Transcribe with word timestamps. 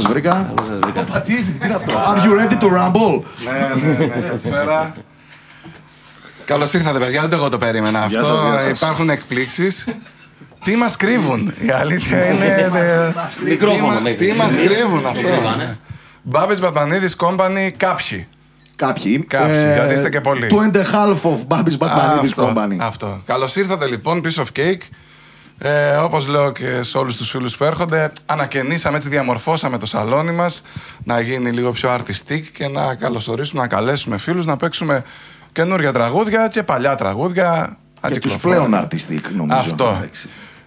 ήρθατε. 0.00 0.52
Καλώς 0.56 0.68
σας 0.68 0.78
βρήκα 0.80 1.02
Οπα, 1.08 1.20
τι, 1.20 1.34
τι 1.34 1.66
είναι 1.66 1.74
αυτό; 1.74 1.92
Are 1.92 2.18
you 2.18 2.40
ready 2.40 2.58
to 2.62 2.66
rumble; 2.66 3.22
Ναι, 3.44 3.86
ναι, 3.92 4.06
ναι. 4.06 4.20
Καλησπέρα. 4.20 4.92
Καλώς 6.44 6.72
ήρθατε, 6.72 6.98
παιδιά. 6.98 7.20
Δεν 7.20 7.30
το 7.30 7.36
εγώ 7.36 7.48
το 7.48 7.58
περίμενα 7.58 8.02
αυτό. 8.02 8.24
σας, 8.24 8.40
γεια 8.42 8.58
σας. 8.58 8.80
Υπάρχουν 8.80 9.10
εκπλήξεις. 9.10 9.88
Τι 10.64 10.76
μας 10.76 10.96
κρύβουν, 10.96 11.54
η 11.60 11.70
αλήθεια 11.70 12.24
είναι. 12.32 12.68
δε- 12.72 13.10
Μικρόφωνο, 13.44 13.94
Τι, 13.96 14.02
ναι. 14.02 14.10
μα- 14.10 14.16
τι 14.16 14.32
μας 14.32 14.52
κρύβουν 14.56 15.06
αυτό; 15.06 15.20
κρύβανε. 15.28 15.78
Μπάμπης 16.22 16.60
Μπατμανίδης 16.60 17.16
Company, 17.20 17.70
κάποιοι. 17.76 18.26
Κάποιοι 18.76 19.18
Κάποιοι, 19.28 19.72
γιατί 19.74 19.94
είστε 19.94 20.08
και 20.08 20.20
πολλοί. 20.20 20.48
Two 20.50 20.72
and 20.72 20.76
a 20.76 20.84
half 20.92 21.16
of 21.30 21.36
Babis 21.48 21.78
Batmanidis 21.78 22.24
αυτό, 22.24 22.52
Company 22.56 22.76
αυτό. 22.80 23.20
Καλώς 23.26 23.56
ήρθατε 23.56 23.86
λοιπόν 23.86 24.20
πίσω 24.20 24.42
of 24.42 24.58
cake. 24.60 24.80
Ε, 25.64 25.96
Όπως 25.96 26.26
λέω 26.26 26.52
και 26.52 26.82
σε 26.82 26.98
όλους 26.98 27.16
τους 27.16 27.30
φίλους 27.30 27.56
που 27.56 27.64
έρχονται, 27.64 28.12
ανακαινήσαμε 28.26 28.96
έτσι, 28.96 29.08
διαμορφώσαμε 29.08 29.78
το 29.78 29.86
σαλόνι 29.86 30.32
μας 30.32 30.62
να 31.04 31.20
γίνει 31.20 31.50
λίγο 31.50 31.70
πιο 31.70 31.94
artistic 31.94 32.40
και 32.52 32.68
να 32.68 32.94
καλωσορίσουμε, 32.94 33.60
να 33.60 33.68
καλέσουμε 33.68 34.18
φίλους 34.18 34.46
να 34.46 34.56
παίξουμε 34.56 35.04
καινούργια 35.52 35.92
τραγούδια 35.92 36.48
και 36.48 36.62
παλιά 36.62 36.94
τραγούδια. 36.94 37.76
Και 38.08 38.18
τους 38.20 38.34
αντικυκλοφόρητα. 38.34 38.66
πλέον 38.66 38.88
artistic 38.88 39.34
νομίζω 39.36 39.58
Αυτό. 39.58 40.00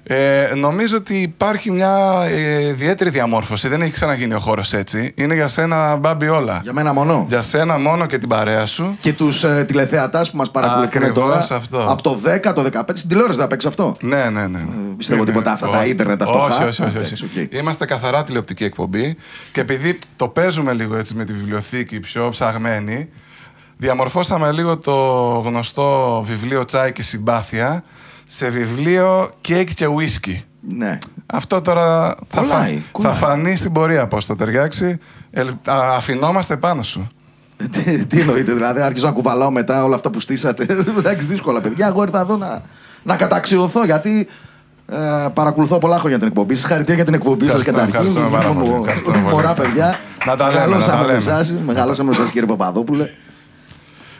Εντάξει. 0.07 0.51
Ε, 0.51 0.55
νομίζω 0.55 0.97
ότι 0.97 1.21
υπάρχει 1.21 1.71
μια 1.71 2.21
ε, 2.29 2.67
ιδιαίτερη 2.67 3.09
διαμόρφωση. 3.09 3.67
Δεν 3.67 3.81
έχει 3.81 3.91
ξαναγίνει 3.91 4.33
ο 4.33 4.39
χώρος 4.39 4.73
έτσι. 4.73 5.11
Είναι 5.15 5.33
για 5.33 5.47
σένα, 5.47 5.95
Μπάμπι, 5.95 6.27
όλα. 6.27 6.59
Για 6.63 6.73
μένα 6.73 6.93
μόνο 6.93 7.25
Για 7.27 7.41
σένα 7.41 7.77
μόνο 7.77 8.05
και 8.05 8.17
την 8.17 8.29
παρέα 8.29 8.65
σου. 8.65 8.97
Και 8.99 9.13
τους 9.13 9.43
ε, 9.43 9.63
τηλεθεατάς 9.67 10.31
που 10.31 10.37
μας 10.37 10.51
παρακολουθούν 10.51 11.03
Ακριβώς 11.03 11.23
τώρα. 11.47 11.55
αυτό. 11.55 11.85
Από 11.89 12.01
το 12.01 12.19
10, 12.25 12.53
το 12.55 12.61
15, 12.73 12.81
στην 12.93 13.09
τηλεόραση 13.09 13.39
θα 13.39 13.47
παίξει 13.47 13.67
αυτό. 13.67 13.95
Ναι, 14.01 14.23
ναι, 14.23 14.29
ναι. 14.29 14.47
ναι. 14.47 14.65
πιστεύω 14.97 15.21
Είναι- 15.21 15.31
τίποτα 15.31 15.51
αυτά, 15.51 15.69
τα 15.69 15.79
όχι. 15.79 15.89
ίντερνετ, 15.89 16.21
αυτό 16.21 16.39
όχι, 16.43 16.49
θα- 16.51 16.55
όχι, 16.55 16.67
όχι, 16.67 16.83
όχι. 16.83 16.97
εντάξει, 16.97 17.25
οκ. 17.51 17.53
Είμαστε 17.53 17.85
καθαρά 17.85 18.23
τηλεοπτική 18.23 18.63
εκπομπή 18.63 19.15
και 19.51 19.61
επειδή 19.61 19.99
το 20.15 20.27
παίζουμε 20.27 20.73
λίγο 20.73 20.95
έτσι 20.95 21.13
με 21.13 21.25
τη 21.25 21.33
βιβλιοθήκη 21.33 21.99
πιο 21.99 22.29
ψαγμένη, 22.29 23.09
διαμορφώσαμε 23.77 24.51
λίγο 24.51 24.77
το 24.77 24.93
γνωστό 25.45 26.21
βιβλίο 26.27 26.65
Τσάι 26.65 26.91
και 26.91 27.03
Συμπάθεια 27.03 27.83
σε 28.25 28.49
βιβλίο 28.49 29.29
κέικ 29.41 29.73
και 29.73 29.85
ουίσκι. 29.85 30.43
Ναι. 30.69 30.97
Αυτό 31.25 31.61
τώρα 31.61 32.15
θα, 32.29 32.39
Κολλάει, 32.41 32.73
θα 32.75 32.81
κολλάει. 32.91 33.13
φανεί 33.13 33.55
στην 33.55 33.71
πορεία 33.71 34.07
πώς 34.07 34.25
θα 34.25 34.35
ταιριάξει. 34.35 34.99
Ελ- 35.31 35.69
α, 35.69 35.95
αφινόμαστε 35.95 36.57
πάνω 36.57 36.83
σου. 36.83 37.07
Ε, 37.57 37.65
τι, 37.67 38.05
τι 38.05 38.19
εννοείτε, 38.19 38.53
δηλαδή, 38.53 38.81
άρχισα 38.81 39.05
να 39.05 39.11
κουβαλάω 39.11 39.51
μετά 39.51 39.83
όλα 39.83 39.95
αυτά 39.95 40.09
που 40.09 40.19
στήσατε. 40.19 40.65
Εντάξει, 40.97 41.27
δύσκολα, 41.27 41.61
παιδιά. 41.61 41.87
Εγώ 41.87 42.01
ήρθα 42.03 42.19
εδώ 42.19 42.37
να, 42.37 42.61
να 43.03 43.15
καταξιωθώ 43.15 43.85
γιατί 43.85 44.27
ε, 44.91 44.95
παρακολουθώ 45.33 45.77
πολλά 45.77 45.99
χρόνια 45.99 46.17
την 46.17 46.27
εκπομπή. 46.27 46.55
Συγχαρητήρια 46.55 46.95
για 46.95 47.05
την 47.05 47.13
εκπομπή 47.13 47.47
σας 47.47 47.59
Ευχαριστούμε, 47.59 47.77
καταρχήν. 47.91 48.07
ευχαριστούμε 48.17 48.37
πάρα 48.37 48.53
πολύ, 48.53 48.67
Ήμουν 48.69 48.81
ευχαριστούμε 48.81 49.17
πολύ. 49.17 49.33
Μωρά 49.33 49.53
παιδιά. 49.53 49.99
Να 50.25 50.35
τα 50.35 50.47
λέμε, 50.47 50.59
Μεγαλώσαμε 50.59 50.91
να 50.91 50.97
τα 50.97 51.01
με 51.01 51.05
λέμε. 51.05 51.17
εσάς, 51.17 51.55
Μεγαλώσαμε 51.65 52.09
με 52.09 52.15
εσάς, 52.15 52.29
κύριε 52.31 52.47
Παπαδόπουλε. 52.47 53.09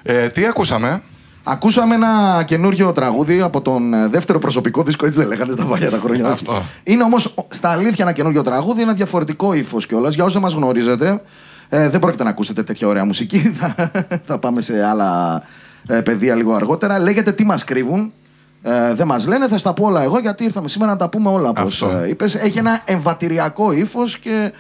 Ε, 0.04 0.30
τι 0.30 0.46
ακούσαμε; 0.46 1.02
Ακούσαμε 1.48 1.96
ένα 1.96 2.44
καινούριο 2.48 2.92
τραγούδι 2.92 3.42
από 3.42 3.62
τον 3.62 3.94
ε, 3.94 4.08
δεύτερο 4.08 4.40
προσωπικό 4.40 4.84
δίσκο, 4.84 5.06
έτσι 5.06 5.20
δεν 5.20 5.28
λέγανε 5.28 5.56
τα 5.56 5.64
παλιά 5.66 5.90
τα 5.90 5.98
χρόνια. 5.98 6.28
Αυτό. 6.28 6.52
όχι. 6.52 6.64
Είναι 6.84 7.04
όμως 7.04 7.34
στα 7.50 7.70
αλήθεια 7.70 8.04
ένα 8.06 8.12
καινούριο 8.12 8.42
τραγούδι, 8.42 8.82
ένα 8.82 8.94
διαφορετικό 8.94 9.54
ύφος 9.54 9.86
κιόλας. 9.86 10.14
Για 10.14 10.24
όσους 10.24 10.34
δεν 10.34 10.44
μας 10.44 10.54
γνωρίζετε, 10.54 11.22
ε, 11.70 11.90
δεν 11.90 12.00
πρόκειται 12.00 12.24
να 12.24 12.30
ακούσετε 12.30 12.64
τέτοια 12.64 12.88
ωραία 12.88 13.06
μουσική. 13.06 13.40
θα, 13.60 13.92
θα 14.26 14.38
πάμε 14.38 14.62
σε 14.62 14.86
άλλα 14.86 15.42
ε, 15.88 16.02
πεδία 16.02 16.36
λίγο 16.36 16.54
αργότερα. 16.54 17.00
Λέγεται 17.00 17.32
Τι 17.32 17.46
μας 17.46 17.64
κρύβουν. 17.64 18.14
Ε, 18.62 18.94
δεν 18.94 19.08
μας 19.08 19.28
λένε, 19.28 19.48
θα 19.48 19.58
στα 19.58 19.74
πω 19.74 19.86
όλα 19.86 20.04
εγώ 20.04 20.20
γιατί 20.20 20.44
ήρθαμε 20.44 20.68
σήμερα 20.68 20.92
να 20.92 20.98
τα 20.98 21.10
πούμε 21.10 21.30
όλα 21.30 21.50
όπως 21.50 21.82
Αυτό. 21.84 21.98
ε, 21.98 22.10
είπες. 22.10 22.36
Έχει 22.36 22.58
ένα 22.58 22.82
εμβατηριακό 22.86 23.72
ύφος 23.72 24.18
και 24.20 24.52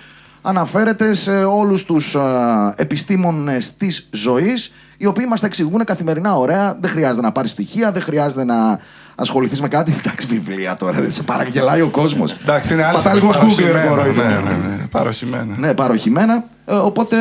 αναφέρεται 0.45 1.13
σε 1.13 1.43
όλους 1.43 1.83
τους 1.85 2.15
α, 2.15 2.73
επιστήμονες 2.77 3.75
της 3.75 4.07
ζωής 4.11 4.71
οι 4.97 5.05
οποίοι 5.05 5.25
μας 5.29 5.39
τα 5.39 5.45
εξηγούν 5.45 5.83
καθημερινά 5.83 6.35
ωραία. 6.35 6.77
Δεν 6.79 6.89
χρειάζεται 6.89 7.21
να 7.21 7.31
πάρεις 7.31 7.49
στοιχεία, 7.51 7.91
δεν 7.91 8.01
χρειάζεται 8.01 8.43
να 8.43 8.79
ασχοληθείς 9.15 9.61
με 9.61 9.67
κάτι. 9.67 9.95
Εντάξει, 9.99 10.27
βιβλία 10.27 10.75
τώρα, 10.75 11.01
δεν 11.01 11.11
σε 11.11 11.23
παραγγελάει 11.23 11.81
ο 11.81 11.87
κόσμος. 11.89 12.31
Εντάξει, 12.31 12.73
είναι 12.73 12.83
άλλη 12.83 12.95
Πατά 12.95 13.13
λίγο 13.13 13.29
Google, 13.29 13.71
ρε, 13.71 13.85
μωρό, 13.89 14.03
Ναι, 14.03 14.09
είδε. 14.09 14.23
ναι, 14.23 14.67
ναι. 14.67 14.85
Παροχημένα. 14.91 15.55
Ναι, 15.57 15.73
παροχημένα. 15.73 16.43
Ε, 16.65 16.73
οπότε 16.73 17.15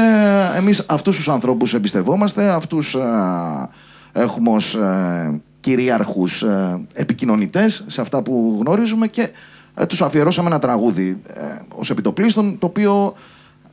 εμείς 0.57 0.85
αυτούς 0.89 1.17
τους 1.17 1.29
ανθρώπους 1.29 1.75
εμπιστευόμαστε, 1.75 2.51
αυτούς 2.51 2.95
α, 2.95 3.69
έχουμε 4.13 4.51
ως 4.51 4.75
ε, 4.75 5.41
κυρίαρχους 5.61 6.43
ε, 6.43 6.81
επικοινωνητές 6.93 7.85
σε 7.87 8.01
αυτά 8.01 8.23
που 8.23 8.59
γνωρίζουμε 8.61 9.07
και 9.07 9.31
ε, 9.75 9.87
τους 9.87 10.03
αφιερώσαμε 10.03 10.49
ένα 10.49 10.59
τραγούδι 10.59 11.21
ε, 11.27 11.41
ως 11.69 11.91
επιτοπλίστων, 11.91 12.59
το 12.59 12.67
οποίο 12.67 13.15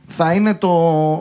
θα 0.06 0.32
είναι 0.32 0.54
το. 0.54 0.70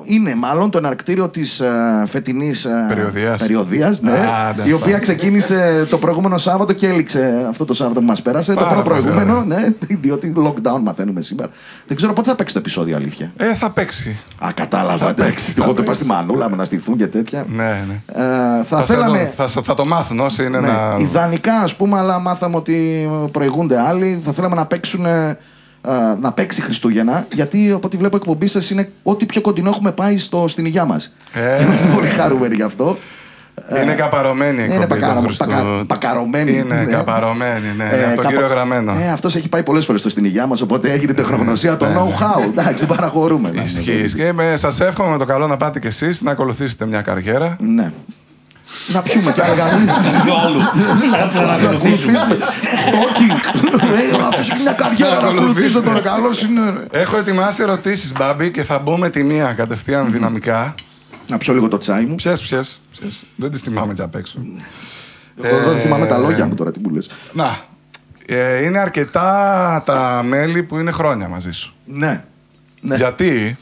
είναι 0.06 0.36
μάλλον 0.36 0.70
το 0.72 0.78
εναρκτήριο 0.78 1.30
της 1.30 1.62
uh, 1.64 2.06
φετινής 2.08 2.66
uh, 2.66 2.88
Περιοδίας. 2.88 3.38
περιοδίας, 3.42 4.02
ναι, 4.02 4.12
Α, 4.12 4.16
ναι, 4.58 4.64
η 4.64 4.72
αυτό. 4.72 4.76
οποία 4.76 4.98
ξεκίνησε 5.00 5.88
το 5.90 5.98
προηγούμενο 5.98 6.38
Σάββατο 6.38 6.74
και 6.74 6.88
έληξε 6.88 7.46
αυτό 7.50 7.66
το 7.66 7.74
Σάββατο 7.74 8.00
που 8.00 8.06
μας 8.06 8.22
πέρασε. 8.22 8.54
Πάρα 8.54 8.68
το 8.68 8.74
πρώτο 8.82 8.90
πολύ 8.90 9.02
προηγούμενο, 9.02 9.44
ναι, 9.46 9.68
διότι 10.02 10.34
lockdown 10.38 10.80
μαθαίνουμε 10.82 11.22
σήμερα. 11.22 11.50
Δεν 11.88 11.98
ξέρω 11.98 12.14
πότε 12.14 12.30
θα 12.30 12.36
παίξει 12.36 12.54
το 12.54 12.60
επεισόδιο, 12.60 12.96
αλήθεια. 12.96 13.32
Ε, 13.38 13.54
θα 13.54 13.72
παίξει. 13.72 14.20
Α, 14.46 14.48
κατάλαβα, 14.54 15.10
εντάξει. 15.10 15.52
θα 15.52 15.64
Εγώ 15.64 15.74
το 15.74 15.82
είπα 15.82 15.92
παίξει. 15.92 16.04
στη 16.04 16.12
Μανούλα 16.12 16.50
με 16.50 16.56
να 16.56 16.66
στηθούν 16.66 16.98
και 16.98 17.08
τέτοια. 17.08 17.46
Ναι, 17.50 17.86
ναι. 17.88 18.02
Ε, 18.14 18.24
θα, 18.64 18.64
Θα, 18.78 18.86
σε 18.86 18.94
θέλαμε. 18.94 19.18
δω- 19.18 19.32
θα, 19.36 19.48
θα, 19.48 19.62
θα 19.62 19.74
το 19.74 19.86
μάθουν 19.86 20.20
όσοι 20.20 20.44
είναι 20.46 20.60
Ναι, 20.60 20.68
να. 20.68 20.96
Ιδανικά, 21.00 21.54
ας 21.54 21.76
πούμε, 21.76 21.98
αλλά 21.98 22.20
μάθαμε 22.20 22.56
ότι 22.56 23.10
προηγούνται 23.32 23.80
άλλοι. 23.80 24.22
Θα 24.26 24.32
θέλαμε 24.32 24.56
να 24.56 24.66
παίξουν. 24.66 25.06
Ε, 25.88 25.92
ε, 25.92 26.16
να 26.22 26.32
παίξει 26.32 26.62
Χριστούγεννα, 26.62 27.26
γιατί 27.34 27.72
από 27.72 27.88
ό,τι 27.88 27.98
βλέπω 27.98 28.16
εκπομπής 28.16 28.52
σας 28.52 28.70
είναι 28.70 28.92
ό,τι 29.04 29.26
πιο 29.26 29.42
κοντινό 29.42 29.70
έχουμε 29.70 29.92
πάει 29.92 30.18
στο, 30.18 30.48
στην 30.48 30.66
υγειά 30.66 30.86
μας. 30.86 31.14
Ε. 31.34 31.64
Είμαστε 31.64 31.88
πολύ 31.96 32.08
χαρούμενοι 32.08 32.56
γι' 32.56 32.64
αυτό. 32.64 32.98
Είναι 33.84 33.94
καπαρωμένη 33.94 34.62
η 34.62 34.64
Είναι 34.66 34.74
εκπομπή 34.74 34.94
του 34.94 35.00
πακαρο- 35.00 35.24
Χριστού. 35.24 35.46
πακα- 35.46 35.86
πακαρωμένη. 35.88 36.52
Είναι 36.52 36.76
ναι. 36.76 36.84
καπαρωμένη, 36.92 37.66
ναι. 37.78 37.84
Ε, 37.84 37.88
είναι 37.96 37.96
από 38.04 38.06
τον 38.08 38.16
καπα- 38.16 38.30
κύριο 38.32 38.48
Γραμμένο. 38.48 38.92
Ε, 39.02 39.10
αυτός 39.12 39.36
έχει 39.36 39.50
πάει 39.50 39.64
πολλές 39.64 39.86
φορές 39.86 40.02
στο 40.02 40.10
στην 40.10 40.26
υγειά 40.26 40.46
μας, 40.46 40.62
οπότε 40.62 40.92
έχει 40.92 41.06
την 41.06 41.16
τεχνογνωσία, 41.16 41.78
το 41.78 41.86
Ναι. 41.86 41.94
know-how. 41.96 42.42
Εντάξει, 42.44 42.86
παραχωρούμε. 42.86 43.52
Ισχύει. 43.64 44.06
Και 44.16 44.34
με, 44.34 44.54
σας 44.58 44.80
εύχομαι 44.80 45.10
με 45.12 45.18
το 45.18 45.26
καλό 45.26 45.48
να 45.48 45.58
πάτε 45.58 45.80
κι 45.80 45.88
εσείς 45.88 46.22
να 46.22 46.32
ακολουθήσετε 46.32 46.86
μια 46.86 47.02
καριέρα. 47.02 47.56
Ναι. 47.60 47.92
Να 48.88 49.02
πιούμε 49.02 49.32
κι 49.32 49.42
άλλα 49.42 49.54
γαμί. 49.54 49.86
Ποιο 50.24 50.36
άλλο. 50.36 50.60
Να 51.34 51.46
Να 51.46 51.70
ακολουθήσουμε. 51.70 52.38
Στόκινγκ. 52.78 53.32
Αυτό 54.28 54.40
έχει 54.40 54.62
μια 54.62 54.72
καριέρα 54.72 55.22
να 55.22 55.28
ακολουθήσω 55.28 55.82
τώρα. 55.82 56.00
Καλό 56.00 56.30
είναι. 56.50 56.62
ρε. 56.92 57.00
Έχω 57.02 57.18
ετοιμάσει 57.18 57.62
ερωτήσεις, 57.62 58.12
Μπάμπη, 58.12 58.52
και 58.52 58.64
θα 58.64 58.80
μπω 58.80 58.98
με 58.98 59.10
τη 59.10 59.24
μία 59.24 59.54
κατευθείαν 59.54 60.12
δυναμικά. 60.12 60.76
Να 61.28 61.38
πιω 61.38 61.54
λίγο 61.54 61.68
το 61.68 61.78
τσάι 61.78 62.06
μου. 62.06 62.16
Ποιες, 62.16 62.42
ποιες, 62.42 62.80
ποιες. 63.00 63.24
Δεν 63.36 63.52
τις 63.52 63.60
θυμάμαι 63.62 63.94
και 63.94 64.02
απ' 64.02 64.16
έξω. 64.16 64.40
Εγώ 65.42 65.58
δεν 65.70 65.78
Ε, 65.78 65.80
θυμάμαι 65.80 66.06
τα 66.06 66.18
λόγια 66.18 66.46
μου 66.46 66.56
τώρα 66.56 66.72
τι 66.72 66.80
μου 66.80 66.90
λες. 66.90 67.10
Να, 67.34 67.58
ε, 68.26 68.64
είναι 68.64 68.80
αρκετά 68.80 69.84
τα 69.86 70.22
μέλη 70.26 70.64
που 70.64 70.78
είναι 70.78 70.92
χρόνια 70.92 71.28
μαζί 71.28 71.52
σου. 71.52 71.74
Ναι. 71.86 72.24
ναι. 72.82 72.96
Γιατί, 72.96 73.58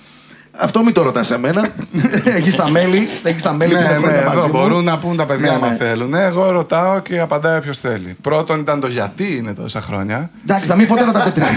Αυτό 0.61 0.83
μην 0.83 0.93
το 0.93 1.01
ρωτάς 1.03 1.31
εμένα. 1.31 1.67
Έχεις 2.37 2.55
τα 2.55 2.69
μέλη, 2.69 3.07
έχεις 3.23 3.43
τα 3.43 3.53
μέλη 3.53 3.73
που 3.73 3.79
ναι, 3.79 3.85
είναι 3.85 3.93
ναι, 3.93 3.99
χρόνια 3.99 4.19
εδώ 4.19 4.33
μαζί 4.33 4.47
μου. 4.47 4.59
μπορούν 4.59 4.83
να 4.83 4.97
πούν 4.97 5.17
τα 5.17 5.25
παιδιά 5.25 5.49
Ναι, 5.49 5.55
άμα 5.55 5.69
ναι. 5.69 5.75
θέλουν. 5.75 6.09
Ναι, 6.09 6.23
εγώ 6.23 6.51
ρωτάω 6.51 6.99
και 6.99 7.19
απαντάει 7.19 7.57
όποιος 7.57 7.77
θέλει. 7.77 8.15
Πρώτον 8.21 8.59
ήταν 8.59 8.79
το 8.79 8.87
γιατί 8.87 9.35
είναι 9.37 9.53
τόσα 9.53 9.81
χρόνια. 9.81 10.29
Εντάξει, 10.43 10.69
να 10.69 10.75
μην 10.75 10.87
πω 10.87 10.95
τώρα 10.95 11.11
τα 11.11 11.21
τετρά. 11.23 11.47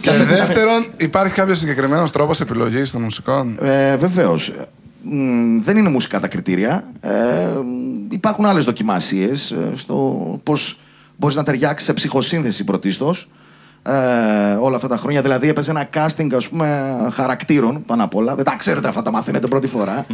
Και 0.00 0.10
δεύτερον, 0.36 0.84
υπάρχει 0.96 1.34
κάποιος 1.34 1.58
συγκεκριμένος 1.58 2.10
τρόπος 2.10 2.40
επιλογής 2.40 2.90
των 2.90 3.02
μουσικών; 3.02 3.58
Ε, 3.62 3.96
Βεβαίως. 3.96 4.52
Δεν 5.60 5.76
είναι 5.76 5.88
μουσικά 5.88 6.20
τα 6.20 6.28
κριτήρια. 6.28 6.84
Ε, 7.00 7.10
μ, 7.64 8.12
υπάρχουν 8.12 8.44
άλλες 8.46 8.64
δοκιμασίες 8.64 9.54
στο 9.74 9.94
πώς 10.42 10.78
μπορείς 11.16 11.36
να 11.36 11.42
ταιριάξεις 11.42 11.86
σε 11.86 11.92
ψυχοσύνθεση 11.92 12.64
πρωτίστως. 12.64 13.28
Ε, 13.86 13.92
όλα 14.60 14.76
αυτά 14.76 14.88
τα 14.88 14.96
χρόνια. 14.96 15.22
Δηλαδή, 15.22 15.48
έπαιζε 15.48 15.70
ένα 15.70 15.88
casting 15.94 16.28
ας 16.36 16.48
πούμε, 16.48 16.92
χαρακτήρων 17.12 17.84
πάνω 17.86 18.04
απ' 18.04 18.14
όλα. 18.14 18.34
Δεν 18.34 18.44
τα 18.44 18.54
ξέρετε 18.58 18.88
αυτά, 18.88 19.02
τα 19.02 19.10
μαθαίνετε 19.10 19.46
πρώτη 19.46 19.66
φορά. 19.66 20.06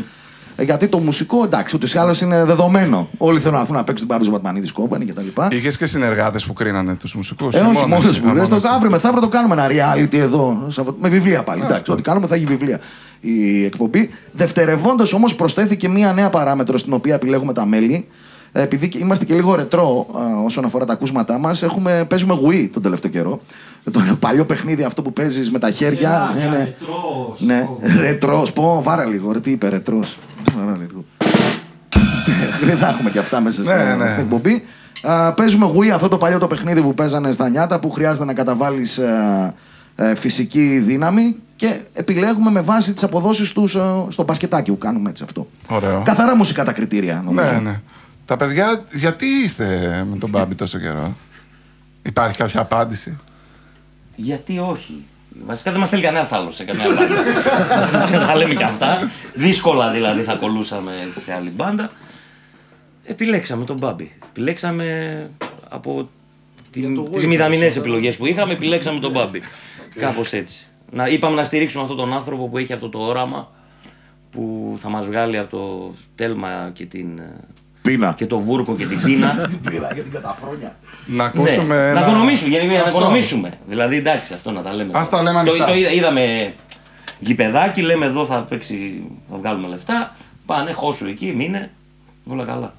Ε, 0.56 0.62
γιατί 0.62 0.86
το 0.88 0.98
μουσικό, 0.98 1.44
εντάξει, 1.44 1.76
ούτως 1.76 1.94
ή 1.94 1.98
άλλως 1.98 2.20
είναι 2.20 2.44
δεδομένο. 2.44 3.08
Όλοι 3.18 3.38
θέλουν 3.38 3.54
να 3.54 3.60
έρθουν 3.60 3.76
να 3.76 3.84
παίξουν 3.84 4.06
την 4.08 4.16
Πάπη 4.16 4.30
Βατμανίδη 4.30 4.72
Κόμπανη 4.72 5.04
κτλ. 5.04 5.26
Είχες 5.50 5.76
και 5.76 5.86
συνεργάτες 5.86 6.44
που 6.46 6.52
κρίνανε 6.52 6.94
τους 6.94 7.14
μουσικούς. 7.14 7.54
Ε, 7.54 7.58
όχι, 7.58 7.86
μόνος 7.86 8.18
μου 8.20 8.34
λε. 8.34 8.42
Το 8.46 8.56
αύριο 8.74 8.90
μεθαύριο 8.90 9.20
το 9.20 9.28
κάνουμε 9.28 9.54
ένα 9.54 9.66
reality 9.96 10.14
εδώ. 10.14 10.64
Σαββα- 10.68 10.94
Με 11.00 11.08
βιβλία 11.08 11.42
πάλι. 11.42 11.62
Εντάξει, 11.64 11.90
ό,τι 11.90 12.02
κάνουμε 12.02 12.26
θα 12.26 12.34
έχει 12.34 12.44
βιβλία 12.44 12.80
η 13.20 13.64
εκπομπή. 13.64 14.10
Δευτερευόντως 14.32 15.12
όμως 15.12 15.34
προσθέθηκε 15.34 15.88
μία 15.88 16.12
νέα 16.12 16.30
παράμετρο 16.30 16.78
στην 16.78 16.92
οποία 16.92 17.14
επιλέγουμε 17.14 17.52
τα 17.52 17.66
μέλη. 17.66 18.08
Ε, 18.52 18.62
Επειδή 18.62 18.88
και 18.88 18.98
είμαστε 18.98 19.24
και 19.24 19.34
λίγο 19.34 19.54
ρετρό 19.54 20.06
α, 20.18 20.42
όσον 20.44 20.64
αφορά 20.64 20.84
τα 20.84 20.92
ακούσματά 20.92 21.38
μας, 21.38 21.64
παίζουμε 22.08 22.38
Wii 22.46 22.68
τον 22.72 22.82
τελευταίο 22.82 23.10
καιρό. 23.10 23.40
Το 23.90 24.00
παλιό 24.20 24.44
παιχνίδι 24.44 24.82
αυτό 24.82 25.02
που 25.02 25.12
παίζεις 25.12 25.50
με 25.50 25.58
τα 25.58 25.70
χέρια. 25.70 26.34
Ναι, 26.36 26.56
ναι. 26.56 26.74
Ναι, 27.38 27.68
ρετρός. 28.00 28.52
Πω, 28.52 28.80
βάρα 28.84 29.04
λίγο. 29.04 29.32
Ρε, 29.32 29.40
τι 29.40 29.50
είπε, 29.50 29.68
ρετρός. 29.68 30.18
Βάρα 30.56 30.76
λίγο. 30.80 31.04
Δεν 32.64 32.76
θα 32.76 32.88
έχουμε 32.88 33.10
και 33.10 33.18
αυτά 33.18 33.40
μέσα 33.40 33.64
στην, 33.64 33.76
Ναι, 33.76 34.04
ναι. 34.04 34.10
στην 34.10 34.22
εκπομπή. 34.22 34.62
Α, 35.02 35.32
παίζουμε 35.32 35.70
Wii, 35.76 35.88
αυτό 35.88 36.08
το 36.08 36.18
παλιό 36.18 36.38
το 36.38 36.46
παιχνίδι 36.46 36.80
που 36.82 36.94
παίζανε 36.94 37.32
στα 37.32 37.48
νιάτα 37.48 37.80
που 37.80 37.90
χρειάζεται 37.90 38.24
να 38.24 38.32
καταβάλεις 38.32 39.00
φυσική 40.14 40.78
δύναμη 40.78 41.36
και 41.56 41.80
επιλέγουμε 41.92 42.50
με 42.50 42.60
βάση 42.60 42.92
τις 42.92 43.02
αποδόσεις 43.02 43.52
τους 43.52 43.74
ε, 43.74 43.80
στο 44.08 44.24
μπασκετάκι 44.24 44.70
που 44.70 44.78
κάνουμε 44.78 45.10
έτσι 45.10 45.22
αυτό. 45.26 45.46
Ωραίο. 45.68 46.02
Καθαρά 46.04 46.36
μουσικά 46.36 46.64
τα 46.64 46.72
κριτήρια, 46.72 47.22
νομίζω. 47.24 47.52
Ναι, 47.52 47.58
ναι. 47.60 47.80
Τα 48.30 48.36
παιδιά, 48.36 48.84
γιατί 48.92 49.26
είστε 49.26 49.66
με 50.10 50.16
τον 50.16 50.30
Μπάμπη 50.30 50.54
τόσο 50.54 50.78
καιρό, 50.78 51.16
Υπάρχει 52.02 52.36
κάποια 52.36 52.60
απάντηση; 52.60 53.18
Γιατί 54.16 54.58
όχι; 54.58 55.04
Βασικά 55.46 55.70
δεν 55.70 55.80
μας 55.80 55.88
θέλει 55.88 56.02
κανένας 56.02 56.32
άλλος 56.32 56.54
σε 56.54 56.64
καμία 56.64 56.86
μπάντα. 56.88 57.22
Δεν 58.06 58.20
θα 58.28 58.36
λέμε 58.36 58.54
και 58.54 58.64
αυτά. 58.64 59.10
Δύσκολα 59.34 59.90
δηλαδή 59.90 60.22
θα 60.22 60.34
κολούσαμε 60.34 60.92
έτσι 61.06 61.20
σε 61.20 61.34
άλλη 61.34 61.50
μπάντα. 61.50 61.90
Επιλέξαμε 63.04 63.64
τον 63.64 63.76
Μπάμπη. 63.76 64.12
Επιλέξαμε 64.28 65.30
από 65.68 66.08
τις 67.12 67.26
μηδαμινές 67.26 67.76
επιλογές 67.76 68.16
που 68.16 68.26
είχαμε, 68.26 68.52
επιλέξαμε 68.52 69.00
τον 69.00 69.10
Μπάμπη. 69.10 69.42
Κάπως 70.00 70.32
έτσι. 70.32 70.66
Να, 70.90 71.06
είπαμε 71.06 71.36
να 71.36 71.44
στηρίξουμε 71.44 71.82
αυτόν 71.82 71.98
τον 71.98 72.12
άνθρωπο 72.12 72.48
που 72.48 72.58
έχει 72.58 72.72
αυτό 72.72 72.88
το 72.88 72.98
όραμα 72.98 73.52
που 74.30 74.74
θα 74.78 74.88
μας 74.88 75.06
βγάλει 75.06 75.38
από 75.38 75.56
το 75.56 75.94
τέλμα 76.14 76.70
και, 76.72 76.84
την, 76.84 77.18
ε, 77.18 77.32
Πείνα. 77.90 78.12
και 78.16 78.26
το 78.26 78.38
βούρκο 78.38 78.74
και 78.76 78.86
την 78.86 79.02
πείνα. 79.02 79.48
Πείνα 79.70 79.88
για 79.94 80.02
την 80.02 80.12
καταφρόνια. 80.12 80.76
Να 81.06 81.24
ακούσουμε. 81.24 81.74
Ναι, 81.76 81.88
ένα- 81.90 82.00
Να 82.00 82.06
οικονομήσουμε, 82.06 82.48
γιατί 82.50 82.66
να 82.66 82.74
Αυτό. 82.74 82.88
οικονομήσουμε. 82.88 83.50
Δηλαδή 83.68 83.96
εντάξει, 83.96 84.32
αυτό 84.34 84.50
να 84.50 84.60
τα 84.62 84.74
λέμε. 84.74 84.90
Ας 84.94 85.08
τα 85.08 85.22
λέμε 85.22 85.32
το, 85.44 85.50
ανοιχτά. 85.50 85.64
το 85.66 85.74
είδα- 85.74 85.90
είδαμε 85.92 86.54
γηπεδάκι, 87.18 87.80
λέμε 87.82 88.06
εδώ 88.06 88.24
θα 88.26 88.36
παίξει, 88.48 89.02
θα 89.30 89.36
βγάλουμε 89.40 89.68
λεφτά. 89.68 90.16
Πάνε, 90.46 90.72
χώσου 90.72 91.06
εκεί, 91.06 91.32
μείνε. 91.36 91.70
Όλα 92.26 92.44
καλά. 92.44 92.72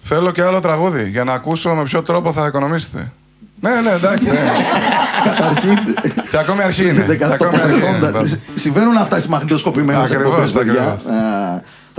Θέλω 0.00 0.30
και 0.30 0.42
άλλο 0.42 0.60
τραγούδι 0.60 1.08
για 1.08 1.24
να 1.24 1.32
ακούσω 1.32 1.74
με 1.74 1.82
ποιο 1.82 2.02
τρόπο 2.02 2.32
θα 2.32 2.46
οικονομήσετε. 2.46 3.12
Ναι, 3.60 3.70
ναι, 3.80 3.90
εντάξει. 3.90 4.28
Ναι. 4.30 4.38
Καταρχήν. 5.24 5.78
και 6.30 6.36
ακόμη 6.38 6.62
αρχή 6.62 6.82
είναι. 6.82 7.04
δεν 7.04 7.18
Και 7.18 7.24
ακόμη 7.24 7.50
αρχή 7.54 7.72
είναι. 7.72 7.80
τοποθετώντα- 7.80 8.38
Συμβαίνουν 8.54 8.96
αυτά 8.96 9.18
στι 9.20 9.28
μαγνητοσκοπημένες 9.30 10.10
Ακριβώς, 10.10 10.54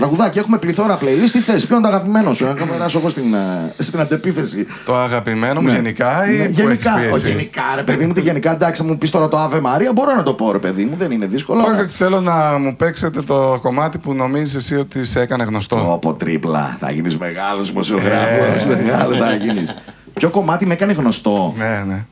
εκπομπές, 0.03 0.17
παιδιά. 0.17 0.35
ακριβώς. 0.35 0.35
Ε, 0.35 0.35
Τραγουδάκι, 0.35 0.39
έχουμε 0.39 0.57
πληθώρα 0.57 0.97
playlist. 1.01 1.29
Τι 1.31 1.39
θες, 1.39 1.65
ποιο 1.65 1.75
είναι 1.75 1.87
το 1.87 1.93
αγαπημένο 1.93 2.33
σου; 2.33 2.45
Να 2.45 2.53
περάσω 2.65 2.97
εγώ 2.97 3.09
στην, 3.09 3.33
ε, 3.33 3.73
στην 3.77 3.99
αντεπίθεση. 3.99 4.65
Το 4.85 4.95
αγαπημένο 4.95 5.61
μου 5.61 5.67
Ναι. 5.67 5.73
γενικά 5.73 6.31
ή 6.31 6.37
Ναι, 6.37 6.45
που 6.45 6.51
γενικά, 6.51 6.91
έχεις 6.99 7.11
όχι, 7.11 7.21
πίεση. 7.21 7.27
γενικά, 7.29 7.61
ρε 7.75 7.83
παιδί 7.83 8.05
μου, 8.05 8.13
τι 8.13 8.21
γενικά, 8.21 8.51
εντάξει, 8.51 8.83
μου 8.83 8.97
πεις 8.97 9.11
τώρα 9.11 9.27
το 9.27 9.37
Ave 9.43 9.55
Maria, 9.57 9.91
μπορώ 9.93 10.15
να 10.15 10.23
το 10.23 10.33
πω, 10.33 10.51
ρε 10.51 10.57
παιδί 10.57 10.85
μου, 10.85 10.95
δεν 10.97 11.11
είναι 11.11 11.25
δύσκολο. 11.25 11.61
Όχι, 11.61 11.87
θέλω 11.87 12.21
να 12.21 12.57
μου 12.59 12.75
παίξετε 12.75 13.21
το 13.21 13.59
κομμάτι 13.61 13.97
που 13.97 14.13
νομίζεις 14.13 14.55
εσύ 14.55 14.75
ότι 14.75 15.05
σε 15.05 15.21
έκανε 15.21 15.43
γνωστό. 15.43 15.91
Όπω 15.91 16.13
τρίπλα, 16.13 16.77
θα 16.79 16.91
γίνεις 16.91 17.17
μεγάλος 17.17 17.67
δημοσιογράφος. 17.67 18.63
Ε. 18.63 18.81
Μεγάλος 18.83 19.17
θα 19.17 19.33
γίνεις. 19.35 19.75
Ποιο 20.19 20.29
κομμάτι 20.29 20.65
με 20.65 20.73
έκανε 20.73 20.93
γνωστό; 20.93 21.53
Ναι, 21.57 21.83
ναι. 21.87 22.05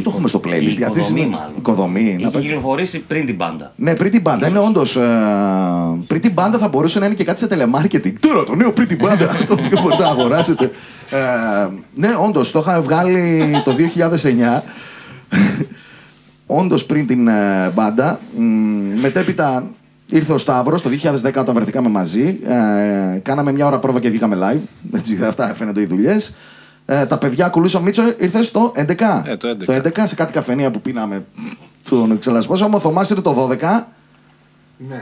Δεν 0.00 0.06
το 0.06 0.10
έχουμε 0.14 0.28
στο 0.28 0.40
playlist. 0.44 0.50
Η 0.62 0.68
γιατί 0.68 0.98
οικοδομή, 0.98 1.20
είναι- 1.20 1.36
μάλλον. 1.36 1.52
Οικοδομή. 1.58 2.02
να 2.02 2.08
Είχε 2.18 2.28
παί- 2.30 2.42
κυκλοφορήσει 2.42 2.98
πριν 3.00 3.26
την 3.26 3.34
μπάντα. 3.34 3.72
Ναι, 3.76 3.92
Pretty 3.98 4.22
Banda. 4.22 4.48
Είναι 4.48 4.58
όντως. 4.58 4.96
Pretty 6.08 6.30
Banda 6.34 6.56
θα 6.58 6.68
μπορούσε 6.68 6.98
να 6.98 7.06
είναι 7.06 7.14
και 7.14 7.24
κάτι 7.24 7.38
σε 7.38 7.46
telemarketing. 7.50 8.12
Τώρα 8.20 8.44
το 8.44 8.54
νέο 8.54 8.72
Pretty 8.76 8.92
Banda. 9.04 9.28
το 9.48 9.52
οποίο 9.52 9.80
μπορείτε 9.82 10.02
να 10.02 10.08
αγοράσετε. 10.08 10.70
Ε, 11.10 11.68
ναι, 11.94 12.08
όντως 12.26 12.50
το 12.50 12.58
είχα 12.58 12.80
βγάλει 12.82 13.42
το 13.64 13.72
2009. 13.74 14.62
όντως 16.46 16.84
πριν 16.84 17.06
την 17.06 17.28
ε, 17.28 17.70
μπάντα. 17.74 18.20
Μ, 18.36 18.42
μετέπειτα 19.00 19.70
ήρθε 20.06 20.32
ο 20.32 20.38
Σταύρος 20.38 20.82
το 20.82 20.90
2010 20.90 21.34
όταν 21.38 21.54
βρεθήκαμε 21.54 21.88
μαζί. 21.88 22.38
Ε, 22.48 23.18
κάναμε 23.22 23.52
μια 23.52 23.66
ώρα 23.66 23.78
πρόβα 23.78 24.00
και 24.00 24.08
βγήκαμε 24.10 24.36
live. 24.40 24.60
Έτσι, 24.98 25.18
αυτά 25.24 25.54
φαίνονται 25.54 25.80
οι 25.80 25.86
δουλειές. 25.86 26.34
Ε, 26.90 27.06
τα 27.06 27.18
παιδιά 27.18 27.46
ακολούσαν. 27.46 27.82
Μίτσο, 27.82 28.02
ήρθες 28.18 28.50
το 28.50 28.72
11. 28.76 29.22
Ε, 29.24 29.36
το 29.36 29.48
11. 29.48 29.64
Το 29.64 29.72
11 29.72 30.02
σε 30.04 30.14
κάτι 30.14 30.32
καφενεία 30.32 30.70
που 30.70 30.80
πίναμε 30.80 31.24
τον 31.88 32.18
ξελασπόσαμε. 32.18 32.76
Ο 32.76 32.78
Θωμάς 32.78 33.10
ήρθε 33.10 33.22
το 33.22 33.48
12. 33.60 33.86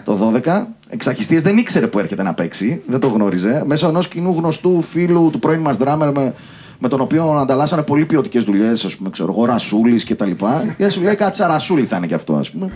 Το 0.05 0.33
12. 0.45 0.67
Εξαχιστίες 0.89 1.43
δεν 1.43 1.57
ήξερε 1.57 1.87
που 1.87 1.99
έρχεται 1.99 2.23
να 2.23 2.35
παίξει. 2.35 2.83
Δεν 2.87 3.01
το 3.01 3.09
γνώριζε. 3.09 3.63
Μέσα 3.67 3.89
ενός 3.89 4.09
κοινού 4.09 4.35
γνωστού 4.37 4.83
φίλου 4.83 5.29
του 5.33 5.39
πρώην 5.39 5.61
μας 5.61 5.77
drummer 5.81 6.11
με, 6.15 6.35
με 6.79 6.89
τον 6.89 7.01
οποίο 7.01 7.33
ανταλλάσσανε 7.33 7.83
πολύ 7.83 8.07
ποιοτικές 8.07 8.45
δουλειές. 8.45 8.85
Α 8.85 8.89
πούμε, 8.97 9.11
ξέρω 9.11 9.33
εγώ, 9.33 9.45
Ρασούλης 9.45 10.05
κτλ. 10.05 10.31
Και 10.77 10.89
σου 10.93 11.03
λέει 11.03 11.15
κάτι 11.15 11.37
σαν 11.37 11.49
Ρασούλη 11.49 11.85
θα 11.85 11.97
είναι 11.97 12.07
κι 12.07 12.15
αυτό, 12.15 12.35
ας 12.35 12.51
πούμε. 12.51 12.71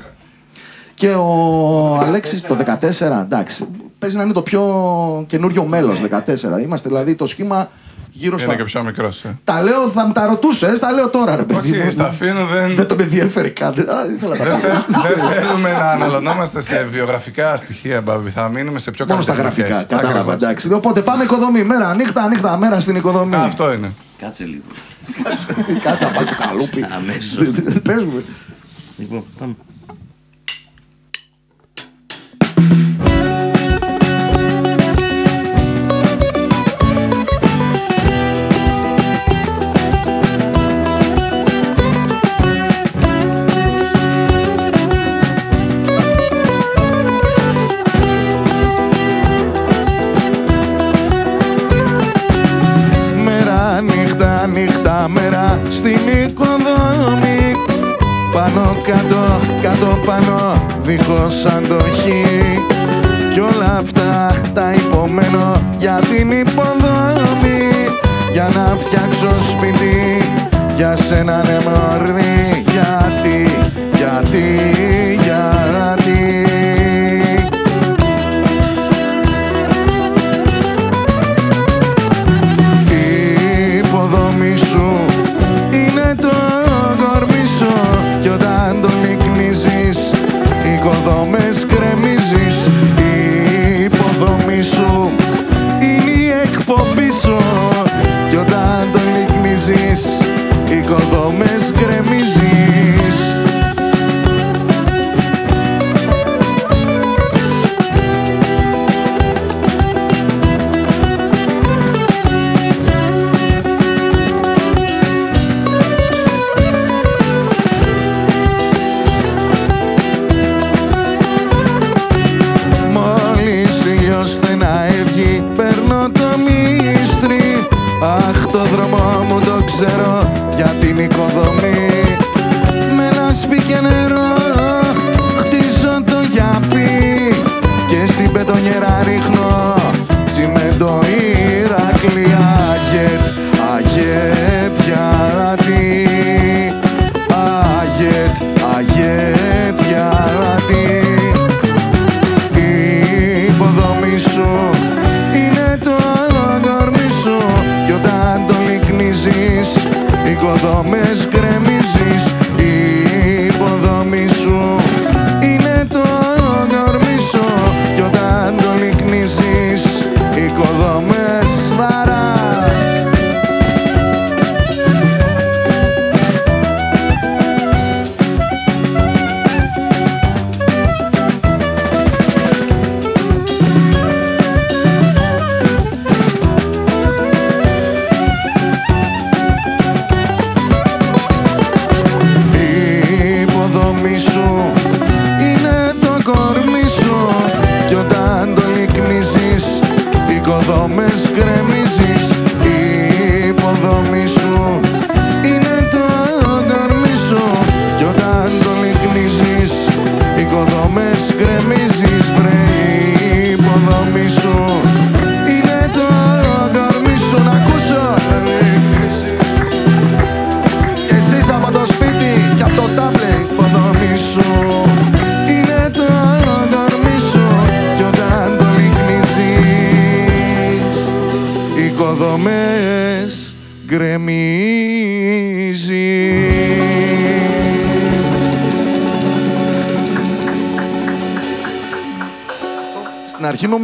Και 0.95 1.09
ο 1.09 1.97
Αλέξης 1.97 2.43
το 2.43 2.57
14, 2.81 3.21
εντάξει, 3.21 3.67
παίζει 3.99 4.17
να 4.17 4.23
είναι 4.23 4.33
το 4.33 4.43
πιο 4.43 5.25
καινούριο 5.29 5.64
μέλος 5.64 6.00
14. 6.11 6.62
Είμαστε 6.62 6.88
δηλαδή 6.88 7.14
το 7.14 7.26
σχήμα 7.26 7.69
Γύρω 8.21 8.39
στα. 8.39 8.47
Είναι 8.47 8.57
και 8.57 8.65
πιο 8.65 8.83
μικρός. 8.83 9.25
Ε. 9.25 9.39
Τα 9.45 9.62
λέω, 9.62 9.89
θα 9.89 10.07
μου 10.07 10.12
τα 10.12 10.27
ρωτούσες, 10.27 10.79
τα 10.79 10.93
λέω 10.93 11.09
τώρα, 11.09 11.37
ρε 11.37 11.43
παιδί. 11.45 11.71
Όχι, 11.71 11.83
μου. 11.83 11.91
στα 11.91 12.07
αφήνω 12.07 12.47
δεν. 12.47 12.75
Δεν 12.75 12.87
τον 12.87 13.00
ενδιαφέρει 13.00 13.50
καν. 13.50 13.69
Α, 13.73 13.75
ήθελα 14.17 14.37
να 14.37 14.45
τα 14.45 14.50
Δεν, 14.50 14.61
πω. 14.61 14.67
θε- 14.67 15.17
δεν 15.17 15.33
θέλουμε 15.43 15.73
να 15.73 15.91
αναλωνόμαστε 15.91 16.61
σε 16.61 16.85
βιογραφικά 16.85 17.57
στοιχεία, 17.57 18.00
Μπάμπη. 18.00 18.31
Θα 18.31 18.49
μείνουμε 18.49 18.79
σε 18.79 18.91
πιο 18.91 19.05
Μόνο 19.09 19.21
στα 19.21 19.33
καλλιτεχνικές. 19.35 19.71
γραφικά. 19.71 19.95
Κατάλαβα, 19.97 20.19
Ακριβώς. 20.21 20.43
εντάξει. 20.43 20.73
Οπότε 20.73 21.00
πάμε 21.00 21.25
οικοδομή. 21.25 21.65
Μέρα, 21.65 21.95
νύχτα, 21.95 22.29
νύχτα, 22.29 22.57
μέρα 22.57 22.81
στην 22.81 22.97
οικοδομή. 22.97 23.35
Α, 23.35 23.43
Αυτό 23.43 23.73
είναι. 23.73 23.93
Κάτσε 24.19 24.45
λίγο. 24.45 24.62
Κάτσε 25.83 26.05
να 26.05 26.11
βάλει 26.12 26.27
το 26.27 26.37
καλούπι. 26.49 26.87
Αμέσως. 26.97 27.47
Πες 27.83 28.05
μου. 28.05 28.25
Λοιπόν, 28.97 29.25
πάμε. 29.39 29.55
Κάτω 60.11 60.25
πάνω, 60.25 60.67
δίχως 60.79 61.45
αντοχή. 61.45 62.25
Κι 63.33 63.40
όλα 63.40 63.76
αυτά 63.79 64.35
τα 64.55 64.73
υπομένω 64.73 65.62
για 65.79 66.00
την 66.11 66.31
υποδομή. 66.31 67.71
Για 68.33 68.50
να 68.55 68.76
φτιάξω 68.79 69.40
σπίτι 69.50 70.23
για 70.76 70.97
σένα 70.97 71.43
ναι 71.43 71.59
μωρή. 71.64 72.64
Γιατί, 72.71 73.50
γιατί, 73.97 74.71
γιατί 74.73 74.80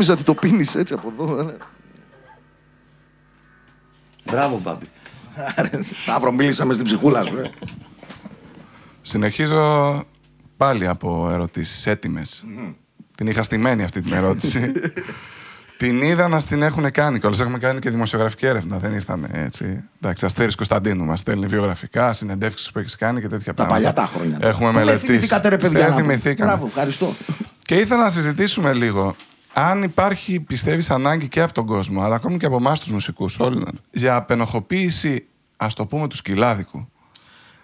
νόμιζα 0.07 0.13
ότι 0.13 0.23
το 0.23 0.35
πίνεις 0.35 0.75
έτσι 0.75 0.95
από 0.95 1.13
εδώ. 1.25 1.39
ε. 1.41 1.57
Μπράβο, 4.25 4.61
Μπάμπη. 4.63 4.87
Άρε, 5.57 5.71
Σταύρο, 5.99 6.33
μίλησαμε 6.33 6.73
στην 6.75 6.87
ψυχούλα 6.87 7.25
σου. 7.25 7.39
ε. 7.39 7.51
Συνεχίζω 9.03 10.05
πάλι 10.57 10.87
από 10.87 11.31
ερωτήσεις 11.31 11.87
έτοιμες. 11.87 12.45
Την 13.17 13.27
είχα 13.27 13.43
στημένη 13.43 13.83
αυτή 13.83 14.01
την 14.01 14.13
ερώτηση. 14.13 14.73
την 15.79 16.03
είδα 16.03 16.29
να 16.29 16.43
την 16.43 16.63
έχουν 16.63 16.91
κάνει 16.91 17.19
κιόλας. 17.21 17.41
Έχουμε 17.41 17.59
κάνει 17.59 17.79
και 17.79 17.91
δημοσιογραφική 17.91 18.47
έρευνα. 18.47 18.79
Δεν 18.79 18.93
ήρθαμε 18.93 19.29
έτσι. 19.33 19.83
Εντάξει, 20.01 20.25
Αστέρης 20.25 20.55
Κωνσταντίνου 20.55 21.05
μας 21.05 21.21
στέλνει 21.21 21.47
βιογραφικά, 21.47 22.13
συνεντεύξεις 22.13 22.71
που 22.71 22.79
έχεις 22.79 22.97
κάνει 22.97 23.21
και 23.21 23.29
τέτοια 23.29 23.55
Τα 23.55 23.65
πράγματα. 23.67 23.93
παλιά 23.93 23.93
τα 23.93 24.07
χρόνια. 24.15 24.39
Έχουμε 24.41 24.71
Πού 24.71 24.77
μελετήσει. 24.77 25.07
θυμηθήκατε, 25.07 25.49
ρε 25.49 25.57
παιδιά. 25.57 25.79
Σε 25.79 25.85
να 25.89 25.91
πω. 25.93 25.97
θυμηθήκαμε. 26.01 26.51
Μπράβο, 26.51 26.67
ευχαριστώ. 26.67 27.15
Και 27.63 27.75
ήθελα 27.75 28.03
να 28.03 28.11
συζητήσουμε 28.11 28.73
λίγο 28.73 29.17
αν 29.59 29.83
υπάρχει, 29.83 30.41
πιστεύεις, 30.41 30.91
ανάγκη 30.91 31.29
και 31.29 31.41
από 31.41 31.53
τον 31.53 31.67
κόσμο, 31.67 32.03
αλλά 32.03 32.15
ακόμη 32.15 32.37
και 32.37 32.47
από 32.47 32.57
εμάς 32.57 32.81
τους 32.81 32.93
μουσικούς, 32.93 33.39
όλοι, 33.39 33.65
για 33.91 34.17
απενοχοποίηση, 34.17 35.27
ας 35.57 35.75
το 35.75 35.87
πούμε, 35.87 36.09
του 36.09 36.17
σκυλάδικου. 36.17 36.89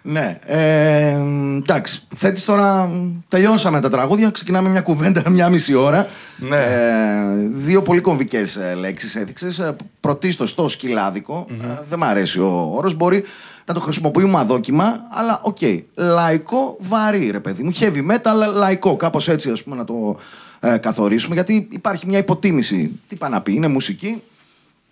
Ναι, 0.01 0.39
ε, 0.45 1.17
εντάξει. 1.57 2.07
Θέτεις 2.15 2.45
τώρα. 2.45 2.89
Τελειώσαμε 3.27 3.79
τα 3.79 3.89
τραγούδια. 3.89 4.29
Ξεκινάμε 4.29 4.69
μια 4.69 4.81
κουβέντα 4.81 5.29
μια 5.29 5.49
μισή 5.49 5.73
ώρα. 5.73 6.07
Ναι. 6.37 6.57
Ε, 6.57 7.47
δύο 7.49 7.81
πολύ 7.81 8.01
κομβικές 8.01 8.59
λέξεις 8.77 9.15
έδειξες. 9.15 9.73
Πρωτίστως 9.99 10.55
το 10.55 10.69
σκυλάδικο. 10.69 11.45
Ε, 11.49 11.81
δεν 11.89 11.99
μ' 11.99 12.03
αρέσει 12.03 12.39
ο 12.39 12.69
όρος. 12.73 12.95
Μπορεί 12.95 13.23
να 13.65 13.73
το 13.73 13.79
χρησιμοποιούμε 13.79 14.39
αδόκιμα, 14.39 14.99
αλλά 15.09 15.39
οκ. 15.43 15.57
Λαϊκό 15.93 16.77
βαρύ, 16.79 17.29
ρε 17.31 17.39
παιδί 17.39 17.63
μου. 17.63 17.73
Heavy 17.79 18.11
metal, 18.11 18.53
λαϊκό. 18.53 18.95
Κάπως 18.95 19.27
έτσι, 19.27 19.49
ας 19.49 19.63
πούμε, 19.63 19.75
να 19.75 19.83
το 19.83 20.17
ε, 20.63 20.77
καθορίσουμε. 20.77 21.33
Γιατί 21.33 21.67
υπάρχει 21.71 22.07
μια 22.07 22.17
υποτίμηση. 22.17 22.99
Τι 23.07 23.15
πάει 23.15 23.31
να 23.31 23.41
πει, 23.41 23.53
είναι 23.53 23.67
μουσική. 23.67 24.21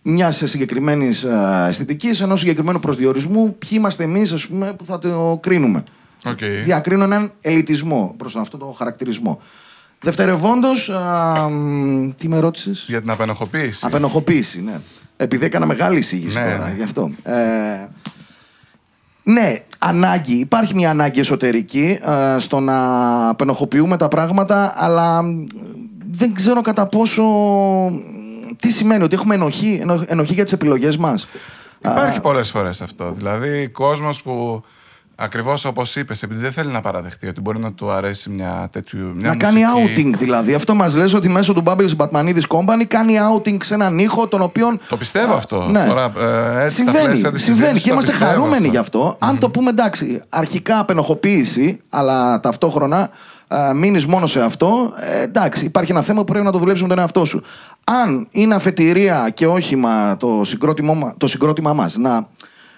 μια 0.02 0.32
συγκεκριμένης 0.32 1.24
αισθητική, 1.68 2.10
ενός 2.22 2.40
συγκεκριμένου 2.40 2.80
προσδιορισμού, 2.80 3.56
ποιοι 3.58 3.70
είμαστε 3.72 4.04
εμείς 4.04 4.48
που 4.78 4.86
θα 4.86 5.00
το 5.00 5.40
κρίνουμε. 5.42 5.84
Okay. 6.24 6.62
Διακρίνω 6.64 7.04
έναν 7.04 7.32
ελιτισμό 7.42 8.14
προς 8.18 8.36
αυτό 8.36 8.58
το 8.58 8.66
χαρακτηρισμό. 8.78 9.42
Δευτερευόντως, 10.02 10.92
τι 12.18 12.28
με 12.28 12.40
ρώτησες; 12.40 12.86
Για 12.88 13.02
την 13.02 13.10
απενοχοποίηση. 13.10 13.86
Απενοχοποίηση, 13.86 14.62
ναι. 14.62 14.80
Επειδή 15.18 15.46
έκανα 15.46 15.66
μεγάλη 15.66 16.00
εισήγηση 16.00 16.38
Ναι, 16.40 16.52
τώρα, 16.52 16.68
ναι. 16.68 16.76
γι' 16.76 16.84
αυτό. 16.84 17.12
Ε, 17.24 17.34
ναι, 19.34 19.56
ανάγκη. 19.80 20.34
Υπάρχει 20.34 20.76
μια 20.76 20.90
ανάγκη 20.90 21.20
εσωτερική 21.20 22.00
ε, 22.36 22.40
στο 22.40 22.60
να 22.60 22.78
απενοχοποιούμε 23.30 23.98
τα 23.98 24.08
πράγματα, 24.08 24.74
αλλά 24.78 25.22
μ, 25.24 25.44
δεν 26.12 26.34
ξέρω 26.34 26.62
κατά 26.62 26.86
πόσο. 26.86 27.24
Τι 28.58 28.70
σημαίνει, 28.72 29.04
ότι 29.04 29.16
έχουμε 29.16 29.36
ενοχή, 29.36 29.80
ενο- 29.82 30.04
ενοχή 30.08 30.34
για 30.34 30.44
τις 30.44 30.54
επιλογές 30.54 30.98
μας. 30.98 31.28
Υπάρχει 31.86 32.20
πολλές 32.20 32.50
φορές 32.50 32.82
αυτό. 32.82 33.12
Δηλαδή, 33.12 33.68
κόσμος 33.68 34.22
που 34.22 34.64
ακριβώς 35.22 35.66
όπως 35.66 35.96
είπες, 35.96 36.24
επειδή 36.24 36.42
δεν 36.42 36.52
θέλει 36.52 36.72
να 36.72 36.80
παραδεχτεί 36.80 37.28
ότι 37.28 37.42
μπορεί 37.42 37.60
να 37.60 37.74
του 37.74 37.92
αρέσει 37.92 38.30
μια 38.30 38.68
τέτοιου. 38.72 39.12
Μια 39.16 39.30
να 39.30 39.36
κάνει 39.36 39.66
μουσική, 39.66 40.12
outing 40.12 40.18
δηλαδή. 40.18 40.54
Αυτό 40.54 40.76
μας 40.76 40.96
λες 40.96 41.14
ότι 41.14 41.30
μέσω 41.30 41.54
του 41.54 41.64
Bubbles 41.66 41.96
Batmanidis 41.98 42.48
Company 42.48 42.84
κάνει 42.88 43.14
outing 43.20 43.58
σε 43.64 43.74
έναν 43.74 44.00
ήχο 44.00 44.28
τον 44.28 44.42
οποίον. 44.42 44.80
Το 44.90 44.98
πιστεύω 44.98 45.34
αυτό. 45.34 45.68
Ναι. 45.72 45.86
Τώρα, 45.88 46.14
ε, 46.18 46.64
έτσι, 46.64 46.76
στα 46.76 46.84
Συμβαίνει, 46.84 47.06
πλαίσια 47.06 47.32
της 47.32 47.44
συμβαίνει 47.44 47.80
συζήτησης 47.80 47.82
και 47.84 47.88
το 47.88 47.94
είμαστε 47.94 48.12
πιστεύω 48.12 48.32
χαρούμενοι 48.32 48.56
αυτό. 48.56 48.72
γι' 48.72 48.78
αυτό. 48.78 49.16
Αν 49.20 49.38
το 49.38 49.50
πούμε 49.50 49.70
εντάξει, 49.70 50.22
αρχικά 50.30 50.80
απενοχοποίηση, 50.80 51.80
αλλά 51.90 52.40
ταυτόχρονα 52.40 53.10
μείνεις 53.76 54.06
μόνο 54.06 54.28
σε 54.28 54.42
αυτό, 54.42 54.94
ε, 54.96 55.22
εντάξει, 55.22 55.66
υπάρχει 55.66 55.92
ένα 55.92 56.02
θέμα 56.02 56.20
που 56.20 56.32
πρέπει 56.32 56.46
να 56.46 56.52
το 56.52 56.58
δουλέψεις 56.58 56.82
με 56.82 56.88
τον 56.88 57.00
εαυτό 57.00 57.26
σου. 57.26 57.44
Αν 57.84 58.28
είναι 58.32 58.56
αφετηρία 58.56 59.30
και 59.34 59.48
όχημα 59.48 60.18
το 60.18 60.42
συγκρότημά, 60.44 61.14
το 61.18 61.28
συγκρότημά 61.28 61.74
μας 61.74 61.98
να, 61.98 62.28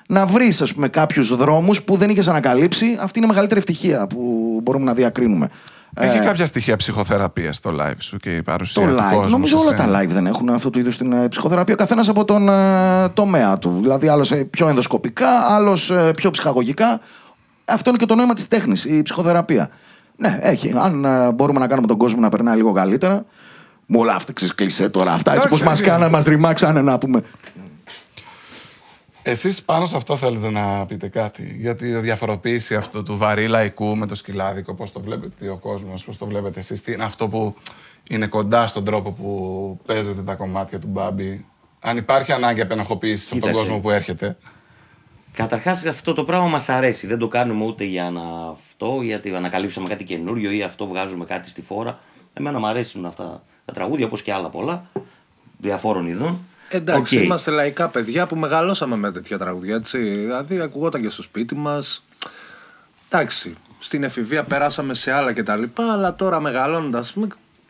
να 0.08 0.26
βρεις 0.26 0.74
κάποιους 0.90 1.36
δρόμους 1.36 1.82
που 1.84 1.96
δεν 1.98 2.10
είχες 2.10 2.28
ανακαλύψει, 2.28 2.98
αυτή 3.00 3.18
είναι 3.18 3.28
η 3.28 3.30
μεγαλύτερη 3.30 3.60
ευτυχία 3.60 4.08
που 4.08 4.60
μπορούμε 4.64 4.86
να 4.86 4.94
διακρίνουμε. 4.94 5.50
Έχει 5.96 6.18
Ε, 6.18 6.20
κάποια 6.20 6.46
στοιχεία 6.46 6.76
ψυχοθεραπείας 6.76 7.56
στο 7.58 7.76
live 7.80 7.96
σου 8.00 8.18
και 8.18 8.36
η 8.36 8.42
παρουσία 8.44 8.82
το 8.86 8.90
του 8.90 8.98
live. 8.98 9.14
κόσμου. 9.14 9.30
Νομίζω 9.30 9.58
σε 9.58 9.66
όλα 9.66 9.78
σένα; 9.78 9.92
τα 9.92 10.02
live 10.02 10.08
δεν 10.08 10.26
έχουν 10.28 10.50
αυτού 10.50 10.70
του 10.70 10.80
είδου 10.80 10.90
την 10.90 11.12
ε, 11.14 11.28
ψυχοθεραπεία. 11.28 11.74
Ο 11.74 11.78
καθένας 11.78 12.08
από 12.10 12.26
τον 12.26 12.50
ε, 12.50 13.10
τομέα 13.14 13.58
του. 13.58 13.78
Δηλαδή, 13.82 14.08
άλλος 14.08 14.32
πιο 14.50 14.68
ενδοσκοπικά, 14.68 15.30
άλλος 15.30 15.92
πιο 16.16 16.30
ψυχαγωγικά. 16.32 17.00
Αυτό 17.66 17.90
είναι 17.90 17.98
και 18.00 18.06
το 18.06 18.16
νόημα 18.16 18.34
της 18.34 18.48
τέχνης, 18.48 18.86
η 18.86 19.02
ψυχοθεραπεία. 19.02 19.70
Ναι, 20.18 20.40
έχει. 20.42 20.74
Αν 20.78 21.06
ε, 21.06 21.32
μπορούμε 21.32 21.60
να 21.60 21.68
κάνουμε 21.68 21.88
τον 21.88 21.98
κόσμο 21.98 22.20
να 22.22 22.30
περνάει 22.30 22.56
λίγο 22.56 22.72
καλύτερα. 22.72 23.26
Με 23.86 23.98
όλα 23.98 24.14
αυτά, 24.16 24.34
ξέρεις, 24.34 24.56
κλεισέ 24.56 24.90
τώρα. 24.90 25.12
Αυτά 25.12 25.34
έτσι 25.34 25.46
Εντάξει, 25.48 25.64
πώ 25.64 25.70
μας 25.70 25.80
έτσι. 25.80 25.92
κάνανε, 25.92 26.12
μας 26.12 26.26
ρημάξανε 26.26 26.82
να 26.82 26.98
πούμε. 26.98 27.22
Εσείς 29.26 29.64
πάνω 29.64 29.86
σε 29.86 29.96
αυτό 29.96 30.18
θέλετε 30.18 30.50
να 30.50 30.86
πείτε 30.86 31.08
κάτι; 31.08 31.56
Για 31.60 31.76
τη 31.76 31.96
διαφοροποίηση 31.96 32.76
αυτού 32.76 33.04
του 33.04 33.18
βαρύ 33.18 33.48
λαϊκού 33.48 33.96
με 33.96 34.08
το 34.08 34.16
σκυλάδικο, 34.16 34.74
πώς 34.74 34.92
το 34.92 35.00
βλέπετε 35.00 35.50
ο 35.50 35.58
κόσμος, 35.58 36.06
πώς 36.06 36.18
το 36.18 36.26
βλέπετε 36.26 36.60
εσείς. 36.60 36.82
Τι 36.82 36.92
είναι 36.92 37.04
αυτό 37.04 37.28
που 37.28 37.56
είναι 38.10 38.28
κοντά 38.28 38.68
στον 38.68 38.86
τρόπο 38.86 39.12
που 39.12 39.80
παίζετε 39.86 40.22
τα 40.22 40.36
κομμάτια 40.36 40.80
του 40.80 40.88
Μπάμπη; 40.88 41.46
Αν 41.80 41.98
υπάρχει 41.98 42.32
ανάγκη 42.32 42.62
απενοχοποίησης 42.62 43.32
από 43.32 43.40
τον 43.40 43.50
Κοίταξε. 43.50 43.66
κόσμο 43.70 43.82
που 43.82 43.90
έρχεται. 43.90 44.38
Καταρχάς 45.34 45.86
αυτό 45.86 46.14
το 46.14 46.24
πράγμα 46.24 46.48
μας 46.48 46.70
αρέσει. 46.70 47.08
Δεν 47.08 47.18
το 47.18 47.28
κάνουμε 47.28 47.66
ούτε 47.66 47.84
για 47.84 48.10
να 48.10 48.22
αυτό, 48.50 49.02
γιατί 49.02 49.36
ανακαλύψαμε 49.36 49.88
κάτι 49.88 50.04
καινούριο 50.04 50.52
ή 50.52 50.64
αυτό 50.64 50.88
βγάζουμε 50.88 51.26
κάτι 51.26 51.50
στη 51.50 51.62
φόρα. 51.62 52.00
Εμένα 52.34 52.60
μου 52.60 52.68
αρέσουν 52.68 53.06
αυτά 53.06 53.44
τα 53.66 53.74
τραγούδια 53.74 54.06
όπως 54.06 54.22
και 54.22 54.34
άλλα 54.34 54.50
πολλά 54.50 54.90
διαφόρων 55.58 56.08
ειδών. 56.08 56.40
Εντάξει, 56.70 57.18
Οκ. 57.18 57.24
είμαστε 57.24 57.52
λαϊκά 57.52 57.88
παιδιά 57.90 58.28
που 58.28 58.36
μεγαλώσαμε 58.36 58.96
με 58.96 59.12
τέτοια 59.12 59.38
τραγούδια, 59.38 59.76
έτσι. 59.76 59.98
Δηλαδή, 60.00 60.60
ακουγόταν 60.60 61.02
και 61.02 61.10
στο 61.10 61.22
σπίτι 61.22 61.56
μας. 61.56 62.04
Εντάξει, 63.10 63.56
στην 63.80 64.04
εφηβεία 64.04 64.44
περάσαμε 64.44 64.94
σε 64.94 65.12
άλλα 65.12 65.34
κτλ. 65.34 65.64
Αλλά 65.92 66.14
τώρα 66.14 66.40
μεγαλώνοντας, 66.40 67.04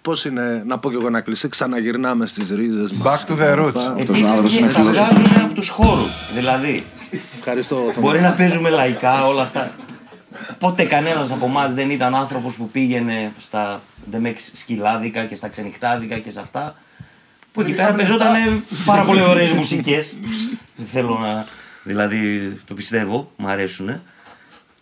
πώς 0.01 0.25
είναι, 0.25 0.63
να 0.65 0.79
πω 0.79 0.89
κι 0.89 0.95
εγώ 0.95 1.07
ένα 1.07 1.21
κλισέ, 1.21 1.49
ξαναγυρνάμε 1.49 2.25
στις 2.25 2.49
ρίζες 2.51 2.91
μας. 2.91 3.25
Back 3.25 3.31
to 3.31 3.37
the 3.37 3.59
roots. 3.59 3.67
Αυτός 3.67 3.87
ο 3.87 4.13
Εμείς 4.13 4.23
άνθρωπος 4.29 4.51
εκεί 4.53 4.61
είναι 4.63 4.71
θα 4.71 4.79
φιλόσοφος. 4.79 5.11
βγάζουμε 5.13 5.41
από 5.43 5.53
τους 5.53 5.69
χώρους. 5.69 6.33
Δηλαδή, 6.33 6.83
Ευχαριστώ. 7.37 7.75
Θωμά. 7.75 7.93
μπορεί 7.99 8.21
να 8.21 8.31
παίζουμε 8.33 8.69
λαϊκά 8.69 9.25
όλα 9.27 9.41
αυτά. 9.41 9.71
Ποτέ 10.59 10.83
κανένας 10.83 11.31
από 11.31 11.45
εμάς 11.45 11.73
δεν 11.73 11.89
ήταν 11.89 12.15
άνθρωπος 12.15 12.53
που 12.55 12.69
πήγαινε 12.69 13.31
στα 13.39 13.81
ντεμέξ 14.09 14.51
σκυλάδικα 14.55 15.25
και 15.25 15.35
στα 15.35 15.47
ξενυχτάδικα 15.47 16.17
και 16.19 16.31
σε 16.31 16.39
αυτά. 16.39 16.75
Που 17.53 17.61
εκεί 17.61 17.71
πέρα 17.71 17.93
παίζονταν 17.93 18.63
πάρα 18.85 19.03
πολύ 19.03 19.21
ωραίες 19.21 19.51
μουσικές. 19.51 20.13
Θέλω 20.91 21.17
να. 21.21 21.45
Δηλαδή, 21.83 22.49
το 22.67 22.73
πιστεύω, 22.73 23.31
μου 23.35 23.47
αρέσουν. 23.47 24.01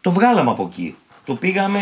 Το 0.01 0.11
βγάλαμε 0.11 0.49
από 0.49 0.69
εκεί. 0.71 0.95
Το 1.25 1.33
πήγαμε 1.35 1.79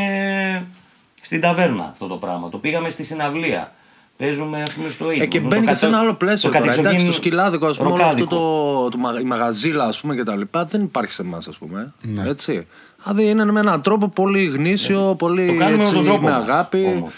στην 1.21 1.41
ταβέρνα 1.41 1.83
αυτό 1.91 2.07
το 2.07 2.15
πράγμα. 2.15 2.49
Το 2.49 2.57
πήγαμε 2.57 2.89
στη 2.89 3.03
συναυλία. 3.03 3.73
Παίζουμε, 4.17 4.61
ας 4.61 4.71
πούμε, 4.73 4.89
στο 4.89 5.11
ίδιο. 5.11 5.23
Ε, 5.23 5.25
και 5.25 5.39
μπαίνει 5.39 5.65
και 5.67 5.73
σε 5.73 5.85
ένα 5.85 5.99
άλλο 5.99 6.13
πλαίσιο. 6.13 6.51
τώρα. 6.51 6.73
Εντάξει, 6.73 7.05
το 7.05 7.11
σκυλάδικο, 7.11 7.65
ας 7.67 7.77
πούμε, 7.77 7.89
όλο 7.91 8.03
αυτό 8.03 8.25
το, 8.25 8.89
το, 8.89 8.97
μα- 8.97 9.19
η 9.19 9.23
μαγαζίλα, 9.23 9.83
ας 9.85 9.99
πούμε, 9.99 10.15
και 10.15 10.23
τα 10.23 10.35
λοιπά, 10.35 10.65
δεν 10.65 10.81
υπάρχει 10.81 11.11
σε 11.13 11.21
εμάς, 11.21 11.47
ας 11.47 11.57
πούμε. 11.57 11.93
Ναι. 12.01 12.29
Έτσι. 12.29 12.67
Δηλαδή 13.03 13.25
είναι 13.29 13.45
με 13.45 13.59
έναν 13.59 13.81
τρόπο 13.81 14.07
πολύ 14.09 14.45
γνήσιο, 14.45 15.15
πολύ 15.17 15.47
Το 15.47 15.55
κάνουμε 15.55 15.83
έτσι, 15.83 15.91
με 15.95 15.97
τον 15.97 16.05
τρόπο 16.07 16.21
με 16.23 16.31
μας, 16.31 16.41
αγάπη. 16.41 16.83
όμως. 16.95 17.13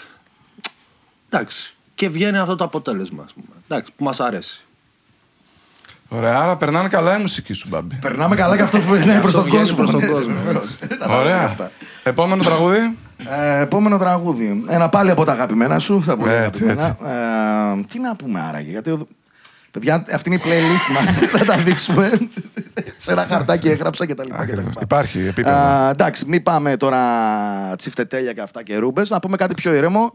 Εντάξει. 1.28 1.74
Και 1.94 2.08
βγαίνει 2.08 2.38
αυτό 2.38 2.56
το 2.56 2.64
αποτέλεσμα, 2.64 3.22
ας 3.26 3.32
πούμε. 3.32 3.46
Εντάξει, 3.68 3.92
που 3.96 4.04
μας 4.04 4.20
αρέσει. 4.20 4.64
Ωραία, 6.08 6.38
άρα 6.38 6.56
περνάνε 6.56 6.88
καλά 6.88 7.18
η 7.18 7.20
μουσική 7.20 7.52
σου, 7.52 7.68
Μπάμπη. 7.68 7.94
Περνάμε 8.00 8.36
καλά 8.36 8.56
και 8.56 8.62
αυτό 8.62 8.78
που 8.78 8.94
είναι 9.02 9.20
προς 9.20 9.32
τον 9.32 9.44
βγαίνει 9.44 9.58
κόσμο. 9.60 9.76
προς 9.76 9.90
τον 9.90 10.00
Ναι, 10.00 10.06
κόσμο, 10.06 10.34
βεβαίως. 10.44 10.78
Ωραία. 11.08 11.70
Επόμενο 12.02 12.42
τραγούδι. 12.42 12.96
Ε, 13.28 13.60
επόμενο 13.60 13.98
τραγούδι. 13.98 14.64
Ένα 14.68 14.88
πάλι 14.88 15.10
από 15.10 15.24
τα 15.24 15.32
αγαπημένα 15.32 15.78
σου. 15.78 16.02
Τα 16.06 16.16
πολύ 16.16 16.32
Έτσι, 16.32 16.64
αγαπημένα. 16.68 17.76
Ε, 17.80 17.84
τι 17.88 17.98
να 17.98 18.16
πούμε 18.16 18.40
άραγε, 18.40 18.70
γιατί. 18.70 19.06
Ο- 19.74 19.78
Παιδιά, 19.78 20.04
αυτή 20.14 20.28
είναι 20.30 20.38
η 20.38 20.42
playlist 20.44 20.92
μας. 20.94 21.18
να 21.38 21.44
τα 21.44 21.56
δείξουμε. 21.62 22.10
σε 22.96 23.12
ένα 23.12 23.26
χαρτάκι 23.28 23.68
έγραψα 23.68 24.06
και 24.06 24.14
τα 24.14 24.22
λοιπά. 24.24 24.36
και 24.36 24.40
τα 24.40 24.52
Ακριβώς. 24.52 24.68
λοιπά. 24.68 24.80
Υπάρχει 24.82 25.18
επίπεδο. 25.18 25.56
Α, 25.56 25.88
εντάξει, 25.90 26.24
μην 26.26 26.42
πάμε 26.42 26.76
τώρα 26.76 26.98
τσιφτετέλια 27.78 28.32
και 28.32 28.40
αυτά 28.40 28.62
και 28.62 28.76
ρούμπες. 28.76 29.10
Να 29.10 29.18
πούμε 29.20 29.36
κάτι 29.36 29.54
πιο 29.54 29.74
ηρεμό. 29.74 30.12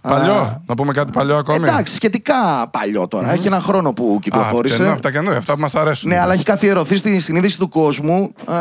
Παλιό; 0.00 0.32
Α, 0.34 0.58
Να 0.66 0.74
πούμε 0.74 0.92
κάτι 0.92 1.12
παλιό 1.12 1.36
ακόμη; 1.36 1.68
Εντάξει, 1.68 1.94
σχετικά 1.94 2.68
παλιό 2.70 3.08
τώρα. 3.08 3.32
Έχει 3.32 3.46
ένα 3.46 3.60
χρόνο 3.60 3.92
που 3.92 4.02
Α, 4.02 4.06
καινούριο, 4.06 4.18
κυκλοφόρησε. 4.20 4.88
από 4.90 5.00
τα 5.02 5.10
καινούργια, 5.10 5.38
αυτά 5.38 5.54
που 5.54 5.60
μας 5.60 5.74
αρέσουν. 5.74 6.08
Ναι, 6.08 6.18
αλλά 6.18 6.32
έχει 6.32 6.44
καθιερωθεί 6.44 6.96
στη 6.96 7.18
συνείδηση 7.20 7.58
του 7.58 7.68
κόσμου 7.68 8.32
α, 8.44 8.56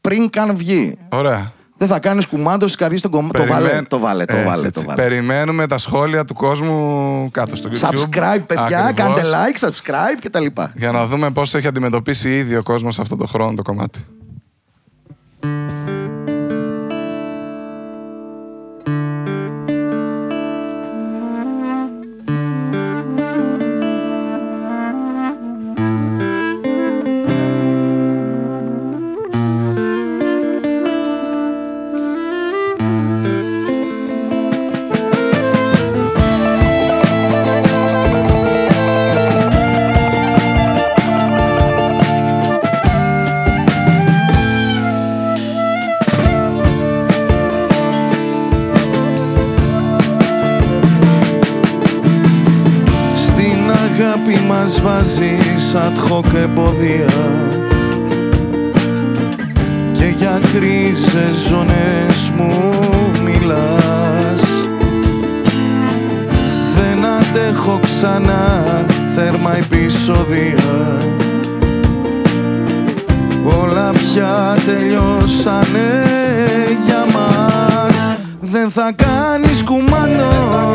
πριν 0.00 0.30
καν 0.30 0.56
βγει. 0.56 0.98
Ωραία. 1.08 1.52
Δεν 1.82 1.90
θα 1.90 1.98
κάνεις 2.00 2.26
κουμάντο 2.26 2.68
στι 2.68 2.76
καρδιέ 2.76 3.00
των 3.00 3.10
κομμάτων. 3.10 3.46
Το 3.46 3.52
βάλε, 3.52 3.64
Περιμέν- 3.64 3.88
το 3.88 3.98
βάλε, 3.98 4.24
το 4.24 4.34
Έτσι, 4.36 4.46
βάλε. 4.48 4.66
έτσι. 4.66 4.80
Το 4.80 4.86
βάλε. 4.88 5.02
Περιμένουμε 5.02 5.66
τα 5.66 5.78
σχόλια 5.78 6.24
του 6.24 6.34
κόσμου 6.34 7.28
κάτω 7.30 7.56
στο 7.56 7.68
YouTube. 7.72 7.88
Subscribe, 7.88 8.42
παιδιά, 8.46 8.84
Ακριβώς. 8.84 8.94
κάντε 8.94 9.20
like, 9.22 9.66
subscribe 9.68 10.18
και 10.20 10.30
τα 10.30 10.40
λοιπά. 10.40 10.72
Για 10.74 10.92
να 10.92 11.06
δούμε 11.06 11.30
πώς 11.30 11.54
έχει 11.54 11.66
αντιμετωπίσει 11.66 12.36
ήδη 12.36 12.56
ο 12.56 12.62
κόσμος 12.62 12.98
αυτό 12.98 13.16
το 13.16 13.26
χρόνο 13.26 13.54
το 13.54 13.62
κομμάτι. 13.62 14.04
Ad 55.74 55.96
hoc 56.08 56.34
εμπόδια. 56.34 57.12
Και 59.92 60.14
για 60.18 60.40
κρίζες 60.52 61.34
ζώνες 61.48 62.32
μου 62.36 62.52
μιλάς. 63.24 64.42
Δεν 66.76 67.04
αντέχω 67.04 67.80
ξανά 67.82 68.64
θέρμα 69.14 69.56
επεισόδια. 69.56 70.98
Όλα 73.62 73.90
πια 73.90 74.56
τελειώσανε 74.66 76.04
για 76.86 77.04
μας. 77.12 78.18
Δεν 78.40 78.70
θα 78.70 78.92
κάνεις 78.96 79.62
κουμάντο 79.64 80.72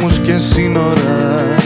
βάζεις 0.00 0.18
φραγμούς 0.18 0.18
και 0.18 0.38
σύνορα. 0.38 1.56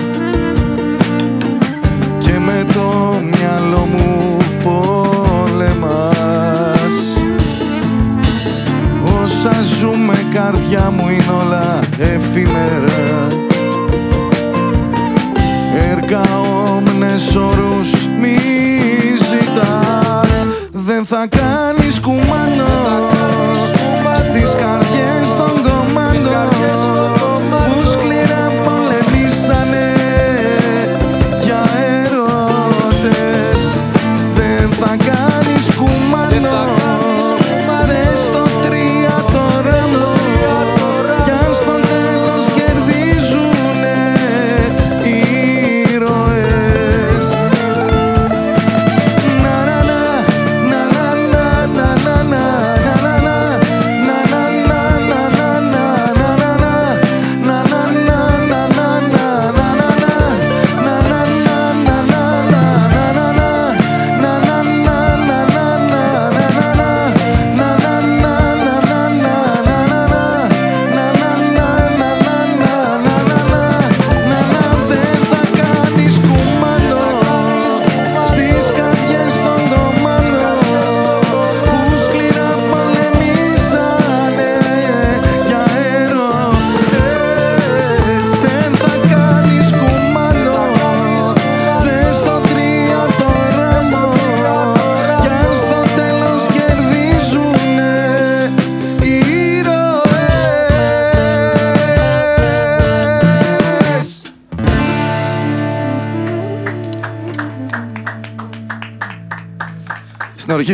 Και 2.19 2.39
με 2.39 2.67
το 2.73 3.15
μυαλό 3.23 3.89
μου 3.93 4.37
πολεμάς. 4.63 6.15
Όσα 9.23 9.63
ζούμε 9.79 10.15
καρδιά 10.33 10.91
μου 10.91 11.09
είναι 11.09 11.33
όλα 11.43 11.81
εφήμερα 11.99 13.29
Έργα 15.91 16.23
όμνες 16.77 17.37
όρους 17.37 18.04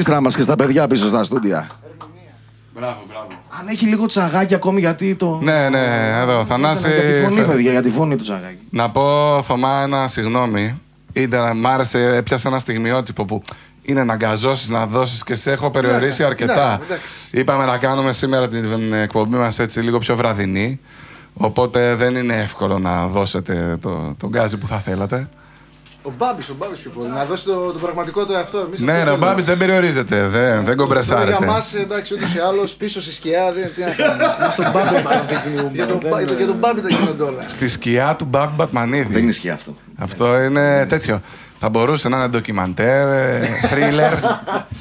ορχήστρα 0.01 0.21
μας 0.21 0.37
και 0.37 0.43
στα 0.43 0.57
παιδιά 0.57 0.87
πίσω 0.87 1.09
στα 1.09 1.25
στούντια. 1.25 1.69
Μπράβο, 2.75 3.01
μπράβο. 3.09 3.27
Αν 3.61 3.69
έχει 3.69 3.87
λίγο 3.87 4.07
τσαγάκι 4.07 4.55
ακόμη 4.55 4.81
γιατί 4.81 5.15
το... 5.15 5.39
Ναι, 5.43 5.69
ναι, 5.69 6.17
εδώ, 6.21 6.45
Θανάση. 6.45 6.89
Για 6.89 7.03
τη 7.03 7.23
φωνή, 7.23 7.35
φε- 7.35 7.47
παιδιά, 7.47 7.71
για 7.71 7.83
τη 7.83 7.91
φωνή 7.91 8.17
του 8.17 8.23
τσαγάκι. 8.23 8.59
Να 8.71 8.91
πω, 8.91 9.03
Θωμά, 9.43 9.81
ένα 9.83 10.09
συγγνώμη. 10.09 10.81
Ήταν, 11.13 11.57
μ' 11.57 11.67
άρεσε, 11.67 12.17
έπιασε 12.17 12.49
ένα 12.49 12.59
στιγμιότυπο 12.59 13.25
που 13.25 13.43
είναι 13.83 14.05
να 14.05 14.15
γκαζώσεις, 14.15 14.69
να 14.69 14.87
δώσεις 14.87 15.25
και 15.25 15.35
σε 15.35 15.53
έχω 15.53 15.71
περιορίσει 15.71 16.25
αρκετά. 16.25 16.79
Είπαμε 17.31 17.65
να 17.65 17.79
κάνουμε 17.79 18.13
σήμερα 18.13 18.49
την 18.49 18.93
εκπομπή 18.93 19.37
μας 19.37 19.59
έτσι 19.59 19.81
λίγο 19.81 19.99
πιο 19.99 20.17
βραδινή. 20.17 20.81
Οπότε 21.35 21.95
δεν 21.95 22.15
είναι 22.17 22.35
εύκολο 22.35 22.79
να 22.79 23.07
δώσετε 23.07 23.79
το, 23.81 24.15
τον 24.19 24.29
γκάζι 24.29 24.57
που 24.57 24.67
θα 24.67 24.79
θέλατε. 24.79 25.29
Ο 26.21 26.27
Μπάμπης, 26.27 26.49
ο 26.49 26.55
Μπάμπης 26.59 26.79
πιο 26.79 26.91
πολύ. 26.91 27.09
Να 27.09 27.25
δώσει 27.25 27.45
το, 27.45 27.73
το 27.73 27.79
πραγματικό 27.79 28.25
του 28.27 28.33
εαυτό. 28.33 28.59
Εμείς 28.59 28.81
Ναι, 28.81 28.93
αυτό 28.93 29.05
ναι, 29.05 29.11
ο 29.11 29.13
θέλουμε. 29.13 29.27
Μπάμπη 29.27 29.43
δεν 29.43 29.59
περιορίζεται, 29.59 30.27
δεν, 30.29 30.65
δεν 30.65 30.77
κομπρεσάρεται. 30.77 31.37
Για 31.39 31.47
μας, 31.47 31.75
εντάξει, 31.75 32.15
ούτως 32.15 32.35
ή 32.35 32.39
άλλως 32.39 32.73
πίσω 32.75 33.01
στη 33.01 33.13
σκιά 33.13 33.53
δεν 33.53 33.71
τι 33.75 33.81
να 33.81 33.91
κάνουμε. 33.91 34.25
Στον 34.53 34.71
Μπάμπη 34.73 35.03
παραδεικνύουμε. 35.03 35.71
Για 35.73 35.87
τον 35.87 36.01
Μπά- 36.09 36.21
Για 36.37 36.47
τον 36.47 36.57
Μπάμπη 36.57 36.81
τα 36.81 36.89
γίνονται 36.89 37.23
όλα. 37.23 37.43
Στη 37.47 37.69
σκιά 37.69 38.17
του 38.17 38.25
Μπάμπη 38.25 38.53
Μπατμανίδη. 38.57 39.13
Δεν 39.13 39.29
ισχύει 39.29 39.51
αυτό. 39.51 39.77
Αυτό 39.99 40.41
είναι 40.43 40.87
τέτοιο. 40.87 41.21
Θα 41.61 41.69
μπορούσε 41.69 42.09
να 42.09 42.17
είναι 42.17 42.29
ντοκιμαντέρ, 42.29 43.09
ε, 43.09 43.49
thriller, 43.71 44.13